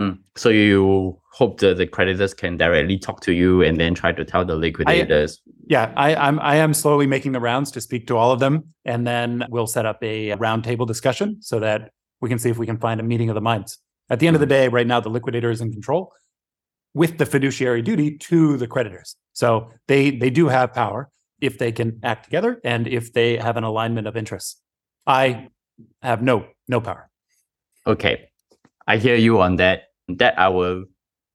Mm. 0.00 0.18
So 0.34 0.48
you 0.48 1.20
hope 1.32 1.60
that 1.60 1.76
the 1.76 1.86
creditors 1.86 2.32
can 2.32 2.56
directly 2.56 2.98
talk 2.98 3.20
to 3.22 3.32
you 3.32 3.62
and 3.62 3.78
then 3.78 3.94
try 3.94 4.12
to 4.12 4.24
tell 4.24 4.44
the 4.44 4.56
liquidators. 4.56 5.40
I, 5.46 5.52
yeah, 5.68 5.92
I, 5.96 6.14
I'm 6.14 6.40
I 6.40 6.56
am 6.56 6.72
slowly 6.72 7.06
making 7.06 7.32
the 7.32 7.40
rounds 7.40 7.70
to 7.72 7.80
speak 7.80 8.06
to 8.06 8.16
all 8.16 8.32
of 8.32 8.40
them, 8.40 8.72
and 8.84 9.06
then 9.06 9.44
we'll 9.50 9.66
set 9.66 9.84
up 9.84 9.98
a 10.02 10.30
roundtable 10.36 10.86
discussion 10.86 11.36
so 11.40 11.60
that 11.60 11.90
we 12.20 12.28
can 12.28 12.38
see 12.38 12.48
if 12.48 12.56
we 12.56 12.66
can 12.66 12.78
find 12.78 12.98
a 12.98 13.02
meeting 13.02 13.28
of 13.28 13.34
the 13.34 13.40
minds. 13.40 13.78
At 14.08 14.20
the 14.20 14.26
end 14.26 14.36
of 14.36 14.40
the 14.40 14.46
day, 14.46 14.68
right 14.68 14.86
now 14.86 15.00
the 15.00 15.10
liquidator 15.10 15.50
is 15.50 15.60
in 15.60 15.70
control 15.70 16.12
with 16.94 17.18
the 17.18 17.26
fiduciary 17.26 17.82
duty 17.82 18.16
to 18.18 18.56
the 18.56 18.66
creditors. 18.66 19.16
So 19.34 19.70
they 19.86 20.10
they 20.10 20.30
do 20.30 20.48
have 20.48 20.72
power 20.72 21.10
if 21.40 21.58
they 21.58 21.72
can 21.72 21.98
act 22.02 22.24
together 22.24 22.60
and 22.64 22.86
if 22.86 23.12
they 23.12 23.36
have 23.36 23.56
an 23.56 23.64
alignment 23.64 24.06
of 24.06 24.16
interests. 24.16 24.60
I 25.06 25.48
have 26.02 26.22
no 26.22 26.46
no 26.68 26.80
power. 26.80 27.10
Okay. 27.86 28.28
I 28.86 28.96
hear 28.96 29.16
you 29.16 29.40
on 29.40 29.56
that 29.56 29.84
that 30.08 30.38
I 30.38 30.48
will 30.48 30.84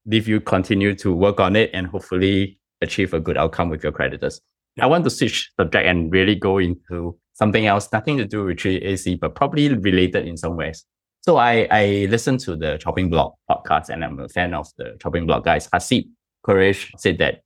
leave 0.06 0.28
you 0.28 0.40
continue 0.40 0.94
to 0.96 1.14
work 1.14 1.40
on 1.40 1.56
it 1.56 1.72
and 1.74 1.88
hopefully 1.88 2.60
achieve 2.82 3.14
a 3.14 3.20
good 3.20 3.38
outcome 3.38 3.70
with 3.70 3.84
your 3.84 3.92
creditors. 3.92 4.42
I 4.80 4.88
want 4.88 5.04
to 5.06 5.10
switch 5.10 5.52
subject 5.58 5.88
and 5.88 6.12
really 6.12 6.36
go 6.36 6.58
into 6.58 7.18
something 7.34 7.66
else, 7.66 7.90
nothing 7.92 8.18
to 8.18 8.26
do 8.26 8.46
with 8.46 8.58
3AC, 8.58 9.20
but 9.20 9.36
probably 9.36 9.74
related 9.74 10.28
in 10.28 10.38
some 10.38 10.58
ways. 10.58 10.86
So 11.22 11.38
I, 11.38 11.68
I 11.72 12.08
listened 12.10 12.42
to 12.42 12.56
the 12.56 12.78
Chopping 12.78 13.10
Block 13.10 13.36
podcast 13.50 13.90
and 13.90 14.04
I'm 14.04 14.20
a 14.20 14.30
fan 14.30 14.54
of 14.54 14.68
the 14.78 14.96
Chopping 15.02 15.26
Block 15.26 15.44
guys. 15.44 15.68
Haseeb 15.70 16.10
Qureshi 16.46 16.92
said 16.98 17.18
that 17.18 17.42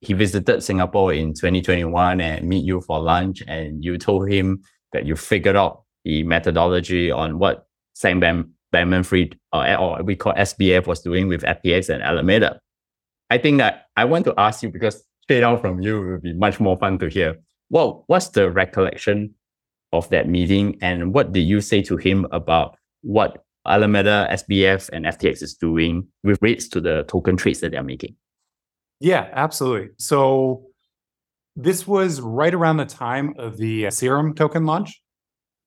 he 0.00 0.14
visited 0.14 0.62
Singapore 0.62 1.12
in 1.12 1.34
2021 1.34 2.20
and 2.20 2.48
meet 2.48 2.64
you 2.64 2.80
for 2.80 3.00
lunch 3.00 3.42
and 3.46 3.84
you 3.84 3.98
told 3.98 4.30
him 4.30 4.62
that 4.92 5.06
you 5.06 5.14
figured 5.14 5.56
out 5.56 5.82
the 6.04 6.22
methodology 6.22 7.10
on 7.10 7.38
what 7.38 7.66
Sam 7.94 8.20
Bam 8.20 8.54
Bankman 8.72 9.04
Fried, 9.04 9.38
or, 9.52 9.66
uh, 9.66 9.76
or 9.76 10.02
we 10.02 10.16
call 10.16 10.32
SBF, 10.34 10.86
was 10.86 11.00
doing 11.00 11.28
with 11.28 11.42
FTX 11.42 11.90
and 11.90 12.02
Alameda. 12.02 12.60
I 13.28 13.38
think 13.38 13.58
that 13.58 13.86
I 13.96 14.04
want 14.04 14.24
to 14.24 14.34
ask 14.38 14.62
you 14.62 14.70
because 14.70 15.02
straight 15.22 15.42
out 15.42 15.60
from 15.60 15.80
you 15.80 16.00
will 16.00 16.20
be 16.20 16.32
much 16.32 16.60
more 16.60 16.78
fun 16.78 16.98
to 16.98 17.08
hear. 17.08 17.36
Well, 17.68 18.04
what's 18.06 18.28
the 18.28 18.50
recollection 18.50 19.34
of 19.92 20.08
that 20.10 20.28
meeting 20.28 20.78
and 20.80 21.12
what 21.12 21.32
did 21.32 21.42
you 21.42 21.60
say 21.60 21.82
to 21.82 21.96
him 21.96 22.26
about 22.32 22.76
what 23.02 23.44
Alameda, 23.66 24.28
SBF, 24.30 24.88
and 24.92 25.04
FTX 25.04 25.42
is 25.42 25.54
doing 25.54 26.08
with 26.24 26.38
rates 26.40 26.68
to 26.68 26.80
the 26.80 27.04
token 27.04 27.36
trades 27.36 27.60
that 27.60 27.72
they're 27.72 27.82
making? 27.82 28.16
Yeah, 29.00 29.28
absolutely. 29.32 29.88
So 29.98 30.66
this 31.56 31.86
was 31.86 32.20
right 32.20 32.54
around 32.54 32.76
the 32.76 32.84
time 32.86 33.34
of 33.38 33.56
the 33.56 33.90
Serum 33.90 34.34
token 34.34 34.66
launch. 34.66 35.02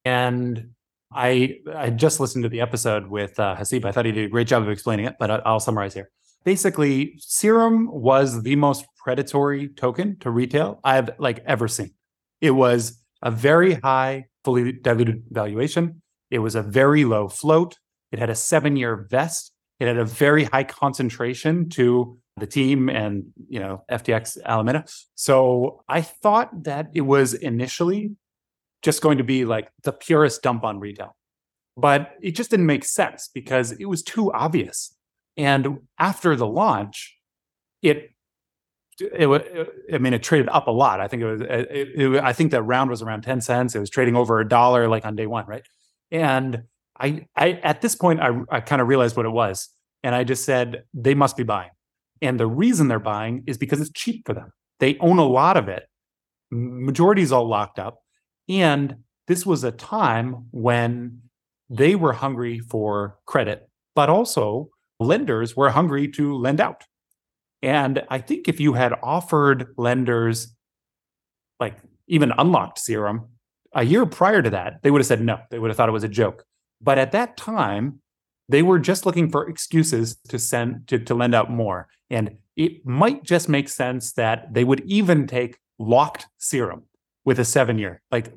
And 0.05 0.69
I 1.11 1.57
I 1.75 1.89
just 1.89 2.19
listened 2.19 2.43
to 2.43 2.49
the 2.49 2.61
episode 2.61 3.07
with 3.07 3.39
uh, 3.39 3.55
Haseeb. 3.55 3.85
I 3.85 3.91
thought 3.91 4.05
he 4.05 4.11
did 4.11 4.25
a 4.25 4.29
great 4.29 4.47
job 4.47 4.63
of 4.63 4.69
explaining 4.69 5.05
it, 5.05 5.15
but 5.19 5.45
I'll 5.45 5.59
summarize 5.59 5.93
here. 5.93 6.09
Basically, 6.43 7.15
Serum 7.19 7.89
was 7.91 8.43
the 8.43 8.55
most 8.55 8.85
predatory 8.97 9.69
token 9.69 10.17
to 10.19 10.29
retail 10.29 10.79
I've 10.83 11.11
like 11.19 11.39
ever 11.45 11.67
seen. 11.67 11.93
It 12.41 12.51
was 12.51 13.01
a 13.21 13.31
very 13.31 13.75
high 13.75 14.25
fully 14.43 14.73
diluted 14.73 15.23
valuation. 15.29 16.01
It 16.29 16.39
was 16.39 16.55
a 16.55 16.61
very 16.61 17.05
low 17.05 17.29
float. 17.29 17.77
It 18.11 18.19
had 18.19 18.29
a 18.29 18.35
seven-year 18.35 19.07
vest. 19.09 19.51
It 19.79 19.87
had 19.87 19.97
a 19.97 20.05
very 20.05 20.43
high 20.43 20.65
concentration 20.65 21.69
to 21.69 22.17
the 22.37 22.47
team 22.47 22.89
and 22.89 23.25
you 23.49 23.59
know 23.59 23.83
FTX 23.91 24.37
Alameda. 24.43 24.85
So 25.15 25.83
I 25.87 26.01
thought 26.01 26.63
that 26.63 26.89
it 26.93 27.01
was 27.01 27.33
initially 27.33 28.15
just 28.81 29.01
going 29.01 29.17
to 29.17 29.23
be 29.23 29.45
like 29.45 29.69
the 29.83 29.93
purest 29.93 30.43
dump 30.43 30.63
on 30.63 30.79
retail. 30.79 31.15
But 31.75 32.11
it 32.21 32.31
just 32.31 32.51
didn't 32.51 32.67
make 32.67 32.83
sense 32.83 33.29
because 33.33 33.71
it 33.71 33.85
was 33.85 34.03
too 34.03 34.31
obvious. 34.31 34.95
And 35.37 35.79
after 35.97 36.35
the 36.35 36.45
launch, 36.45 37.17
it, 37.81 38.11
it, 38.99 39.27
it 39.27 39.69
I 39.91 39.97
mean, 39.97 40.13
it 40.13 40.21
traded 40.21 40.49
up 40.49 40.67
a 40.67 40.71
lot. 40.71 40.99
I 40.99 41.07
think 41.07 41.23
it 41.23 41.25
was, 41.25 41.41
uh, 41.41 41.45
it, 41.49 41.89
it, 41.95 42.23
I 42.23 42.33
think 42.33 42.51
that 42.51 42.61
round 42.61 42.91
was 42.91 43.01
around 43.01 43.23
10 43.23 43.41
cents. 43.41 43.73
It 43.73 43.79
was 43.79 43.89
trading 43.89 44.15
over 44.15 44.39
a 44.39 44.47
dollar 44.47 44.87
like 44.87 45.05
on 45.05 45.15
day 45.15 45.25
one, 45.25 45.45
right? 45.47 45.63
And 46.11 46.63
I, 46.99 47.25
I 47.35 47.53
at 47.63 47.81
this 47.81 47.95
point, 47.95 48.19
I, 48.19 48.39
I 48.51 48.59
kind 48.59 48.81
of 48.81 48.87
realized 48.87 49.17
what 49.17 49.25
it 49.25 49.31
was. 49.31 49.69
And 50.03 50.13
I 50.13 50.23
just 50.23 50.45
said, 50.45 50.83
they 50.93 51.15
must 51.15 51.37
be 51.37 51.43
buying. 51.43 51.71
And 52.23 52.39
the 52.39 52.47
reason 52.47 52.87
they're 52.87 52.99
buying 52.99 53.43
is 53.45 53.57
because 53.57 53.81
it's 53.81 53.91
cheap 53.91 54.25
for 54.25 54.33
them. 54.33 54.51
They 54.79 54.97
own 54.99 55.19
a 55.19 55.25
lot 55.25 55.57
of 55.57 55.67
it. 55.67 55.83
Majority 56.51 57.21
is 57.21 57.31
all 57.31 57.47
locked 57.47 57.79
up. 57.79 57.99
And 58.47 58.95
this 59.27 59.45
was 59.45 59.63
a 59.63 59.71
time 59.71 60.47
when 60.51 61.19
they 61.69 61.95
were 61.95 62.13
hungry 62.13 62.59
for 62.59 63.17
credit, 63.25 63.69
but 63.93 64.09
also 64.09 64.69
lenders 64.99 65.55
were 65.55 65.69
hungry 65.69 66.07
to 66.11 66.35
lend 66.35 66.61
out. 66.61 66.85
And 67.61 68.03
I 68.09 68.19
think 68.19 68.47
if 68.47 68.59
you 68.59 68.73
had 68.73 68.93
offered 69.03 69.67
lenders, 69.77 70.53
like 71.59 71.77
even 72.07 72.31
unlocked 72.37 72.79
Serum, 72.79 73.29
a 73.73 73.83
year 73.83 74.05
prior 74.05 74.41
to 74.41 74.49
that, 74.49 74.81
they 74.81 74.91
would 74.91 74.99
have 74.99 75.07
said 75.07 75.21
no. 75.21 75.39
They 75.49 75.59
would 75.59 75.69
have 75.69 75.77
thought 75.77 75.89
it 75.89 75.93
was 75.93 76.03
a 76.03 76.09
joke. 76.09 76.45
But 76.79 76.97
at 76.97 77.11
that 77.11 77.35
time, 77.35 78.01
they 78.49 78.61
were 78.61 78.79
just 78.79 79.05
looking 79.05 79.29
for 79.29 79.47
excuses 79.49 80.17
to 80.29 80.39
send 80.39 80.87
to, 80.87 80.99
to 80.99 81.13
lend 81.13 81.33
out 81.35 81.49
more. 81.49 81.87
And 82.09 82.37
it 82.55 82.85
might 82.85 83.23
just 83.23 83.49
make 83.49 83.69
sense 83.69 84.13
that 84.13 84.53
they 84.53 84.63
would 84.63 84.81
even 84.81 85.27
take 85.27 85.57
locked 85.79 86.27
Serum 86.37 86.83
with 87.25 87.39
a 87.39 87.45
seven 87.45 87.79
year, 87.79 88.01
like 88.11 88.33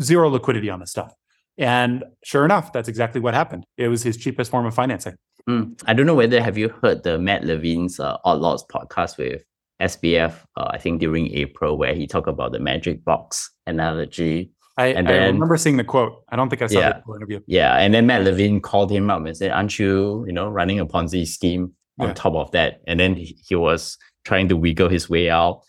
zero 0.00 0.28
liquidity 0.28 0.70
on 0.70 0.80
the 0.80 0.86
stuff. 0.86 1.14
And 1.58 2.04
sure 2.24 2.44
enough, 2.44 2.72
that's 2.72 2.88
exactly 2.88 3.20
what 3.20 3.34
happened. 3.34 3.64
It 3.76 3.88
was 3.88 4.02
his 4.02 4.16
cheapest 4.16 4.50
form 4.50 4.66
of 4.66 4.74
financing. 4.74 5.14
Mm. 5.48 5.80
I 5.86 5.92
don't 5.92 6.06
know 6.06 6.14
whether 6.14 6.42
have 6.42 6.56
you 6.56 6.70
heard 6.82 7.02
the 7.02 7.18
Matt 7.18 7.44
Levine's 7.44 8.00
uh, 8.00 8.16
Odd 8.24 8.40
Lots 8.40 8.64
podcast 8.64 9.18
with 9.18 9.44
SBF, 9.80 10.34
uh, 10.56 10.68
I 10.70 10.78
think 10.78 11.00
during 11.00 11.32
April, 11.32 11.76
where 11.76 11.94
he 11.94 12.06
talked 12.06 12.28
about 12.28 12.52
the 12.52 12.60
magic 12.60 13.04
box 13.04 13.50
analogy. 13.66 14.50
I, 14.76 14.86
and 14.86 15.06
then, 15.06 15.22
I 15.22 15.26
remember 15.26 15.56
seeing 15.56 15.76
the 15.76 15.84
quote. 15.84 16.24
I 16.28 16.36
don't 16.36 16.50
think 16.50 16.62
I 16.62 16.66
saw 16.66 16.80
yeah, 16.80 17.00
the 17.06 17.14
interview. 17.14 17.40
Yeah, 17.46 17.76
and 17.76 17.94
then 17.94 18.06
Matt 18.06 18.24
Levine 18.24 18.60
called 18.60 18.90
him 18.90 19.08
up 19.08 19.24
and 19.24 19.36
said, 19.36 19.52
"Aren't 19.52 19.78
you, 19.78 20.24
you 20.26 20.32
know, 20.32 20.48
running 20.48 20.80
a 20.80 20.86
Ponzi 20.86 21.26
scheme 21.26 21.72
on 22.00 22.08
yeah. 22.08 22.14
top 22.14 22.34
of 22.34 22.50
that?" 22.52 22.80
And 22.88 22.98
then 22.98 23.14
he, 23.14 23.38
he 23.46 23.54
was 23.54 23.96
trying 24.24 24.48
to 24.48 24.56
wiggle 24.56 24.88
his 24.88 25.08
way 25.08 25.30
out 25.30 25.62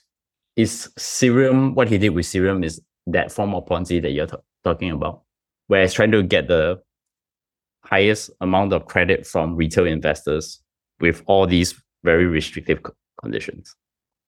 is 0.55 0.89
Serum 0.97 1.75
what 1.75 1.89
he 1.89 1.97
did 1.97 2.09
with 2.09 2.25
Serum 2.25 2.63
is 2.63 2.81
that 3.07 3.31
form 3.31 3.53
of 3.53 3.65
Ponzi 3.65 4.01
that 4.01 4.11
you're 4.11 4.27
t- 4.27 4.37
talking 4.63 4.91
about, 4.91 5.21
where 5.67 5.81
he's 5.81 5.93
trying 5.93 6.11
to 6.11 6.23
get 6.23 6.47
the 6.47 6.81
highest 7.83 8.31
amount 8.41 8.73
of 8.73 8.85
credit 8.85 9.27
from 9.27 9.55
retail 9.55 9.85
investors 9.85 10.61
with 10.99 11.21
all 11.27 11.45
these 11.45 11.75
very 12.03 12.25
restrictive 12.25 12.79
conditions. 13.21 13.75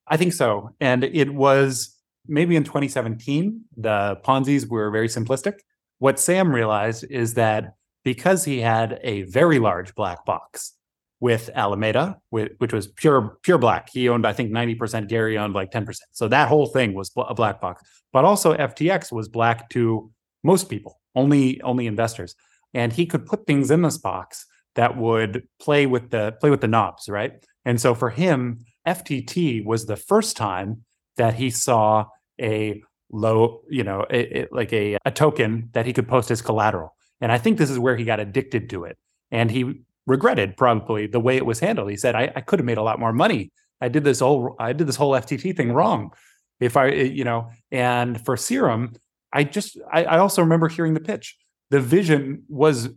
I 0.07 0.17
think 0.17 0.33
so. 0.33 0.69
And 0.79 1.03
it 1.03 1.33
was 1.33 1.95
maybe 2.27 2.55
in 2.55 2.63
2017, 2.63 3.61
the 3.75 4.19
Ponzi's 4.23 4.67
were 4.67 4.89
very 4.91 5.07
simplistic. 5.07 5.59
What 5.99 6.19
Sam 6.19 6.51
realized 6.51 7.05
is 7.09 7.33
that 7.35 7.73
because 8.03 8.43
he 8.45 8.59
had 8.59 8.99
a 9.03 9.23
very 9.23 9.59
large 9.59 9.95
black 9.95 10.25
box, 10.25 10.77
with 11.19 11.49
Alameda, 11.55 12.19
which 12.29 12.73
was 12.73 12.87
pure 12.87 13.37
pure 13.41 13.57
black. 13.57 13.89
He 13.89 14.07
owned, 14.09 14.25
I 14.25 14.33
think, 14.33 14.51
ninety 14.51 14.75
percent. 14.75 15.09
Gary 15.09 15.37
owned 15.37 15.53
like 15.53 15.71
ten 15.71 15.85
percent. 15.85 16.09
So 16.11 16.27
that 16.27 16.47
whole 16.47 16.67
thing 16.67 16.93
was 16.93 17.11
a 17.17 17.33
black 17.33 17.59
box. 17.59 17.83
But 18.13 18.25
also 18.25 18.55
FTX 18.55 19.11
was 19.11 19.27
black 19.27 19.69
to 19.71 20.11
most 20.43 20.69
people, 20.69 20.99
only 21.15 21.61
only 21.61 21.87
investors, 21.87 22.35
and 22.73 22.93
he 22.93 23.05
could 23.05 23.25
put 23.25 23.47
things 23.47 23.71
in 23.71 23.81
this 23.81 23.97
box 23.97 24.45
that 24.75 24.95
would 24.95 25.47
play 25.59 25.87
with 25.87 26.11
the 26.11 26.35
play 26.39 26.49
with 26.49 26.61
the 26.61 26.67
knobs, 26.67 27.09
right? 27.09 27.43
And 27.65 27.81
so 27.81 27.95
for 27.95 28.09
him, 28.09 28.65
FTT 28.87 29.65
was 29.65 29.85
the 29.85 29.97
first 29.97 30.37
time 30.37 30.83
that 31.17 31.33
he 31.33 31.49
saw 31.49 32.05
a 32.41 32.81
low, 33.11 33.61
you 33.69 33.83
know, 33.83 34.05
a, 34.09 34.41
a, 34.41 34.47
like 34.51 34.73
a, 34.73 34.97
a 35.05 35.11
token 35.11 35.69
that 35.73 35.85
he 35.85 35.93
could 35.93 36.07
post 36.07 36.31
as 36.31 36.41
collateral. 36.41 36.95
And 37.21 37.31
I 37.31 37.37
think 37.37 37.57
this 37.57 37.69
is 37.69 37.79
where 37.79 37.95
he 37.95 38.03
got 38.03 38.19
addicted 38.19 38.69
to 38.71 38.83
it. 38.83 38.97
And 39.31 39.49
he 39.49 39.81
regretted 40.05 40.57
probably 40.57 41.07
the 41.07 41.19
way 41.19 41.37
it 41.37 41.45
was 41.45 41.59
handled. 41.59 41.89
He 41.89 41.97
said, 41.97 42.15
I, 42.15 42.31
I 42.35 42.41
could 42.41 42.59
have 42.59 42.65
made 42.65 42.77
a 42.77 42.83
lot 42.83 42.99
more 42.99 43.13
money. 43.13 43.51
I 43.81 43.89
did 43.89 44.03
this 44.03 44.19
whole 44.19 44.55
I 44.59 44.73
did 44.73 44.87
this 44.87 44.95
whole 44.95 45.11
FTT 45.11 45.55
thing 45.55 45.71
wrong. 45.71 46.11
If 46.59 46.75
I, 46.75 46.89
eh, 46.89 47.03
you 47.03 47.23
know, 47.23 47.51
and 47.71 48.23
for 48.25 48.35
Serum, 48.35 48.93
I 49.31 49.43
just 49.43 49.77
I, 49.91 50.05
I 50.05 50.17
also 50.17 50.41
remember 50.41 50.67
hearing 50.67 50.93
the 50.93 50.99
pitch. 50.99 51.37
The 51.69 51.79
vision 51.79 52.43
was 52.47 52.89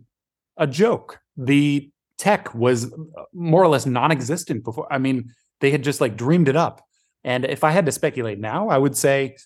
a 0.57 0.65
joke. 0.65 1.19
The 1.37 1.91
tech 2.17 2.53
was 2.55 2.85
uh, 2.85 3.23
more 3.33 3.61
or 3.61 3.67
less 3.67 3.85
non-existent 3.85 4.63
before. 4.63 4.91
I 4.91 4.97
mean, 4.97 5.33
they 5.59 5.71
had 5.71 5.83
just 5.83 6.01
like 6.01 6.15
dreamed 6.15 6.47
it 6.47 6.55
up. 6.55 6.81
And 7.23 7.45
if 7.45 7.63
I 7.63 7.71
had 7.71 7.85
to 7.85 7.91
speculate 7.91 8.39
now, 8.39 8.69
I 8.69 8.77
would 8.77 8.97
say 8.97 9.37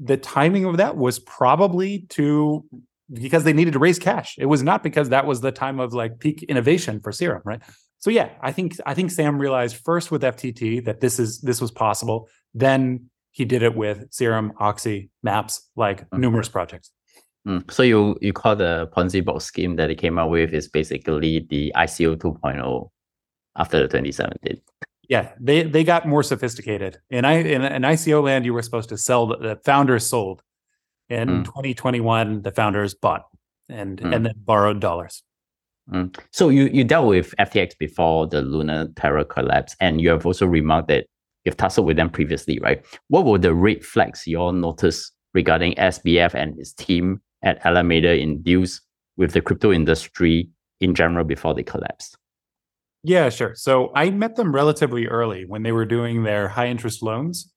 the 0.00 0.16
timing 0.16 0.64
of 0.64 0.76
that 0.78 0.96
was 0.96 1.18
probably 1.18 2.06
to 2.10 2.64
because 3.12 3.44
they 3.44 3.52
needed 3.52 3.72
to 3.74 3.78
raise 3.78 3.98
cash. 3.98 4.36
It 4.38 4.46
was 4.46 4.62
not 4.62 4.82
because 4.82 5.10
that 5.10 5.26
was 5.26 5.40
the 5.40 5.52
time 5.52 5.78
of 5.80 5.92
like 5.92 6.18
peak 6.18 6.42
innovation 6.44 7.00
for 7.00 7.12
Serum, 7.12 7.42
right? 7.44 7.60
So 7.98 8.10
yeah, 8.10 8.30
I 8.40 8.52
think 8.52 8.76
I 8.86 8.94
think 8.94 9.10
Sam 9.10 9.38
realized 9.38 9.76
first 9.76 10.10
with 10.10 10.22
FTT 10.22 10.84
that 10.86 11.00
this 11.00 11.18
is 11.18 11.40
this 11.40 11.60
was 11.60 11.70
possible. 11.70 12.28
Then 12.54 13.10
he 13.30 13.44
did 13.44 13.62
it 13.62 13.76
with 13.76 14.06
Serum, 14.10 14.52
Oxy, 14.58 15.10
Maps, 15.22 15.68
like 15.76 16.08
Mhm. 16.10 16.18
numerous 16.18 16.48
projects. 16.48 16.90
Mm. 17.46 17.70
So 17.70 17.82
you 17.82 18.16
you 18.20 18.32
call 18.32 18.56
the 18.56 18.88
Ponzi 18.96 19.24
box 19.24 19.44
scheme 19.44 19.76
that 19.76 19.88
he 19.90 19.96
came 19.96 20.18
up 20.18 20.30
with 20.30 20.52
is 20.52 20.68
basically 20.68 21.46
the 21.50 21.72
ICO 21.76 22.16
2.0 22.16 22.90
after 23.56 23.78
the 23.78 23.88
2017. 23.88 24.60
Yeah, 25.12 25.24
they 25.48 25.58
they 25.74 25.84
got 25.84 26.08
more 26.08 26.22
sophisticated. 26.22 26.92
In 27.10 27.24
I 27.32 27.34
in, 27.54 27.60
in 27.76 27.82
ICO 27.82 28.22
land, 28.28 28.46
you 28.46 28.54
were 28.56 28.62
supposed 28.68 28.88
to 28.88 28.96
sell. 28.96 29.26
The, 29.26 29.36
the 29.48 29.56
founders 29.68 30.06
sold. 30.06 30.38
In 31.08 31.28
Mm. 31.28 31.44
2021, 31.44 32.42
the 32.46 32.50
founders 32.52 32.94
bought 32.94 33.24
and 33.68 34.00
Mm. 34.00 34.14
and 34.14 34.20
then 34.26 34.34
borrowed 34.50 34.80
dollars. 34.80 35.22
Mm. 35.92 36.16
So 36.30 36.48
you 36.56 36.64
you 36.76 36.84
dealt 36.84 37.08
with 37.08 37.34
FTX 37.38 37.74
before 37.86 38.26
the 38.32 38.40
Luna 38.40 38.88
Terra 38.96 39.24
collapse, 39.24 39.76
and 39.80 40.00
you 40.00 40.08
have 40.14 40.24
also 40.24 40.46
remarked 40.46 40.88
that 40.88 41.04
you've 41.44 41.58
tussled 41.58 41.86
with 41.86 41.96
them 41.98 42.08
previously, 42.08 42.58
right? 42.66 42.80
What 43.08 43.26
were 43.26 43.40
the 43.46 43.52
red 43.66 43.84
flags 43.84 44.26
you 44.26 44.38
all 44.42 44.52
noticed 44.68 45.12
regarding 45.34 45.74
SBF 45.94 46.34
and 46.34 46.54
his 46.56 46.72
team 46.72 47.20
at 47.42 47.56
Alameda 47.66 48.12
in 48.24 48.40
deals 48.42 48.80
with 49.18 49.32
the 49.32 49.42
crypto 49.42 49.72
industry 49.72 50.48
in 50.80 50.94
general 50.94 51.24
before 51.26 51.54
they 51.54 51.64
collapsed? 51.64 52.16
Yeah, 53.04 53.30
sure. 53.30 53.54
So 53.56 53.90
I 53.94 54.10
met 54.10 54.36
them 54.36 54.54
relatively 54.54 55.06
early 55.06 55.44
when 55.44 55.62
they 55.62 55.72
were 55.72 55.84
doing 55.84 56.22
their 56.22 56.48
high 56.48 56.68
interest 56.68 57.02
loans. 57.02 57.52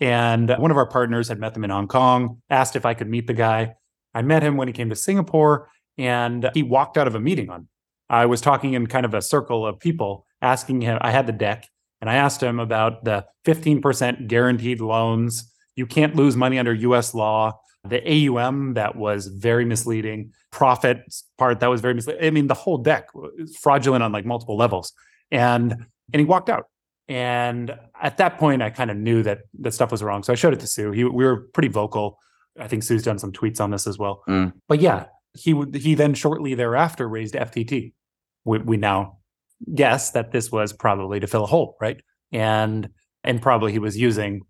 And 0.00 0.50
one 0.58 0.70
of 0.70 0.76
our 0.76 0.88
partners 0.88 1.28
had 1.28 1.38
met 1.38 1.54
them 1.54 1.64
in 1.64 1.70
Hong 1.70 1.88
Kong, 1.88 2.40
asked 2.50 2.76
if 2.76 2.84
I 2.86 2.94
could 2.94 3.08
meet 3.08 3.26
the 3.26 3.32
guy. 3.32 3.74
I 4.14 4.22
met 4.22 4.42
him 4.42 4.56
when 4.56 4.68
he 4.68 4.72
came 4.72 4.90
to 4.90 4.96
Singapore 4.96 5.70
and 5.96 6.50
he 6.54 6.62
walked 6.62 6.96
out 6.96 7.06
of 7.06 7.14
a 7.14 7.20
meeting 7.20 7.50
on. 7.50 7.68
I 8.08 8.26
was 8.26 8.40
talking 8.40 8.74
in 8.74 8.86
kind 8.86 9.04
of 9.04 9.14
a 9.14 9.22
circle 9.22 9.66
of 9.66 9.78
people 9.78 10.24
asking 10.40 10.80
him, 10.80 10.98
I 11.00 11.10
had 11.10 11.26
the 11.26 11.32
deck 11.32 11.68
and 12.00 12.08
I 12.08 12.14
asked 12.14 12.42
him 12.42 12.58
about 12.58 13.04
the 13.04 13.26
15% 13.44 14.28
guaranteed 14.28 14.80
loans. 14.80 15.52
You 15.74 15.86
can't 15.86 16.16
lose 16.16 16.36
money 16.36 16.58
under 16.58 16.72
US 16.72 17.14
law. 17.14 17.58
The 17.84 18.28
AUM 18.28 18.74
that 18.74 18.96
was 18.96 19.26
very 19.28 19.64
misleading, 19.64 20.32
profit 20.50 21.02
part 21.38 21.60
that 21.60 21.68
was 21.68 21.80
very 21.80 21.94
misleading. 21.94 22.24
I 22.24 22.30
mean, 22.30 22.46
the 22.46 22.54
whole 22.54 22.78
deck 22.78 23.14
was 23.14 23.56
fraudulent 23.56 24.02
on 24.02 24.12
like 24.12 24.26
multiple 24.26 24.56
levels. 24.56 24.92
And 25.30 25.72
and 26.12 26.20
he 26.20 26.24
walked 26.24 26.48
out. 26.48 26.66
And 27.08 27.74
at 28.00 28.18
that 28.18 28.38
point, 28.38 28.62
I 28.62 28.70
kind 28.70 28.90
of 28.90 28.96
knew 28.96 29.22
that 29.22 29.40
that 29.60 29.72
stuff 29.72 29.90
was 29.90 30.02
wrong. 30.02 30.22
So 30.22 30.32
I 30.32 30.36
showed 30.36 30.52
it 30.52 30.60
to 30.60 30.66
Su. 30.66 30.90
He, 30.90 31.04
we 31.04 31.24
were 31.24 31.48
pretty 31.54 31.68
vocal. 31.68 32.18
I 32.58 32.68
think 32.68 32.82
Su's 32.82 33.02
done 33.02 33.18
some 33.18 33.32
tweets 33.32 33.60
on 33.60 33.70
this 33.70 33.86
as 33.86 33.98
well. 33.98 34.22
Mm. 34.28 34.52
But 34.68 34.80
yeah, 34.80 35.06
he 35.34 35.54
would. 35.54 35.74
He 35.74 35.94
then 35.94 36.14
shortly 36.14 36.54
thereafter 36.54 37.08
raised 37.08 37.34
FTT. 37.34 37.92
We, 38.44 38.58
we 38.58 38.76
now 38.76 39.18
guess 39.74 40.10
that 40.12 40.32
this 40.32 40.52
was 40.52 40.72
probably 40.72 41.20
to 41.20 41.26
fill 41.26 41.44
a 41.44 41.46
hole, 41.46 41.76
right? 41.80 42.00
And 42.32 42.90
and 43.24 43.40
probably 43.40 43.72
he 43.72 43.78
was 43.78 43.96
using, 43.96 44.42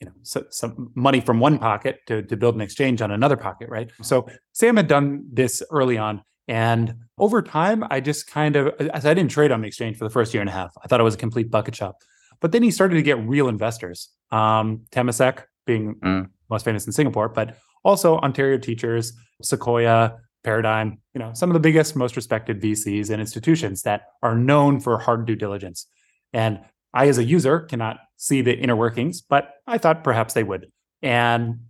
you 0.00 0.06
know, 0.06 0.12
so, 0.22 0.44
some 0.50 0.90
money 0.94 1.20
from 1.20 1.40
one 1.40 1.58
pocket 1.58 2.00
to 2.06 2.22
to 2.22 2.36
build 2.36 2.54
an 2.54 2.60
exchange 2.60 3.02
on 3.02 3.10
another 3.10 3.36
pocket, 3.36 3.68
right? 3.68 3.90
So 4.02 4.28
Sam 4.52 4.76
had 4.76 4.86
done 4.86 5.24
this 5.32 5.62
early 5.70 5.98
on, 5.98 6.22
and 6.46 6.94
over 7.18 7.42
time, 7.42 7.84
I 7.90 8.00
just 8.00 8.26
kind 8.28 8.56
of, 8.56 8.68
as 8.92 9.04
I 9.04 9.12
didn't 9.14 9.30
trade 9.30 9.50
on 9.50 9.60
the 9.60 9.66
exchange 9.66 9.96
for 9.96 10.04
the 10.04 10.10
first 10.10 10.32
year 10.32 10.40
and 10.40 10.48
a 10.48 10.52
half. 10.52 10.72
I 10.82 10.86
thought 10.88 11.00
it 11.00 11.04
was 11.04 11.14
a 11.14 11.18
complete 11.18 11.50
bucket 11.50 11.74
shop. 11.74 11.96
But 12.40 12.52
then 12.52 12.62
he 12.62 12.70
started 12.70 12.94
to 12.94 13.02
get 13.02 13.18
real 13.26 13.48
investors. 13.48 14.10
Um, 14.30 14.82
Temasek 14.92 15.42
being 15.66 15.96
Mm. 15.96 16.28
most 16.48 16.64
famous 16.64 16.86
in 16.86 16.92
Singapore, 16.92 17.28
but 17.28 17.56
also 17.84 18.18
Ontario 18.18 18.56
Teachers, 18.58 19.12
Sequoia, 19.42 20.16
Paradigm, 20.44 20.98
you 21.14 21.18
know, 21.18 21.32
some 21.34 21.50
of 21.50 21.54
the 21.54 21.60
biggest, 21.60 21.96
most 21.96 22.14
respected 22.16 22.60
VCs 22.62 23.10
and 23.10 23.20
institutions 23.20 23.82
that 23.82 24.02
are 24.22 24.36
known 24.36 24.78
for 24.80 24.98
hard 24.98 25.26
due 25.26 25.34
diligence. 25.36 25.86
And 26.32 26.60
I, 26.94 27.08
as 27.08 27.18
a 27.18 27.24
user, 27.24 27.60
cannot 27.60 27.98
see 28.18 28.42
the 28.42 28.54
inner 28.54 28.76
workings, 28.76 29.22
but 29.22 29.54
I 29.66 29.78
thought 29.78 30.04
perhaps 30.04 30.34
they 30.34 30.42
would. 30.42 30.70
And 31.00 31.60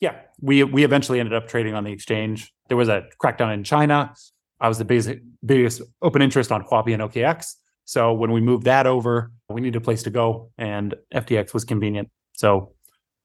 yeah, 0.00 0.16
we 0.40 0.62
we 0.64 0.84
eventually 0.84 1.20
ended 1.20 1.32
up 1.32 1.48
trading 1.48 1.74
on 1.74 1.84
the 1.84 1.92
exchange. 1.92 2.52
There 2.68 2.76
was 2.76 2.90
a 2.90 3.04
crackdown 3.22 3.54
in 3.54 3.64
China. 3.64 4.12
I 4.60 4.68
was 4.68 4.76
the 4.78 4.84
biggest, 4.84 5.10
biggest 5.44 5.80
open 6.02 6.20
interest 6.20 6.52
on 6.52 6.64
Huobi 6.64 6.92
and 6.92 7.02
OKX. 7.02 7.54
So 7.86 8.12
when 8.12 8.32
we 8.32 8.40
moved 8.40 8.64
that 8.64 8.86
over, 8.86 9.30
we 9.48 9.60
needed 9.60 9.76
a 9.76 9.80
place 9.80 10.02
to 10.04 10.10
go, 10.10 10.50
and 10.58 10.94
FTX 11.14 11.54
was 11.54 11.64
convenient. 11.64 12.10
So 12.32 12.74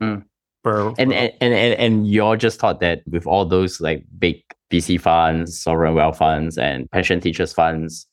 Mm. 0.02 0.24
for 0.64 0.94
And, 0.98 1.12
and 1.12 1.34
and 1.42 1.54
and 1.54 1.74
and 1.74 2.08
you 2.08 2.24
all 2.24 2.38
just 2.38 2.60
thought 2.60 2.80
that 2.80 3.02
with 3.06 3.28
all 3.28 3.46
those 3.46 3.82
like 3.82 4.06
big 4.18 4.42
VC 4.72 5.00
funds, 5.00 5.60
sovereign 5.60 5.94
wealth 5.96 6.18
funds, 6.18 6.58
and 6.58 6.90
pension 6.92 7.20
teachers 7.20 7.52
funds, 7.52 8.08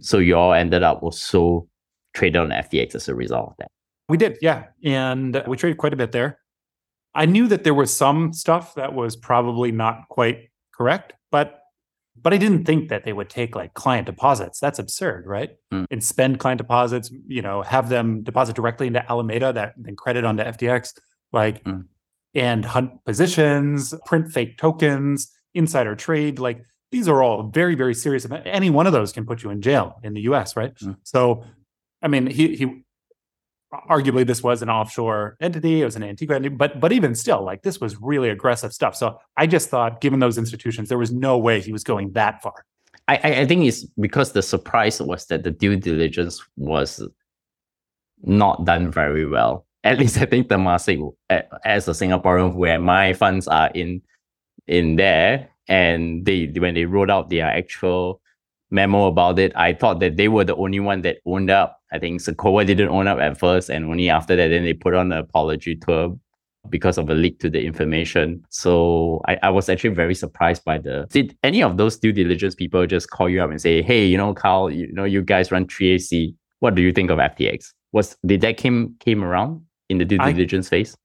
so 0.00 0.18
you 0.18 0.36
all 0.36 0.52
ended 0.52 0.82
up 0.82 1.02
also 1.02 1.66
traded 2.14 2.36
on 2.36 2.50
FTX 2.50 2.94
as 2.94 3.08
a 3.08 3.14
result 3.14 3.50
of 3.50 3.56
that. 3.58 3.70
We 4.12 4.18
did, 4.18 4.36
yeah. 4.42 4.64
And 4.84 5.42
we 5.46 5.56
traded 5.56 5.78
quite 5.78 5.94
a 5.94 5.96
bit 5.96 6.12
there. 6.12 6.38
I 7.14 7.24
knew 7.24 7.48
that 7.48 7.64
there 7.64 7.72
was 7.72 7.96
some 7.96 8.34
stuff 8.34 8.74
that 8.74 8.92
was 8.92 9.16
probably 9.16 9.72
not 9.72 10.06
quite 10.10 10.50
correct, 10.74 11.14
but 11.30 11.60
but 12.20 12.34
I 12.34 12.36
didn't 12.36 12.66
think 12.66 12.90
that 12.90 13.04
they 13.06 13.14
would 13.14 13.30
take 13.30 13.56
like 13.56 13.72
client 13.72 14.04
deposits. 14.04 14.60
That's 14.60 14.78
absurd, 14.78 15.24
right? 15.26 15.52
Mm. 15.72 15.86
And 15.90 16.04
spend 16.04 16.40
client 16.40 16.58
deposits, 16.58 17.10
you 17.26 17.40
know, 17.40 17.62
have 17.62 17.88
them 17.88 18.22
deposit 18.22 18.54
directly 18.54 18.86
into 18.86 19.02
Alameda 19.10 19.50
that 19.54 19.72
then 19.78 19.96
credit 19.96 20.26
onto 20.26 20.42
FTX, 20.42 20.92
like 21.32 21.64
Mm. 21.64 21.86
and 22.34 22.66
hunt 22.66 23.02
positions, 23.06 23.94
print 24.04 24.30
fake 24.30 24.58
tokens, 24.58 25.32
insider 25.54 25.96
trade. 25.96 26.38
Like 26.38 26.60
these 26.90 27.08
are 27.08 27.22
all 27.22 27.44
very, 27.44 27.76
very 27.76 27.94
serious. 27.94 28.26
Any 28.44 28.68
one 28.68 28.86
of 28.86 28.92
those 28.92 29.10
can 29.10 29.24
put 29.24 29.42
you 29.42 29.48
in 29.48 29.62
jail 29.62 29.98
in 30.02 30.12
the 30.12 30.20
US, 30.32 30.54
right? 30.54 30.74
Mm. 30.74 30.98
So 31.02 31.44
I 32.02 32.08
mean, 32.08 32.26
he 32.26 32.56
he 32.56 32.84
arguably 33.88 34.26
this 34.26 34.42
was 34.42 34.60
an 34.62 34.68
offshore 34.68 35.36
entity 35.40 35.80
it 35.80 35.84
was 35.84 35.96
an 35.96 36.02
antigua 36.02 36.36
entity 36.36 36.54
but 36.54 36.78
but 36.78 36.92
even 36.92 37.14
still 37.14 37.42
like 37.42 37.62
this 37.62 37.80
was 37.80 37.96
really 38.00 38.28
aggressive 38.28 38.72
stuff 38.72 38.94
so 38.94 39.18
i 39.36 39.46
just 39.46 39.70
thought 39.70 40.00
given 40.00 40.20
those 40.20 40.36
institutions 40.36 40.88
there 40.90 40.98
was 40.98 41.10
no 41.10 41.38
way 41.38 41.60
he 41.60 41.72
was 41.72 41.82
going 41.82 42.12
that 42.12 42.42
far 42.42 42.64
I, 43.08 43.40
I 43.40 43.46
think 43.46 43.64
it's 43.64 43.84
because 43.98 44.32
the 44.32 44.42
surprise 44.42 45.00
was 45.00 45.26
that 45.26 45.42
the 45.42 45.50
due 45.50 45.76
diligence 45.76 46.42
was 46.56 47.02
not 48.22 48.64
done 48.64 48.90
very 48.90 49.26
well. 49.26 49.66
At 49.84 49.98
least 49.98 50.18
I 50.18 50.26
think 50.26 50.48
Temasek, 50.48 51.12
a- 51.28 51.44
as 51.66 51.88
a 51.88 51.92
Singaporean, 51.92 52.54
where 52.54 52.78
my 52.78 53.12
funds 53.14 53.48
are 53.48 53.70
in 53.74 54.02
in 54.68 54.96
there, 54.96 55.48
and 55.66 56.24
they 56.24 56.46
when 56.46 56.74
they 56.74 56.84
wrote 56.84 57.10
out 57.10 57.30
their 57.30 57.46
actual 57.46 58.20
memo 58.70 59.06
about 59.06 59.38
it, 59.40 59.52
I 59.56 59.72
thought 59.72 59.98
that 60.00 60.16
they 60.16 60.28
were 60.28 60.44
the 60.44 60.56
only 60.56 60.80
one 60.80 61.02
that 61.02 61.18
owned 61.26 61.50
up. 61.50 61.81
I 61.92 61.98
think 61.98 62.20
Sequoia 62.20 62.64
didn't 62.64 62.88
own 62.88 63.06
up 63.06 63.18
at 63.18 63.38
first, 63.38 63.68
and 63.68 63.84
only 63.84 64.08
after 64.08 64.34
that, 64.36 64.48
then 64.48 64.64
they 64.64 64.72
put 64.72 64.94
on 64.94 65.12
an 65.12 65.18
apology 65.18 65.76
tour 65.76 66.16
because 66.70 66.96
of 66.96 67.10
a 67.10 67.14
leak 67.14 67.40
to 67.40 67.50
the 67.50 67.62
information. 67.64 68.42
So 68.48 69.20
I, 69.28 69.38
I 69.42 69.50
was 69.50 69.68
actually 69.68 69.94
very 69.94 70.14
surprised 70.14 70.64
by 70.64 70.78
the. 70.78 71.06
Did 71.10 71.36
any 71.42 71.62
of 71.62 71.76
those 71.76 71.98
due 71.98 72.12
diligence 72.12 72.54
people 72.54 72.86
just 72.86 73.10
call 73.10 73.28
you 73.28 73.42
up 73.42 73.50
and 73.50 73.60
say, 73.60 73.82
"Hey, 73.82 74.06
you 74.06 74.16
know, 74.16 74.32
Kyle, 74.34 74.70
you 74.70 74.92
know, 74.92 75.04
you 75.04 75.22
guys 75.22 75.52
run 75.52 75.66
3AC. 75.66 76.34
What 76.60 76.74
do 76.74 76.82
you 76.82 76.92
think 76.92 77.10
of 77.10 77.18
FTX?" 77.18 77.72
Was 77.92 78.16
did 78.24 78.40
that 78.40 78.56
came 78.56 78.94
came 79.00 79.22
around 79.22 79.60
in 79.88 79.98
the 79.98 80.04
due 80.04 80.18
I- 80.20 80.32
diligence 80.32 80.68
phase? 80.68 80.96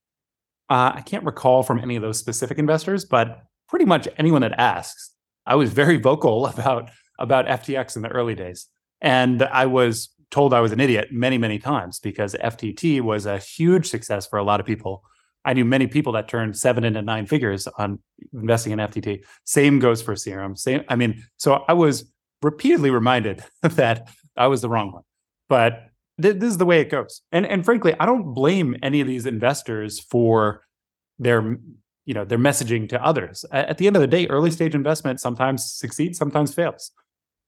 uh, 0.70 0.92
i 0.96 1.02
can't 1.02 1.24
recall 1.24 1.64
from 1.64 1.80
any 1.80 1.96
of 1.96 2.02
those 2.02 2.20
specific 2.20 2.58
investors 2.58 3.06
but 3.06 3.44
pretty 3.70 3.86
much 3.86 4.06
anyone 4.18 4.42
that 4.42 4.54
asks 4.60 5.12
i 5.46 5.56
was 5.56 5.72
very 5.72 5.98
vocal 5.98 6.46
about 6.54 6.90
about 7.20 7.46
ftx 7.46 7.96
in 7.96 8.02
the 8.02 8.10
early 8.10 8.36
days 8.36 8.68
and 9.00 9.44
i 9.44 9.66
was 9.66 10.10
told 10.32 10.54
i 10.54 10.60
was 10.60 10.72
an 10.72 10.80
idiot 10.80 11.08
many 11.12 11.38
many 11.38 11.60
times 11.60 12.00
because 12.00 12.34
ftt 12.36 13.02
was 13.02 13.26
a 13.26 13.38
huge 13.38 13.88
success 13.88 14.28
for 14.28 14.38
a 14.38 14.44
lot 14.44 14.60
of 14.60 14.66
people 14.66 15.04
i 15.46 15.54
knew 15.54 15.66
many 15.66 15.88
people 15.88 16.14
that 16.14 16.28
turned 16.28 16.58
seven 16.58 16.84
into 16.84 17.02
nine 17.02 17.26
figures 17.26 17.68
on 17.78 18.00
investing 18.34 18.74
in 18.74 18.80
ftt 18.80 19.24
same 19.46 19.80
goes 19.80 20.02
for 20.02 20.16
serum 20.16 20.56
same 20.56 20.84
i 20.90 20.96
mean 20.96 21.24
so 21.38 21.64
i 21.68 21.74
was 21.74 22.12
repeatedly 22.42 22.90
reminded 22.90 23.44
that 23.62 24.10
i 24.36 24.48
was 24.48 24.62
the 24.62 24.70
wrong 24.70 24.92
one 24.92 25.04
but 25.50 25.88
th- 26.22 26.36
this 26.38 26.50
is 26.50 26.58
the 26.58 26.66
way 26.66 26.82
it 26.82 26.90
goes. 26.90 27.22
And 27.32 27.46
and 27.46 27.64
frankly, 27.64 27.94
I 28.00 28.06
don't 28.06 28.34
blame 28.34 28.76
any 28.84 29.02
of 29.02 29.08
these 29.08 29.26
investors 29.26 30.00
for 30.00 30.64
their 31.20 31.58
you 32.06 32.14
know 32.14 32.26
their 32.26 32.38
messaging 32.38 32.90
to 32.90 33.04
others. 33.04 33.46
At 33.52 33.78
the 33.78 33.88
end 33.88 33.96
of 33.96 34.02
the 34.02 34.08
day, 34.08 34.28
early 34.28 34.52
stage 34.52 34.76
investment 34.76 35.20
sometimes 35.20 35.72
succeeds, 35.72 36.18
sometimes 36.18 36.54
fails. 36.54 36.92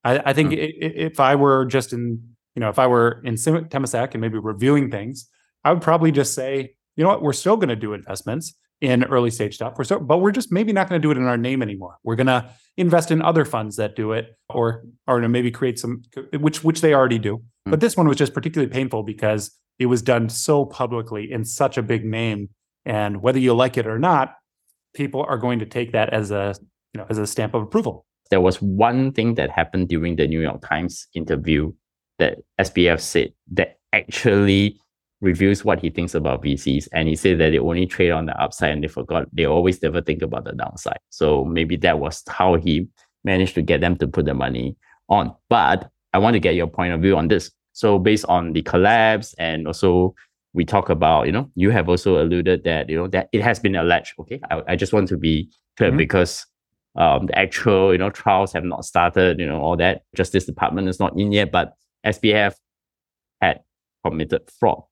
I, 0.04 0.20
I 0.26 0.34
think 0.34 0.52
Mm. 0.52 0.74
if 0.80 1.20
I 1.20 1.36
were 1.36 1.66
just 1.66 1.94
in 1.94 2.36
you 2.60 2.66
know 2.66 2.70
if 2.70 2.78
I 2.78 2.88
were 2.88 3.22
in 3.24 3.36
Temasek 3.36 4.12
and 4.12 4.20
maybe 4.20 4.38
reviewing 4.38 4.92
things, 4.92 5.30
I 5.64 5.72
would 5.72 5.82
probably 5.82 6.12
just 6.12 6.34
say, 6.34 6.76
you 6.98 7.04
know 7.06 7.10
what, 7.10 7.22
we're 7.22 7.32
still 7.32 7.56
going 7.56 7.70
to 7.70 7.76
do 7.78 7.94
investments 7.94 8.54
in 8.82 9.06
early 9.06 9.32
stage 9.32 9.56
stuff. 9.56 9.76
We're 9.78 9.86
still, 9.86 10.02
but 10.02 10.18
we're 10.18 10.34
just 10.34 10.52
maybe 10.52 10.74
not 10.74 10.90
going 10.90 11.02
to 11.02 11.06
do 11.06 11.10
it 11.10 11.16
in 11.18 11.24
our 11.24 11.38
name 11.38 11.62
anymore. 11.62 12.00
We're 12.04 12.18
going 12.18 12.28
to 12.28 12.50
invest 12.76 13.12
in 13.12 13.22
other 13.22 13.46
funds 13.46 13.78
that 13.78 13.96
do 13.96 14.12
it, 14.12 14.38
or 14.50 14.84
or 15.08 15.26
maybe 15.30 15.52
create 15.52 15.80
some, 15.80 16.02
which 16.34 16.62
which 16.62 16.82
they 16.82 16.94
already 16.94 17.18
do. 17.18 17.38
Hmm. 17.66 17.72
But 17.72 17.80
this 17.80 17.96
one 17.96 18.10
was 18.10 18.18
just 18.18 18.34
particularly 18.34 18.70
painful 18.70 19.04
because 19.04 19.52
it 19.80 19.86
was 19.86 20.02
done 20.02 20.28
so 20.28 20.66
publicly 20.66 21.32
in 21.32 21.46
such 21.46 21.78
a 21.78 21.82
big 21.82 22.04
name, 22.04 22.50
and 22.86 23.22
whether 23.22 23.40
you 23.40 23.54
like 23.54 23.78
it 23.78 23.88
or 23.88 24.00
not, 24.00 24.36
people 24.94 25.24
are 25.26 25.38
going 25.38 25.60
to 25.60 25.66
take 25.66 25.94
that 25.94 26.10
as 26.10 26.30
a 26.30 26.56
you 26.94 27.00
know 27.00 27.08
as 27.10 27.18
a 27.18 27.26
stamp 27.26 27.54
of 27.54 27.64
approval. 27.64 28.06
There 28.32 28.42
was 28.42 28.62
one 28.62 29.14
thing 29.14 29.36
that 29.36 29.50
happened 29.50 29.88
during 29.88 30.18
the 30.18 30.28
New 30.28 30.42
York 30.42 30.62
Times 30.68 31.08
interview 31.16 31.72
that 32.20 32.38
SBF 32.60 33.02
said 33.02 33.34
that 33.54 33.80
actually 33.94 34.80
reveals 35.22 35.66
what 35.66 35.80
he 35.80 35.90
thinks 35.90 36.16
about 36.16 36.44
VCs. 36.44 36.88
And 36.94 37.10
he 37.10 37.16
said 37.16 37.40
that 37.40 37.50
they 37.50 37.60
only 37.60 37.86
trade 37.86 38.12
on 38.12 38.26
the 38.26 38.42
upside 38.42 38.72
and 38.72 38.84
they 38.84 38.88
forgot, 38.88 39.28
they 39.34 39.46
always 39.46 39.82
never 39.82 40.02
think 40.02 40.22
about 40.22 40.46
the 40.46 40.54
downside. 40.54 41.00
So 41.10 41.44
maybe 41.44 41.76
that 41.78 42.00
was 42.00 42.24
how 42.28 42.56
he 42.56 42.88
managed 43.24 43.56
to 43.56 43.62
get 43.62 43.82
them 43.82 43.98
to 43.98 44.08
put 44.08 44.26
the 44.26 44.34
money 44.34 44.78
on. 45.10 45.36
But 45.50 45.90
I 46.14 46.20
want 46.20 46.36
to 46.36 46.40
get 46.40 46.56
your 46.56 46.68
point 46.68 46.94
of 46.94 47.02
view 47.02 47.18
on 47.18 47.28
this. 47.28 47.52
So 47.74 48.00
based 48.00 48.26
on 48.26 48.54
the 48.54 48.62
collapse 48.62 49.34
and 49.38 49.68
also 49.68 50.16
we 50.54 50.66
talk 50.66 50.90
about, 50.90 51.26
you 51.26 51.32
know, 51.32 51.50
you 51.56 51.70
have 51.70 51.90
also 51.90 52.22
alluded 52.22 52.64
that, 52.64 52.90
you 52.90 52.96
know, 52.96 53.08
that 53.08 53.30
it 53.32 53.42
has 53.42 53.60
been 53.60 53.76
alleged. 53.76 54.14
Okay. 54.20 54.40
I, 54.50 54.62
I 54.70 54.76
just 54.76 54.94
want 54.94 55.08
to 55.10 55.18
be 55.18 55.50
clear 55.78 55.90
mm-hmm. 55.90 55.98
because 55.98 56.46
um, 56.96 57.28
the 57.28 57.38
actual, 57.38 57.92
you 57.92 57.98
know, 57.98 58.10
trials 58.10 58.54
have 58.54 58.64
not 58.64 58.86
started, 58.86 59.40
you 59.40 59.46
know, 59.46 59.62
all 59.62 59.78
that. 59.78 60.04
Justice 60.16 60.46
Department 60.46 60.88
is 60.88 61.00
not 61.00 61.18
in 61.20 61.32
yet, 61.32 61.52
but 61.52 61.74
SBF 62.06 62.56
had 63.42 63.62
committed 64.06 64.50
fraud 64.60 64.84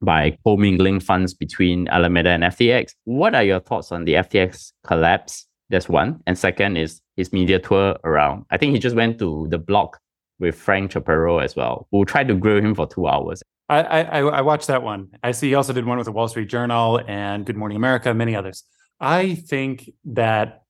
by 0.00 0.36
commingling 0.44 1.00
funds 1.00 1.34
between 1.34 1.88
Alameda 1.88 2.30
and 2.30 2.44
FTX. 2.44 2.92
What 3.04 3.34
are 3.34 3.42
your 3.42 3.60
thoughts 3.60 3.90
on 3.92 4.04
the 4.04 4.14
FTX 4.14 4.72
collapse? 4.86 5.46
That's 5.70 5.88
one. 5.88 6.20
And 6.26 6.38
second 6.38 6.76
is 6.76 7.00
his 7.16 7.32
media 7.32 7.58
tour 7.58 7.96
around. 8.04 8.44
I 8.50 8.56
think 8.56 8.72
he 8.72 8.78
just 8.78 8.96
went 8.96 9.18
to 9.18 9.46
the 9.50 9.58
block 9.58 9.98
with 10.38 10.54
Frank 10.54 10.92
Chaparro 10.92 11.42
as 11.42 11.56
well, 11.56 11.88
who 11.90 12.04
tried 12.04 12.28
to 12.28 12.34
grill 12.34 12.62
him 12.62 12.74
for 12.74 12.86
two 12.86 13.06
hours. 13.08 13.42
I, 13.68 13.82
I, 13.82 14.20
I 14.20 14.40
watched 14.40 14.68
that 14.68 14.82
one. 14.82 15.10
I 15.22 15.32
see 15.32 15.48
he 15.48 15.54
also 15.54 15.74
did 15.74 15.84
one 15.84 15.98
with 15.98 16.06
the 16.06 16.12
Wall 16.12 16.28
Street 16.28 16.48
Journal 16.48 17.00
and 17.06 17.44
Good 17.44 17.56
Morning 17.56 17.76
America, 17.76 18.14
many 18.14 18.34
others. 18.34 18.64
I 18.98 19.34
think 19.34 19.90
that 20.06 20.62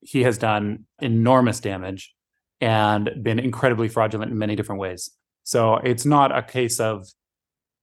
he 0.00 0.22
has 0.24 0.36
done 0.36 0.84
enormous 1.00 1.60
damage 1.60 2.13
and 2.60 3.10
been 3.22 3.38
incredibly 3.38 3.88
fraudulent 3.88 4.32
in 4.32 4.38
many 4.38 4.56
different 4.56 4.80
ways. 4.80 5.10
So 5.42 5.76
it's 5.76 6.04
not 6.04 6.36
a 6.36 6.42
case 6.42 6.80
of 6.80 7.06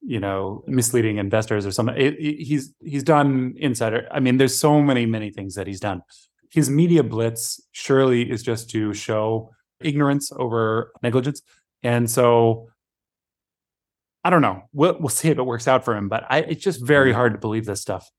you 0.01 0.19
know 0.19 0.63
misleading 0.67 1.17
investors 1.17 1.65
or 1.65 1.71
something 1.71 1.95
it, 1.95 2.15
it, 2.15 2.43
he's 2.43 2.73
he's 2.83 3.03
done 3.03 3.53
insider 3.57 4.07
i 4.11 4.19
mean 4.19 4.37
there's 4.37 4.57
so 4.57 4.81
many 4.81 5.05
many 5.05 5.29
things 5.29 5.53
that 5.55 5.67
he's 5.67 5.79
done 5.79 6.01
his 6.51 6.69
media 6.69 7.03
blitz 7.03 7.61
surely 7.71 8.29
is 8.29 8.41
just 8.41 8.69
to 8.69 8.93
show 8.93 9.51
ignorance 9.79 10.31
over 10.37 10.91
negligence 11.03 11.41
and 11.83 12.09
so 12.09 12.67
i 14.23 14.29
don't 14.29 14.41
know 14.41 14.63
we'll, 14.73 14.97
we'll 14.99 15.09
see 15.09 15.29
if 15.29 15.37
it 15.37 15.43
works 15.43 15.67
out 15.67 15.85
for 15.85 15.95
him 15.95 16.09
but 16.09 16.25
I, 16.29 16.39
it's 16.39 16.63
just 16.63 16.83
very 16.83 17.11
mm. 17.11 17.15
hard 17.15 17.33
to 17.33 17.39
believe 17.39 17.65
this 17.65 17.81
stuff 17.81 18.09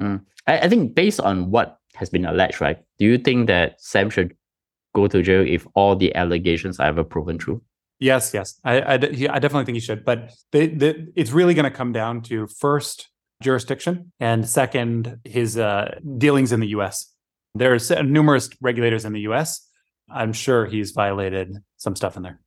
mm. 0.00 0.24
I, 0.46 0.60
I 0.60 0.68
think 0.68 0.94
based 0.94 1.20
on 1.20 1.50
what 1.50 1.78
has 1.96 2.10
been 2.10 2.24
alleged 2.24 2.60
right 2.60 2.78
do 2.98 3.04
you 3.04 3.18
think 3.18 3.48
that 3.48 3.80
sam 3.80 4.08
should 4.08 4.36
go 4.94 5.06
to 5.06 5.22
jail 5.22 5.44
if 5.46 5.66
all 5.74 5.96
the 5.96 6.14
allegations 6.14 6.78
are 6.78 6.86
ever 6.86 7.04
proven 7.04 7.38
true 7.38 7.62
Yes, 8.02 8.34
yes, 8.34 8.58
I, 8.64 8.80
I, 8.80 8.94
I 8.94 8.96
definitely 8.98 9.64
think 9.64 9.76
he 9.76 9.80
should. 9.80 10.04
But 10.04 10.32
they, 10.50 10.66
they, 10.66 11.06
it's 11.14 11.30
really 11.30 11.54
going 11.54 11.70
to 11.70 11.76
come 11.76 11.92
down 11.92 12.20
to 12.22 12.48
first 12.48 13.08
jurisdiction 13.40 14.10
and 14.18 14.48
second 14.48 15.20
his 15.24 15.56
uh, 15.56 16.00
dealings 16.18 16.50
in 16.50 16.58
the 16.58 16.66
U.S. 16.68 17.14
There's 17.54 17.90
numerous 17.90 18.50
regulators 18.60 19.04
in 19.04 19.12
the 19.12 19.20
U.S. 19.20 19.64
I'm 20.10 20.32
sure 20.32 20.66
he's 20.66 20.90
violated 20.90 21.58
some 21.76 21.94
stuff 21.94 22.16
in 22.16 22.24
there. 22.24 22.40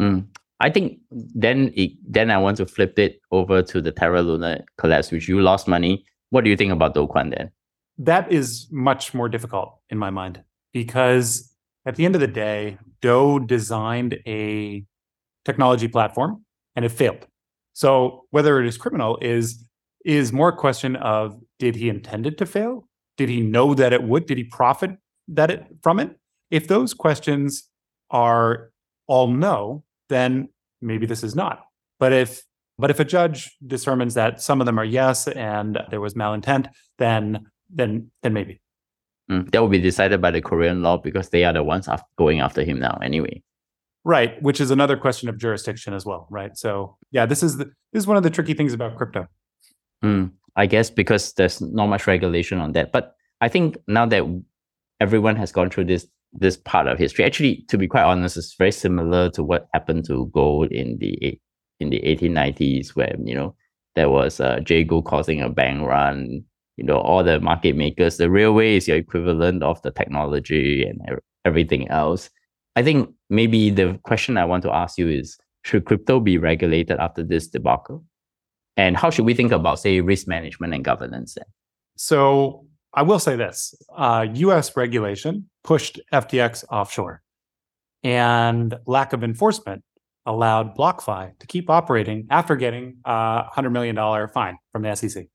Mm. 0.00 0.28
I 0.60 0.70
think 0.70 1.00
then 1.10 1.72
it, 1.74 1.90
then 2.08 2.30
I 2.30 2.38
want 2.38 2.58
to 2.58 2.66
flip 2.66 2.96
it 2.96 3.20
over 3.32 3.62
to 3.62 3.82
the 3.82 3.90
Terra 3.90 4.22
Luna 4.22 4.62
collapse, 4.78 5.10
which 5.10 5.28
you 5.28 5.40
lost 5.40 5.66
money. 5.66 6.04
What 6.30 6.44
do 6.44 6.50
you 6.50 6.56
think 6.56 6.72
about 6.72 6.94
Do 6.94 7.08
Kwon 7.08 7.36
then? 7.36 7.50
That 7.98 8.30
is 8.30 8.68
much 8.70 9.14
more 9.14 9.28
difficult 9.28 9.80
in 9.90 9.98
my 9.98 10.10
mind 10.10 10.44
because 10.72 11.52
at 11.86 11.94
the 11.96 12.04
end 12.04 12.14
of 12.14 12.20
the 12.20 12.26
day, 12.26 12.78
Do 13.00 13.40
designed 13.46 14.18
a 14.26 14.84
technology 15.44 15.88
platform 15.88 16.44
and 16.74 16.84
it 16.84 16.90
failed. 16.90 17.26
So 17.72 18.24
whether 18.30 18.60
it 18.60 18.66
is 18.66 18.76
criminal 18.76 19.18
is 19.22 19.62
is 20.04 20.32
more 20.32 20.50
a 20.50 20.56
question 20.56 20.96
of 20.96 21.36
did 21.58 21.76
he 21.76 21.88
intend 21.88 22.26
it 22.26 22.38
to 22.38 22.46
fail? 22.46 22.88
Did 23.16 23.28
he 23.28 23.40
know 23.40 23.74
that 23.74 23.92
it 23.92 24.02
would? 24.02 24.26
Did 24.26 24.38
he 24.38 24.44
profit 24.44 24.92
that 25.28 25.50
it 25.50 25.64
from 25.82 25.98
it? 25.98 26.16
If 26.50 26.68
those 26.68 26.94
questions 26.94 27.68
are 28.10 28.70
all 29.08 29.28
no, 29.28 29.84
then 30.08 30.48
maybe 30.80 31.06
this 31.06 31.22
is 31.22 31.34
not. 31.34 31.60
But 31.98 32.12
if 32.12 32.42
but 32.78 32.90
if 32.90 33.00
a 33.00 33.04
judge 33.04 33.56
determines 33.66 34.14
that 34.14 34.40
some 34.40 34.60
of 34.60 34.66
them 34.66 34.78
are 34.78 34.84
yes 34.84 35.28
and 35.28 35.78
there 35.90 36.00
was 36.00 36.14
malintent, 36.14 36.68
then 36.98 37.46
then 37.70 38.10
then 38.22 38.32
maybe. 38.32 38.60
Mm, 39.30 39.50
that 39.50 39.60
will 39.60 39.68
be 39.68 39.80
decided 39.80 40.20
by 40.20 40.30
the 40.30 40.40
Korean 40.40 40.82
law 40.82 40.98
because 40.98 41.30
they 41.30 41.44
are 41.44 41.52
the 41.52 41.64
ones 41.64 41.88
going 42.16 42.40
after 42.40 42.62
him 42.62 42.78
now 42.78 42.98
anyway. 43.02 43.42
Right, 44.04 44.40
which 44.40 44.60
is 44.60 44.70
another 44.70 44.96
question 44.96 45.28
of 45.28 45.36
jurisdiction 45.36 45.92
as 45.92 46.06
well, 46.06 46.28
right? 46.30 46.56
So 46.56 46.96
yeah, 47.10 47.26
this 47.26 47.42
is 47.42 47.56
the, 47.56 47.64
this 47.64 48.02
is 48.02 48.06
one 48.06 48.16
of 48.16 48.22
the 48.22 48.30
tricky 48.30 48.54
things 48.54 48.72
about 48.72 48.96
crypto. 48.96 49.26
Mm, 50.04 50.30
I 50.54 50.66
guess 50.66 50.90
because 50.90 51.32
there's 51.32 51.60
not 51.60 51.86
much 51.86 52.06
regulation 52.06 52.58
on 52.58 52.70
that. 52.72 52.92
But 52.92 53.16
I 53.40 53.48
think 53.48 53.76
now 53.88 54.06
that 54.06 54.22
everyone 55.00 55.34
has 55.36 55.50
gone 55.50 55.70
through 55.70 55.86
this 55.86 56.06
this 56.32 56.56
part 56.56 56.86
of 56.86 56.98
history, 56.98 57.24
actually, 57.24 57.64
to 57.68 57.78
be 57.78 57.88
quite 57.88 58.04
honest, 58.04 58.36
it's 58.36 58.54
very 58.54 58.72
similar 58.72 59.30
to 59.30 59.42
what 59.42 59.68
happened 59.72 60.04
to 60.06 60.26
gold 60.32 60.70
in 60.70 60.98
the 60.98 61.40
in 61.80 61.90
the 61.90 62.00
1890s, 62.00 62.90
where 62.90 63.14
you 63.24 63.34
know 63.34 63.56
there 63.96 64.08
was 64.08 64.38
uh, 64.38 64.60
Jay 64.60 64.84
Gould 64.84 65.06
causing 65.06 65.40
a 65.40 65.48
bank 65.48 65.82
run, 65.82 66.44
you 66.76 66.84
know 66.84 66.98
all 66.98 67.24
the 67.24 67.40
market 67.40 67.76
makers 67.76 68.16
the 68.16 68.30
railway 68.30 68.76
is 68.76 68.86
your 68.88 68.96
equivalent 68.96 69.62
of 69.62 69.80
the 69.82 69.90
technology 69.90 70.84
and 70.84 71.00
everything 71.44 71.88
else. 71.88 72.30
I 72.74 72.82
think 72.82 73.10
maybe 73.30 73.70
the 73.70 73.98
question 74.02 74.36
i 74.36 74.44
want 74.44 74.62
to 74.64 74.72
ask 74.72 74.98
you 74.98 75.08
is 75.08 75.38
should 75.62 75.84
crypto 75.84 76.20
be 76.20 76.38
regulated 76.38 76.98
after 76.98 77.22
this 77.22 77.48
debacle? 77.48 78.04
And 78.76 78.96
how 78.96 79.10
should 79.10 79.24
we 79.24 79.34
think 79.34 79.52
about 79.52 79.80
say 79.80 80.00
risk 80.00 80.28
management 80.28 80.74
and 80.74 80.84
governance 80.84 81.34
then? 81.34 81.46
So 81.96 82.66
i 82.94 83.02
will 83.02 83.18
say 83.18 83.36
this 83.36 83.74
uh, 83.96 84.26
us 84.32 84.76
regulation 84.76 85.48
pushed 85.64 86.00
ftx 86.12 86.64
offshore 86.70 87.22
and 88.02 88.76
lack 88.86 89.12
of 89.12 89.24
enforcement 89.24 89.82
allowed 90.26 90.76
BlockFi 90.76 91.38
to 91.38 91.46
keep 91.46 91.70
operating 91.70 92.26
after 92.30 92.56
getting 92.56 92.98
a 93.04 93.44
$100 93.56 93.72
million 93.72 94.28
fine 94.28 94.58
from 94.72 94.82
the 94.82 94.94
SEC. 94.94 95.26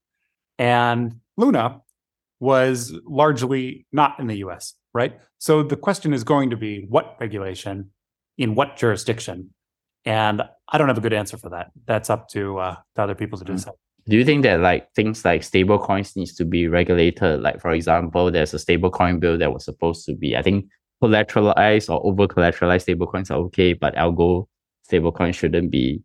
And 0.60 1.21
Luna 1.38 1.82
was 2.40 2.94
largely 3.06 3.86
not 3.92 4.20
in 4.20 4.28
the 4.28 4.38
US, 4.38 4.74
right? 4.94 5.20
So 5.38 5.64
the 5.64 5.76
question 5.76 6.14
is 6.14 6.24
going 6.24 6.50
to 6.50 6.58
be 6.58 6.86
what 6.90 7.16
regulation 7.20 7.92
in 8.38 8.56
what 8.56 8.78
jurisdiction? 8.78 9.52
And 10.06 10.42
I 10.70 10.78
don't 10.78 10.88
have 10.88 10.98
a 10.98 11.02
good 11.02 11.14
answer 11.14 11.38
for 11.38 11.50
that. 11.50 11.72
That's 11.86 12.10
up 12.10 12.28
to, 12.30 12.58
uh, 12.58 12.76
to 12.96 13.02
other 13.04 13.16
people 13.16 13.38
to 13.40 13.46
hmm. 13.46 13.56
decide. 13.56 13.74
Do 14.08 14.18
you 14.18 14.26
think 14.26 14.42
that 14.44 14.60
like 14.60 14.92
things 14.94 15.24
like 15.24 15.44
stable 15.44 15.78
coins 15.78 16.16
needs 16.16 16.34
to 16.36 16.46
be 16.46 16.68
regulated? 16.68 17.42
Like 17.42 17.62
for 17.62 17.72
example, 17.72 18.32
there's 18.32 18.54
a 18.54 18.60
stable 18.60 18.90
coin 18.90 19.20
bill 19.20 19.38
that 19.38 19.54
was 19.54 19.64
supposed 19.64 20.06
to 20.08 20.16
be, 20.16 20.36
I 20.36 20.42
think, 20.42 20.66
collateralized 21.04 21.88
or 21.88 22.04
over 22.06 22.28
collateralized 22.28 22.82
stable 22.82 23.06
coins 23.06 23.30
are 23.30 23.38
okay, 23.38 23.74
but 23.74 23.96
algo 23.96 24.48
stable 24.84 25.12
coins 25.12 25.36
shouldn't 25.36 25.70
be 25.70 26.02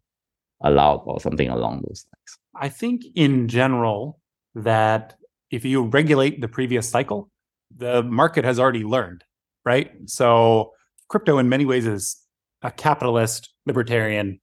allowed 0.62 1.02
or 1.06 1.20
something 1.20 1.48
along 1.48 1.82
those 1.86 2.04
lines. 2.12 2.38
I 2.54 2.68
think 2.68 3.02
in 3.14 3.48
general, 3.48 4.20
that 4.54 5.15
if 5.50 5.64
you 5.64 5.82
regulate 5.82 6.40
the 6.40 6.48
previous 6.48 6.88
cycle, 6.88 7.30
the 7.74 8.02
market 8.02 8.44
has 8.44 8.58
already 8.58 8.84
learned, 8.84 9.24
right? 9.64 9.90
So 10.06 10.72
crypto 11.08 11.38
in 11.38 11.48
many 11.48 11.64
ways 11.64 11.86
is 11.86 12.16
a 12.62 12.70
capitalist 12.70 13.52
libertarian 13.66 14.40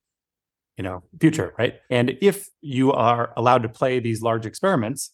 you 0.76 0.82
know 0.82 1.02
future 1.20 1.54
right? 1.58 1.74
And 1.90 2.16
if 2.20 2.48
you 2.60 2.92
are 2.92 3.32
allowed 3.36 3.62
to 3.62 3.68
play 3.68 4.00
these 4.00 4.22
large 4.22 4.46
experiments 4.46 5.10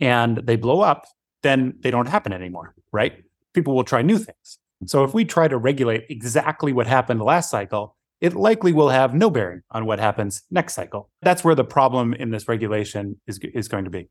and 0.00 0.38
they 0.38 0.56
blow 0.56 0.80
up 0.80 1.04
then 1.42 1.74
they 1.80 1.90
don't 1.90 2.06
happen 2.06 2.32
anymore 2.32 2.74
right? 2.92 3.22
People 3.52 3.74
will 3.74 3.84
try 3.84 4.02
new 4.02 4.18
things. 4.18 4.58
So 4.86 5.04
if 5.04 5.14
we 5.14 5.24
try 5.24 5.48
to 5.48 5.56
regulate 5.56 6.04
exactly 6.10 6.72
what 6.72 6.86
happened 6.86 7.20
last 7.22 7.50
cycle 7.50 7.96
it 8.20 8.34
likely 8.34 8.72
will 8.72 8.88
have 8.88 9.12
no 9.14 9.28
bearing 9.28 9.60
on 9.70 9.84
what 9.84 9.98
happens 9.98 10.42
next 10.50 10.74
cycle. 10.74 11.10
That's 11.20 11.44
where 11.44 11.54
the 11.54 11.64
problem 11.64 12.14
in 12.14 12.30
this 12.30 12.48
regulation 12.48 13.20
is 13.26 13.38
is 13.54 13.68
going 13.68 13.84
to 13.84 13.90
be 13.90 14.08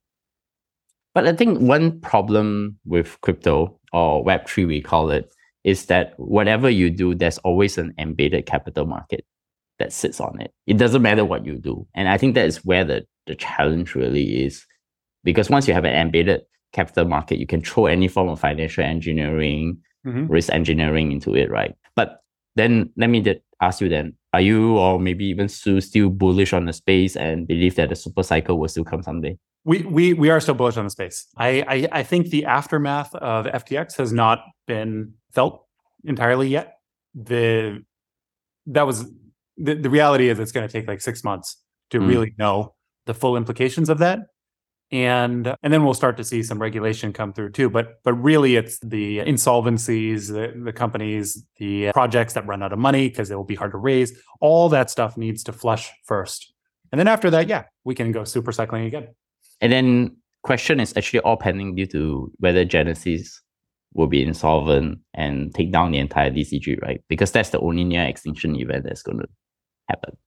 but 1.14 1.28
I 1.28 1.34
think 1.34 1.59
one 1.59 1.99
problem 2.01 2.78
with 2.86 3.20
crypto 3.22 3.80
or 3.91 4.24
Web3, 4.26 4.68
we 4.68 4.82
call 4.82 5.11
it, 5.11 5.32
is 5.64 5.86
that 5.86 6.14
whatever 6.18 6.70
you 6.70 6.89
do, 6.89 7.16
there's 7.16 7.38
always 7.39 7.78
an 7.78 7.93
embedded 7.97 8.45
capital 8.45 8.86
market 8.86 9.26
that 9.80 9.93
sits 9.93 10.20
on 10.20 10.39
it. 10.41 10.51
It 10.68 10.78
doesn't 10.78 11.01
matter 11.01 11.24
what 11.24 11.45
you 11.45 11.57
do. 11.57 11.88
And 11.95 12.09
I 12.09 12.18
think 12.18 12.36
that 12.36 12.45
is 12.45 12.66
where 12.66 12.84
the, 12.84 13.05
the 13.28 13.36
challenge 13.36 13.95
really 13.95 14.45
is. 14.45 14.66
Because 15.24 15.49
once 15.49 15.68
you 15.68 15.74
have 15.74 15.86
an 15.86 15.95
embedded 15.95 16.41
capital 16.74 17.05
market, 17.05 17.39
you 17.39 17.47
can 17.47 17.61
throw 17.61 17.86
any 17.86 18.07
form 18.07 18.28
of 18.28 18.39
financial 18.39 18.84
engineering, 18.84 19.78
mm-hmm. 20.05 20.28
risk 20.28 20.51
engineering 20.51 21.11
into 21.11 21.36
it, 21.36 21.49
right? 21.49 21.76
But 21.95 22.22
then 22.55 22.91
let 22.97 23.09
me 23.09 23.24
ask 23.61 23.82
you 23.82 23.89
then, 23.89 24.16
are 24.34 24.41
you 24.41 24.77
or 24.77 24.99
maybe 24.99 25.25
even 25.25 25.47
Su 25.47 25.79
still 25.79 26.09
bullish 26.09 26.53
on 26.53 26.65
the 26.65 26.73
space 26.73 27.15
and 27.15 27.47
believe 27.47 27.75
that 27.75 27.89
the 27.89 27.95
super 27.95 28.23
cycle 28.23 28.59
will 28.59 28.67
still 28.67 28.84
come 28.84 29.03
someday? 29.03 29.38
We 29.63 29.84
we 29.84 30.13
we 30.13 30.29
are 30.29 30.39
still 30.39 30.55
bullish 30.55 30.75
on 30.75 30.84
the 30.84 30.89
space. 30.89 31.27
I, 31.38 31.63
I 31.67 31.99
I 31.99 32.03
think 32.03 32.29
the 32.29 32.45
aftermath 32.45 33.15
of 33.15 33.45
FTX 33.45 33.95
has 33.97 34.11
not 34.11 34.39
been 34.67 35.13
felt 35.31 35.65
entirely 36.03 36.49
yet. 36.49 36.79
The 37.13 37.84
that 38.65 38.88
was 38.88 39.05
the, 39.57 39.75
the 39.75 39.89
reality 39.89 40.29
is 40.29 40.39
it's 40.39 40.51
going 40.51 40.67
to 40.67 40.71
take 40.71 40.88
like 40.88 40.99
six 40.99 41.23
months 41.23 41.57
to 41.91 41.99
mm. 41.99 42.07
really 42.07 42.34
know 42.38 42.73
the 43.05 43.13
full 43.13 43.38
implications 43.38 43.88
of 43.89 43.99
that. 43.99 44.19
And 44.91 45.55
and 45.63 45.73
then 45.73 45.84
we'll 45.84 45.95
start 45.95 46.17
to 46.17 46.23
see 46.23 46.43
some 46.43 46.59
regulation 46.59 47.13
come 47.13 47.34
through 47.34 47.51
too. 47.51 47.69
But 47.69 48.03
but 48.03 48.13
really 48.13 48.55
it's 48.55 48.79
the 48.79 49.19
insolvencies, 49.19 50.27
the, 50.27 50.53
the 50.63 50.73
companies, 50.73 51.43
the 51.57 51.91
projects 51.93 52.34
that 52.34 52.45
run 52.45 52.61
out 52.61 52.73
of 52.73 52.79
money 52.79 53.09
because 53.09 53.31
it 53.31 53.36
will 53.36 53.43
be 53.43 53.55
hard 53.55 53.71
to 53.71 53.77
raise. 53.77 54.13
All 54.39 54.69
that 54.69 54.91
stuff 54.91 55.17
needs 55.17 55.43
to 55.45 55.53
flush 55.53 55.89
first. 56.05 56.53
And 56.91 56.99
then 56.99 57.07
after 57.07 57.31
that, 57.31 57.47
yeah, 57.47 57.63
we 57.84 57.95
can 57.95 58.11
go 58.11 58.23
super 58.23 58.51
cycling 58.51 58.86
again. 58.86 59.07
And 59.61 59.71
then 59.71 60.17
question 60.43 60.79
is 60.79 60.95
actually 60.95 61.21
all 61.21 61.38
pending 61.38 61.73
due 61.73 61.88
to 61.88 62.31
whether 62.38 62.63
Genesis 62.65 63.41
will 63.93 64.07
be 64.07 64.23
insolvent 64.23 64.99
and 65.13 65.53
take 65.55 65.71
down 65.71 65.91
the 65.91 65.97
entire 65.97 66.29
DCG, 66.29 66.81
right? 66.81 67.01
Because 67.07 67.31
that's 67.31 67.49
the 67.49 67.59
only 67.59 67.84
near 67.84 68.03
extinction 68.03 68.55
event 68.55 68.84
that's 68.84 69.01
going 69.01 69.19
to 69.19 69.27
happen. 69.89 70.17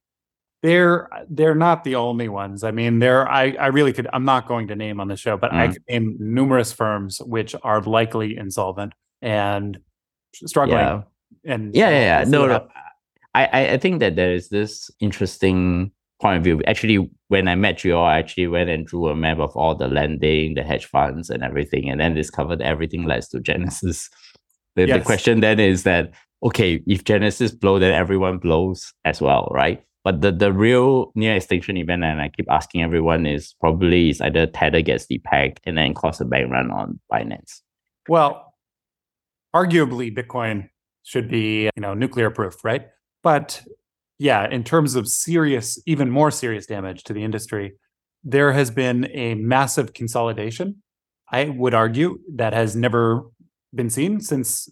They're 0.66 1.08
they're 1.30 1.54
not 1.54 1.84
the 1.84 1.94
only 1.94 2.28
ones. 2.28 2.64
I 2.64 2.72
mean, 2.72 2.98
there 2.98 3.28
I 3.28 3.52
I 3.52 3.68
really 3.68 3.92
could 3.92 4.08
I'm 4.12 4.24
not 4.24 4.48
going 4.48 4.66
to 4.66 4.74
name 4.74 4.98
on 4.98 5.06
the 5.06 5.16
show, 5.16 5.36
but 5.36 5.52
mm. 5.52 5.58
I 5.58 5.68
could 5.68 5.82
name 5.88 6.16
numerous 6.18 6.72
firms 6.72 7.20
which 7.20 7.54
are 7.62 7.80
likely 7.82 8.36
insolvent 8.36 8.92
and 9.22 9.78
struggling. 10.34 10.78
Yeah. 10.78 11.02
And 11.44 11.72
yeah, 11.72 11.90
yeah, 11.90 12.20
yeah. 12.20 12.24
No, 12.28 12.46
no. 12.46 12.66
I 13.36 13.74
I 13.74 13.78
think 13.78 14.00
that 14.00 14.16
there 14.16 14.34
is 14.34 14.48
this 14.48 14.90
interesting 14.98 15.92
point 16.20 16.38
of 16.38 16.42
view. 16.42 16.60
Actually, 16.66 17.08
when 17.28 17.46
I 17.46 17.54
met 17.54 17.84
you 17.84 17.94
all, 17.94 18.06
I 18.06 18.18
actually 18.18 18.48
went 18.48 18.68
and 18.68 18.84
drew 18.84 19.06
a 19.06 19.14
map 19.14 19.38
of 19.38 19.56
all 19.56 19.76
the 19.76 19.86
lending, 19.86 20.54
the 20.54 20.64
hedge 20.64 20.86
funds, 20.86 21.30
and 21.30 21.44
everything, 21.44 21.88
and 21.88 22.00
then 22.00 22.12
discovered 22.12 22.60
everything 22.60 23.04
leads 23.04 23.28
to 23.28 23.38
Genesis. 23.38 24.10
The, 24.74 24.88
yes. 24.88 24.98
the 24.98 25.04
question 25.04 25.40
then 25.42 25.60
is 25.60 25.84
that 25.84 26.12
okay, 26.42 26.82
if 26.86 27.04
Genesis 27.04 27.52
blow, 27.52 27.78
then 27.78 27.92
everyone 27.92 28.38
blows 28.38 28.92
as 29.04 29.20
well, 29.20 29.48
right? 29.52 29.82
But 30.06 30.20
the, 30.20 30.30
the 30.30 30.52
real 30.52 31.10
near 31.16 31.34
extinction 31.34 31.76
event, 31.76 32.04
and 32.04 32.22
I 32.22 32.28
keep 32.28 32.46
asking 32.48 32.80
everyone, 32.80 33.26
is 33.26 33.56
probably 33.58 34.10
is 34.10 34.20
either 34.20 34.46
Tether 34.46 34.80
gets 34.80 35.04
depegged 35.04 35.58
and 35.64 35.76
then 35.76 35.94
cause 35.94 36.20
a 36.20 36.24
bank 36.24 36.48
run 36.48 36.70
on 36.70 37.00
Binance. 37.12 37.62
Well, 38.08 38.54
arguably, 39.52 40.16
Bitcoin 40.16 40.68
should 41.02 41.28
be 41.28 41.64
you 41.64 41.80
know 41.80 41.92
nuclear 41.92 42.30
proof, 42.30 42.64
right? 42.64 42.86
But 43.24 43.64
yeah, 44.20 44.48
in 44.48 44.62
terms 44.62 44.94
of 44.94 45.08
serious, 45.08 45.82
even 45.86 46.08
more 46.08 46.30
serious 46.30 46.66
damage 46.66 47.02
to 47.02 47.12
the 47.12 47.24
industry, 47.24 47.72
there 48.22 48.52
has 48.52 48.70
been 48.70 49.10
a 49.12 49.34
massive 49.34 49.92
consolidation. 49.92 50.84
I 51.32 51.46
would 51.46 51.74
argue 51.74 52.20
that 52.36 52.52
has 52.52 52.76
never 52.76 53.22
been 53.74 53.90
seen 53.90 54.20
since 54.20 54.68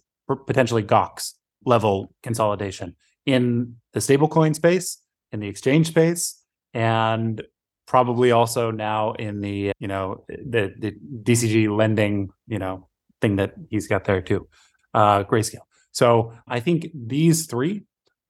potentially 0.47 0.83
Gox 0.83 1.33
level 1.65 2.13
consolidation 2.23 2.95
in 3.25 3.75
the 3.91 3.99
stablecoin 3.99 4.55
space, 4.55 5.01
in 5.35 5.41
the 5.41 5.47
exchange 5.47 5.87
space, 5.87 6.41
and 6.73 7.43
probably 7.85 8.31
also 8.31 8.71
now 8.71 9.11
in 9.13 9.41
the 9.41 9.71
you 9.79 9.87
know 9.87 10.25
the 10.29 10.73
the 10.79 10.95
DCG 11.23 11.75
lending 11.75 12.29
you 12.47 12.57
know 12.57 12.87
thing 13.21 13.35
that 13.35 13.53
he's 13.69 13.87
got 13.87 14.05
there 14.05 14.21
too, 14.21 14.47
uh, 14.95 15.23
grayscale. 15.23 15.65
So 15.91 16.33
I 16.47 16.59
think 16.59 16.87
these 16.93 17.45
three 17.45 17.83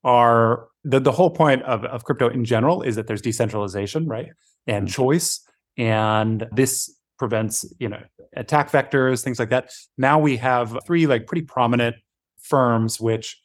are 0.04 0.68
the, 0.84 1.00
the 1.00 1.10
whole 1.10 1.30
point 1.30 1.62
of, 1.64 1.84
of 1.84 2.04
crypto 2.04 2.28
in 2.28 2.44
general 2.44 2.82
is 2.82 2.94
that 2.94 3.08
there's 3.08 3.20
decentralization, 3.20 4.06
right? 4.06 4.28
And 4.68 4.86
mm-hmm. 4.86 4.92
choice. 4.92 5.40
And 5.76 6.46
this 6.52 6.96
prevents, 7.18 7.70
you 7.80 7.88
know, 7.88 8.00
attack 8.36 8.70
vectors, 8.70 9.24
things 9.24 9.40
like 9.40 9.50
that. 9.50 9.72
Now 9.98 10.18
we 10.20 10.36
have 10.36 10.78
three 10.86 11.08
like 11.08 11.26
pretty 11.26 11.42
prominent 11.42 11.96
firms 12.40 13.00
which 13.00 13.36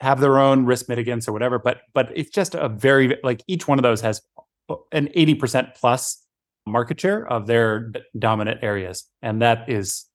have 0.00 0.20
their 0.20 0.38
own 0.38 0.64
risk 0.64 0.86
mitigants 0.86 1.28
or 1.28 1.32
whatever, 1.32 1.58
but 1.58 1.78
but 1.94 2.10
it's 2.14 2.30
just 2.30 2.54
a 2.54 2.68
very 2.68 3.16
like 3.22 3.42
each 3.46 3.66
one 3.66 3.78
of 3.78 3.82
those 3.82 4.00
has 4.00 4.20
an 4.92 5.08
80% 5.16 5.74
plus 5.74 6.22
market 6.66 7.00
share 7.00 7.26
of 7.26 7.46
their 7.46 7.90
dominant 8.18 8.60
areas. 8.62 9.06
And 9.22 9.40
that 9.42 9.68
is 9.68 10.06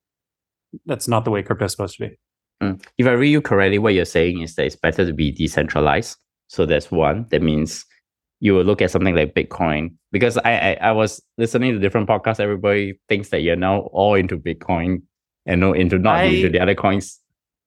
that's 0.86 1.07
not 1.07 1.25
the 1.25 1.31
way 1.31 1.43
crypto 1.43 1.65
is 1.65 1.71
supposed 1.71 1.97
to 1.97 2.07
be. 2.07 2.17
Mm. 2.61 2.84
If 2.97 3.07
I 3.07 3.11
read 3.11 3.29
you 3.29 3.41
correctly, 3.41 3.79
what 3.79 3.93
you're 3.93 4.05
saying 4.05 4.41
is 4.41 4.55
that 4.55 4.65
it's 4.65 4.75
better 4.75 5.05
to 5.05 5.13
be 5.13 5.31
decentralized. 5.31 6.17
So 6.47 6.65
that's 6.65 6.91
one. 6.91 7.25
That 7.29 7.41
means 7.41 7.86
you 8.39 8.53
will 8.53 8.63
look 8.63 8.81
at 8.81 8.91
something 8.91 9.15
like 9.15 9.34
Bitcoin 9.34 9.95
because 10.11 10.38
I, 10.39 10.53
I, 10.53 10.77
I 10.81 10.91
was 10.91 11.21
listening 11.38 11.73
to 11.73 11.79
different 11.79 12.07
podcasts. 12.07 12.39
Everybody 12.39 12.99
thinks 13.09 13.29
that 13.29 13.41
you're 13.41 13.55
now 13.55 13.81
all 13.93 14.15
into 14.15 14.38
Bitcoin 14.38 15.01
and 15.45 15.61
no 15.61 15.73
into 15.73 15.97
not 15.97 16.17
I, 16.17 16.23
into 16.23 16.49
the 16.49 16.59
other 16.59 16.75
coins. 16.75 17.19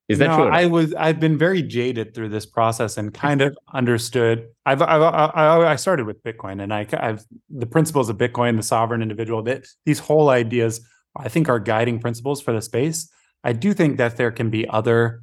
Is 0.08 0.18
that 0.18 0.28
no, 0.28 0.36
true? 0.36 0.48
I 0.48 0.66
was 0.66 0.94
I've 0.94 1.18
been 1.18 1.36
very 1.36 1.62
jaded 1.62 2.14
through 2.14 2.28
this 2.28 2.46
process 2.46 2.96
and 2.96 3.12
kind 3.12 3.40
of 3.42 3.56
understood. 3.74 4.46
I've, 4.64 4.80
I've 4.80 5.02
I, 5.02 5.72
I 5.72 5.76
started 5.76 6.06
with 6.06 6.22
Bitcoin 6.22 6.62
and 6.62 6.72
I 6.72 6.86
I've 6.92 7.24
the 7.50 7.66
principles 7.66 8.08
of 8.08 8.16
Bitcoin, 8.16 8.56
the 8.56 8.62
sovereign 8.62 9.02
individual. 9.02 9.42
That 9.42 9.66
these 9.84 9.98
whole 9.98 10.28
ideas 10.28 10.80
I 11.16 11.28
think 11.28 11.48
are 11.48 11.58
guiding 11.58 11.98
principles 11.98 12.40
for 12.40 12.52
the 12.52 12.62
space. 12.62 13.10
I 13.42 13.52
do 13.52 13.74
think 13.74 13.96
that 13.98 14.16
there 14.16 14.30
can 14.30 14.50
be 14.50 14.68
other 14.68 15.22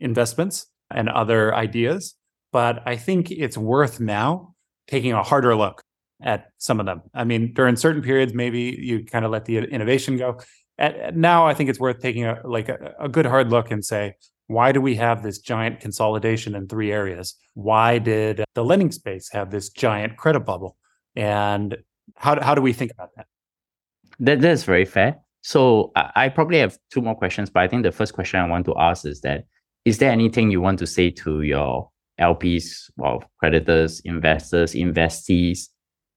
investments 0.00 0.66
and 0.90 1.08
other 1.08 1.54
ideas, 1.54 2.14
but 2.52 2.82
I 2.86 2.96
think 2.96 3.30
it's 3.30 3.58
worth 3.58 4.00
now 4.00 4.54
taking 4.88 5.12
a 5.12 5.22
harder 5.22 5.54
look 5.54 5.82
at 6.22 6.50
some 6.58 6.80
of 6.80 6.86
them. 6.86 7.02
I 7.14 7.24
mean, 7.24 7.52
during 7.52 7.76
certain 7.76 8.02
periods, 8.02 8.34
maybe 8.34 8.76
you 8.78 9.04
kind 9.04 9.24
of 9.24 9.30
let 9.30 9.44
the 9.44 9.58
innovation 9.58 10.16
go. 10.16 10.40
At, 10.78 11.16
now, 11.16 11.46
I 11.46 11.54
think 11.54 11.70
it's 11.70 11.80
worth 11.80 12.00
taking 12.00 12.24
a 12.24 12.40
like 12.44 12.68
a, 12.68 12.94
a 13.00 13.08
good 13.08 13.26
hard 13.26 13.50
look 13.50 13.70
and 13.70 13.84
say, 13.84 14.14
why 14.46 14.72
do 14.72 14.80
we 14.80 14.94
have 14.96 15.22
this 15.22 15.38
giant 15.38 15.80
consolidation 15.80 16.54
in 16.54 16.68
three 16.68 16.92
areas? 16.92 17.34
Why 17.54 17.98
did 17.98 18.44
the 18.54 18.64
lending 18.64 18.92
space 18.92 19.28
have 19.32 19.50
this 19.50 19.68
giant 19.70 20.16
credit 20.16 20.40
bubble? 20.40 20.76
And 21.16 21.76
how 22.16 22.40
how 22.40 22.54
do 22.54 22.62
we 22.62 22.72
think 22.72 22.92
about 22.92 23.10
that? 23.16 23.26
That 24.20 24.40
that's 24.40 24.64
very 24.64 24.84
fair. 24.84 25.18
So 25.42 25.92
I 25.94 26.28
probably 26.28 26.58
have 26.58 26.76
two 26.92 27.00
more 27.00 27.14
questions, 27.14 27.48
but 27.48 27.60
I 27.60 27.68
think 27.68 27.82
the 27.82 27.92
first 27.92 28.12
question 28.12 28.40
I 28.40 28.46
want 28.46 28.66
to 28.66 28.74
ask 28.76 29.06
is 29.06 29.20
that 29.20 29.44
is 29.84 29.98
there 29.98 30.10
anything 30.10 30.50
you 30.50 30.60
want 30.60 30.78
to 30.80 30.86
say 30.86 31.10
to 31.10 31.42
your 31.42 31.88
LPs, 32.20 32.90
well, 32.96 33.22
creditors, 33.38 34.00
investors, 34.00 34.74
investees, 34.74 35.68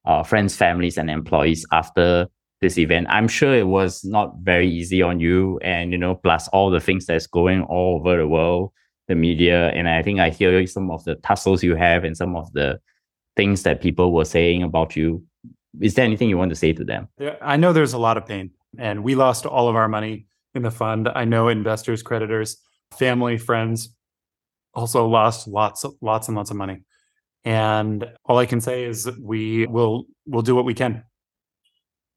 uh, 0.05 0.24
friends, 0.24 0.55
families, 0.55 0.97
and 0.97 1.09
employees 1.09 1.66
after 1.72 2.28
this 2.62 2.78
event? 2.78 3.07
I'm 3.09 3.28
sure 3.28 3.53
it 3.53 3.68
was 3.68 4.03
not 4.03 4.36
very 4.41 4.70
easy 4.70 5.01
on 5.01 5.20
you, 5.20 5.59
and 5.64 5.91
you 5.91 5.97
know, 5.97 6.16
plus 6.16 6.47
all 6.49 6.70
the 6.70 6.80
things 6.80 7.05
that's 7.05 7.28
going 7.28 7.64
all 7.64 7.99
over 7.99 8.18
the 8.18 8.28
world, 8.28 8.72
the 9.07 9.16
media, 9.16 9.70
and 9.70 9.89
I 9.89 10.01
think 10.03 10.20
I 10.20 10.30
hear 10.30 10.66
some 10.68 10.91
of 10.91 11.03
the 11.03 11.16
tussles 11.16 11.64
you 11.64 11.76
have 11.76 12.03
and 12.03 12.16
some 12.16 12.36
of 12.36 12.51
the 12.53 12.80
things 13.36 13.64
that 13.64 13.82
people 13.82 14.14
were 14.14 14.26
saying 14.26 14.64
about 14.64 14.95
you. 14.95 15.24
Is 15.80 15.95
there 15.95 16.05
anything 16.05 16.30
you 16.30 16.38
want 16.38 16.49
to 16.49 16.55
say 16.55 16.74
to 16.74 16.84
them? 16.84 17.07
I 17.41 17.57
know 17.57 17.72
there's 17.72 17.93
a 17.93 17.97
lot 17.97 18.18
of 18.18 18.26
pain 18.26 18.51
and 18.78 19.03
we 19.03 19.16
lost 19.16 19.45
all 19.45 19.70
of 19.70 19.76
our 19.76 19.88
money 19.88 20.26
in 20.53 20.64
the 20.64 20.72
fund. 20.72 21.09
I 21.14 21.26
know 21.26 21.47
investors, 21.47 22.03
creditors, 22.03 22.57
family, 22.97 23.38
friends 23.38 23.95
also 24.74 25.07
lost 25.07 25.47
lots, 25.47 25.86
lots 26.01 26.28
and 26.28 26.38
lots 26.38 26.51
of 26.51 26.57
money. 26.57 26.84
And 27.43 28.05
all 28.26 28.38
I 28.38 28.45
can 28.45 28.62
say 28.62 28.84
is 28.84 29.09
we 29.20 29.66
will 29.66 30.05
will 30.28 30.43
do 30.43 30.55
what 30.55 30.66
we 30.66 30.74
can. 30.74 31.03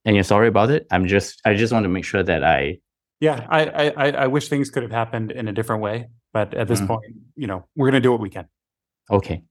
And 0.05 0.17
you're 0.17 0.25
sorry 0.25 0.49
about 0.49 0.71
it. 0.71 0.87
I'm 0.91 1.07
just 1.07 1.41
I 1.45 1.55
just 1.55 1.73
want 1.73 1.85
to 1.85 1.89
make 1.89 2.05
sure 2.05 2.23
that 2.23 2.45
I 2.45 2.79
yeah, 3.21 3.47
I 3.49 3.91
I 3.97 4.11
I 4.11 4.27
wish 4.27 4.49
things 4.49 4.71
could 4.71 4.83
have 4.83 4.93
happened 4.93 5.33
in 5.33 5.49
a 5.49 5.53
different 5.53 5.83
way. 5.83 6.09
But 6.33 6.53
at 6.55 6.69
this 6.69 6.81
mm-hmm. 6.81 6.89
point, 6.89 7.15
you 7.37 7.47
know, 7.47 7.65
we're 7.77 7.89
gonna 7.89 8.01
do 8.01 8.11
what 8.11 8.21
we 8.21 8.31
can. 8.31 8.49
Okay. 9.11 9.43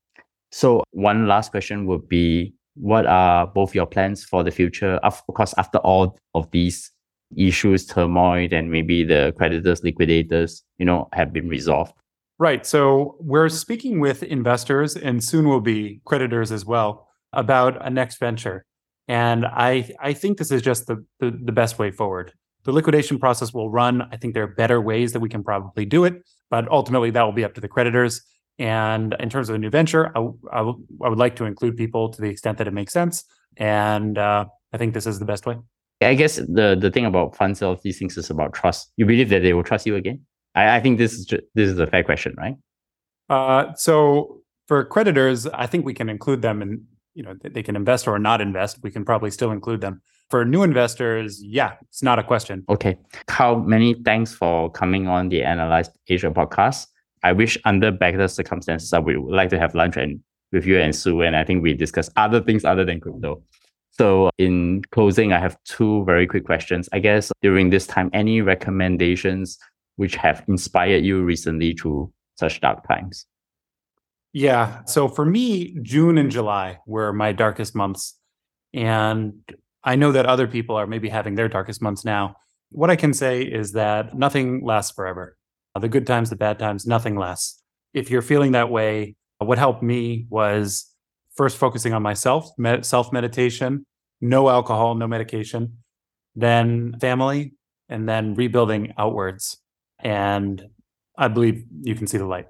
So 0.51 0.83
one 0.91 1.27
last 1.27 1.51
question 1.51 1.87
would 1.87 2.07
be 2.07 2.53
what 2.75 3.05
are 3.05 3.47
both 3.47 3.73
your 3.73 3.85
plans 3.85 4.23
for 4.23 4.43
the 4.43 4.51
future? 4.51 4.95
Of 5.03 5.25
course, 5.27 5.53
after 5.57 5.79
all 5.79 6.17
of 6.33 6.49
these 6.51 6.91
issues, 7.35 7.85
turmoil, 7.85 8.47
and 8.51 8.71
maybe 8.71 9.03
the 9.03 9.33
creditors, 9.37 9.83
liquidators, 9.83 10.63
you 10.77 10.85
know, 10.85 11.09
have 11.13 11.33
been 11.33 11.47
resolved. 11.47 11.93
Right. 12.39 12.65
So 12.65 13.15
we're 13.19 13.49
speaking 13.49 13.99
with 13.99 14.23
investors 14.23 14.95
and 14.95 15.23
soon 15.23 15.47
will 15.47 15.61
be 15.61 16.01
creditors 16.05 16.51
as 16.51 16.65
well 16.65 17.07
about 17.31 17.85
a 17.85 17.89
next 17.89 18.19
venture. 18.19 18.65
And 19.07 19.45
I 19.45 19.89
I 19.99 20.13
think 20.13 20.37
this 20.37 20.51
is 20.51 20.61
just 20.61 20.87
the, 20.87 21.03
the, 21.19 21.31
the 21.31 21.51
best 21.51 21.77
way 21.79 21.91
forward. 21.91 22.31
The 22.63 22.71
liquidation 22.71 23.19
process 23.19 23.53
will 23.53 23.69
run. 23.69 24.03
I 24.11 24.17
think 24.17 24.33
there 24.33 24.43
are 24.43 24.55
better 24.55 24.79
ways 24.79 25.11
that 25.11 25.19
we 25.19 25.29
can 25.29 25.43
probably 25.43 25.85
do 25.85 26.05
it, 26.05 26.21
but 26.49 26.69
ultimately 26.71 27.11
that 27.11 27.23
will 27.23 27.33
be 27.33 27.43
up 27.43 27.53
to 27.55 27.61
the 27.61 27.67
creditors. 27.67 28.21
And 28.59 29.15
in 29.19 29.29
terms 29.29 29.49
of 29.49 29.55
a 29.55 29.57
new 29.57 29.69
venture, 29.69 30.07
I, 30.15 30.19
I, 30.51 30.57
w- 30.57 30.79
I 31.03 31.09
would 31.09 31.17
like 31.17 31.35
to 31.37 31.45
include 31.45 31.75
people 31.75 32.09
to 32.09 32.21
the 32.21 32.29
extent 32.29 32.57
that 32.59 32.67
it 32.67 32.73
makes 32.73 32.93
sense. 32.93 33.25
And 33.57 34.17
uh, 34.17 34.45
I 34.71 34.77
think 34.77 34.93
this 34.93 35.05
is 35.05 35.19
the 35.19 35.25
best 35.25 35.45
way. 35.45 35.57
I 36.01 36.15
guess 36.15 36.35
the 36.35 36.77
the 36.79 36.91
thing 36.91 37.05
about 37.05 37.35
fund 37.35 37.57
sales, 37.57 37.79
these 37.81 37.97
things 37.97 38.17
is 38.17 38.29
about 38.29 38.53
trust. 38.53 38.91
You 38.97 39.05
believe 39.05 39.29
that 39.29 39.41
they 39.41 39.53
will 39.53 39.63
trust 39.63 39.85
you 39.85 39.95
again? 39.95 40.21
I, 40.55 40.77
I 40.77 40.79
think 40.79 40.97
this 40.97 41.13
is 41.13 41.25
just, 41.25 41.43
this 41.55 41.69
is 41.69 41.79
a 41.79 41.87
fair 41.87 42.03
question, 42.03 42.35
right? 42.37 42.55
Uh, 43.29 43.73
so 43.75 44.41
for 44.67 44.85
creditors, 44.85 45.47
I 45.47 45.65
think 45.65 45.85
we 45.85 45.93
can 45.93 46.09
include 46.09 46.41
them 46.41 46.61
in 46.61 46.85
you 47.13 47.23
know 47.23 47.35
they 47.41 47.63
can 47.63 47.75
invest 47.75 48.07
or 48.07 48.19
not 48.19 48.41
invest. 48.41 48.79
We 48.83 48.91
can 48.91 49.05
probably 49.05 49.31
still 49.31 49.51
include 49.51 49.81
them. 49.81 50.01
For 50.29 50.45
new 50.45 50.63
investors, 50.63 51.43
yeah, 51.43 51.73
it's 51.83 52.01
not 52.01 52.17
a 52.17 52.23
question. 52.23 52.65
Okay, 52.69 52.97
How 53.29 53.55
many 53.55 53.93
thanks 53.93 54.33
for 54.33 54.71
coming 54.71 55.07
on 55.07 55.29
the 55.29 55.41
Analyse 55.41 55.89
Asia 56.07 56.31
podcast. 56.31 56.87
I 57.23 57.31
wish 57.31 57.57
under 57.65 57.91
better 57.91 58.27
circumstances, 58.27 58.91
I 58.93 58.99
would 58.99 59.17
like 59.17 59.49
to 59.51 59.59
have 59.59 59.75
lunch 59.75 59.95
and 59.95 60.19
with 60.51 60.65
you 60.65 60.79
and 60.79 60.95
Su, 60.95 61.21
and 61.21 61.35
I 61.35 61.43
think 61.43 61.63
we 61.63 61.73
discuss 61.73 62.09
other 62.15 62.41
things 62.41 62.63
other 62.65 62.85
than 62.85 62.99
crypto. 62.99 63.41
So, 63.91 64.29
in 64.37 64.81
closing, 64.91 65.33
I 65.33 65.39
have 65.39 65.57
two 65.65 66.03
very 66.05 66.25
quick 66.25 66.45
questions. 66.45 66.89
I 66.93 66.99
guess 66.99 67.31
during 67.41 67.69
this 67.69 67.85
time, 67.85 68.09
any 68.13 68.41
recommendations 68.41 69.57
which 69.97 70.15
have 70.15 70.43
inspired 70.47 71.03
you 71.03 71.23
recently 71.23 71.73
through 71.73 72.11
such 72.35 72.59
dark 72.61 72.87
times? 72.87 73.25
Yeah. 74.33 74.83
So 74.85 75.07
for 75.07 75.25
me, 75.25 75.77
June 75.83 76.17
and 76.17 76.31
July 76.31 76.79
were 76.87 77.13
my 77.13 77.31
darkest 77.31 77.75
months. 77.75 78.17
And 78.73 79.33
I 79.83 79.95
know 79.95 80.11
that 80.11 80.25
other 80.25 80.47
people 80.47 80.75
are 80.75 80.87
maybe 80.87 81.07
having 81.07 81.35
their 81.35 81.47
darkest 81.47 81.81
months 81.81 82.03
now. 82.03 82.35
What 82.71 82.89
I 82.89 82.95
can 82.95 83.13
say 83.13 83.43
is 83.43 83.73
that 83.73 84.17
nothing 84.17 84.65
lasts 84.65 84.91
forever. 84.95 85.37
The 85.79 85.87
good 85.87 86.07
times, 86.07 86.31
the 86.31 86.35
bad 86.35 86.57
times, 86.57 86.87
nothing 86.87 87.15
lasts. 87.15 87.61
If 87.93 88.09
you're 88.09 88.23
feeling 88.23 88.53
that 88.53 88.71
way, 88.71 89.15
what 89.37 89.59
helped 89.59 89.83
me 89.83 90.25
was 90.29 90.91
first 91.35 91.57
focusing 91.57 91.93
on 91.93 92.01
myself, 92.01 92.49
self 92.81 93.11
meditation, 93.11 93.85
no 94.21 94.49
alcohol, 94.49 94.95
no 94.95 95.07
medication, 95.07 95.77
then 96.35 96.97
family, 96.99 97.53
and 97.89 98.09
then 98.09 98.33
rebuilding 98.33 98.93
outwards. 98.97 99.57
And 99.99 100.63
I 101.17 101.27
believe 101.27 101.65
you 101.81 101.93
can 101.95 102.07
see 102.07 102.17
the 102.17 102.25
light. 102.25 102.47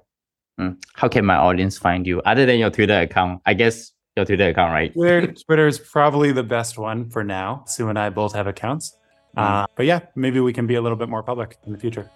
Mm. 0.60 0.76
How 0.94 1.08
can 1.08 1.24
my 1.24 1.36
audience 1.36 1.78
find 1.78 2.06
you 2.06 2.20
other 2.22 2.46
than 2.46 2.58
your 2.58 2.70
Twitter 2.70 3.00
account? 3.00 3.42
I 3.46 3.54
guess 3.54 3.92
your 4.16 4.24
Twitter 4.24 4.48
account, 4.48 4.72
right? 4.72 4.92
Twitter, 4.92 5.32
Twitter 5.46 5.66
is 5.66 5.78
probably 5.78 6.32
the 6.32 6.42
best 6.42 6.78
one 6.78 7.10
for 7.10 7.24
now. 7.24 7.64
Su 7.66 7.88
and 7.88 7.98
I 7.98 8.10
both 8.10 8.32
have 8.34 8.46
accounts. 8.46 8.96
Mm. 9.36 9.42
Uh, 9.42 9.66
but 9.74 9.86
yeah, 9.86 10.00
maybe 10.14 10.40
we 10.40 10.52
can 10.52 10.66
be 10.66 10.76
a 10.76 10.80
little 10.80 10.96
bit 10.96 11.08
more 11.08 11.22
public 11.22 11.58
in 11.66 11.72
the 11.72 11.78
future. 11.78 12.08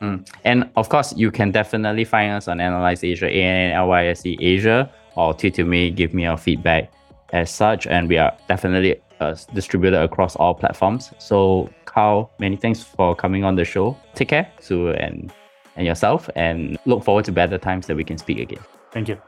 Mm. 0.00 0.28
And 0.44 0.70
of 0.76 0.88
course, 0.88 1.14
you 1.16 1.30
can 1.30 1.50
definitely 1.50 2.04
find 2.04 2.32
us 2.32 2.48
on 2.48 2.60
Analyse 2.60 3.04
Asia, 3.04 3.26
A 3.26 3.42
N 3.42 3.72
L 3.72 3.88
Y 3.88 4.06
S 4.06 4.24
E 4.26 4.36
Asia, 4.40 4.90
or 5.14 5.34
tweet 5.34 5.54
to 5.54 5.64
me, 5.64 5.90
give 5.90 6.14
me 6.14 6.24
your 6.24 6.36
feedback 6.36 6.92
as 7.32 7.50
such. 7.50 7.86
And 7.86 8.08
we 8.08 8.18
are 8.18 8.32
definitely 8.48 9.00
uh, 9.20 9.34
distributed 9.54 10.02
across 10.02 10.36
all 10.36 10.54
platforms. 10.54 11.12
So, 11.18 11.70
Kyle, 11.84 12.30
many 12.38 12.56
thanks 12.56 12.82
for 12.82 13.14
coming 13.14 13.44
on 13.44 13.54
the 13.54 13.64
show. 13.64 13.96
Take 14.14 14.28
care, 14.28 14.50
Su, 14.60 14.88
and, 14.90 15.32
and 15.76 15.86
yourself, 15.86 16.28
and 16.34 16.78
look 16.84 17.04
forward 17.04 17.24
to 17.26 17.32
better 17.32 17.58
times 17.58 17.86
that 17.86 17.96
we 17.96 18.04
can 18.04 18.18
speak 18.18 18.38
again. 18.38 18.62
Thank 18.92 19.08
you. 19.08 19.20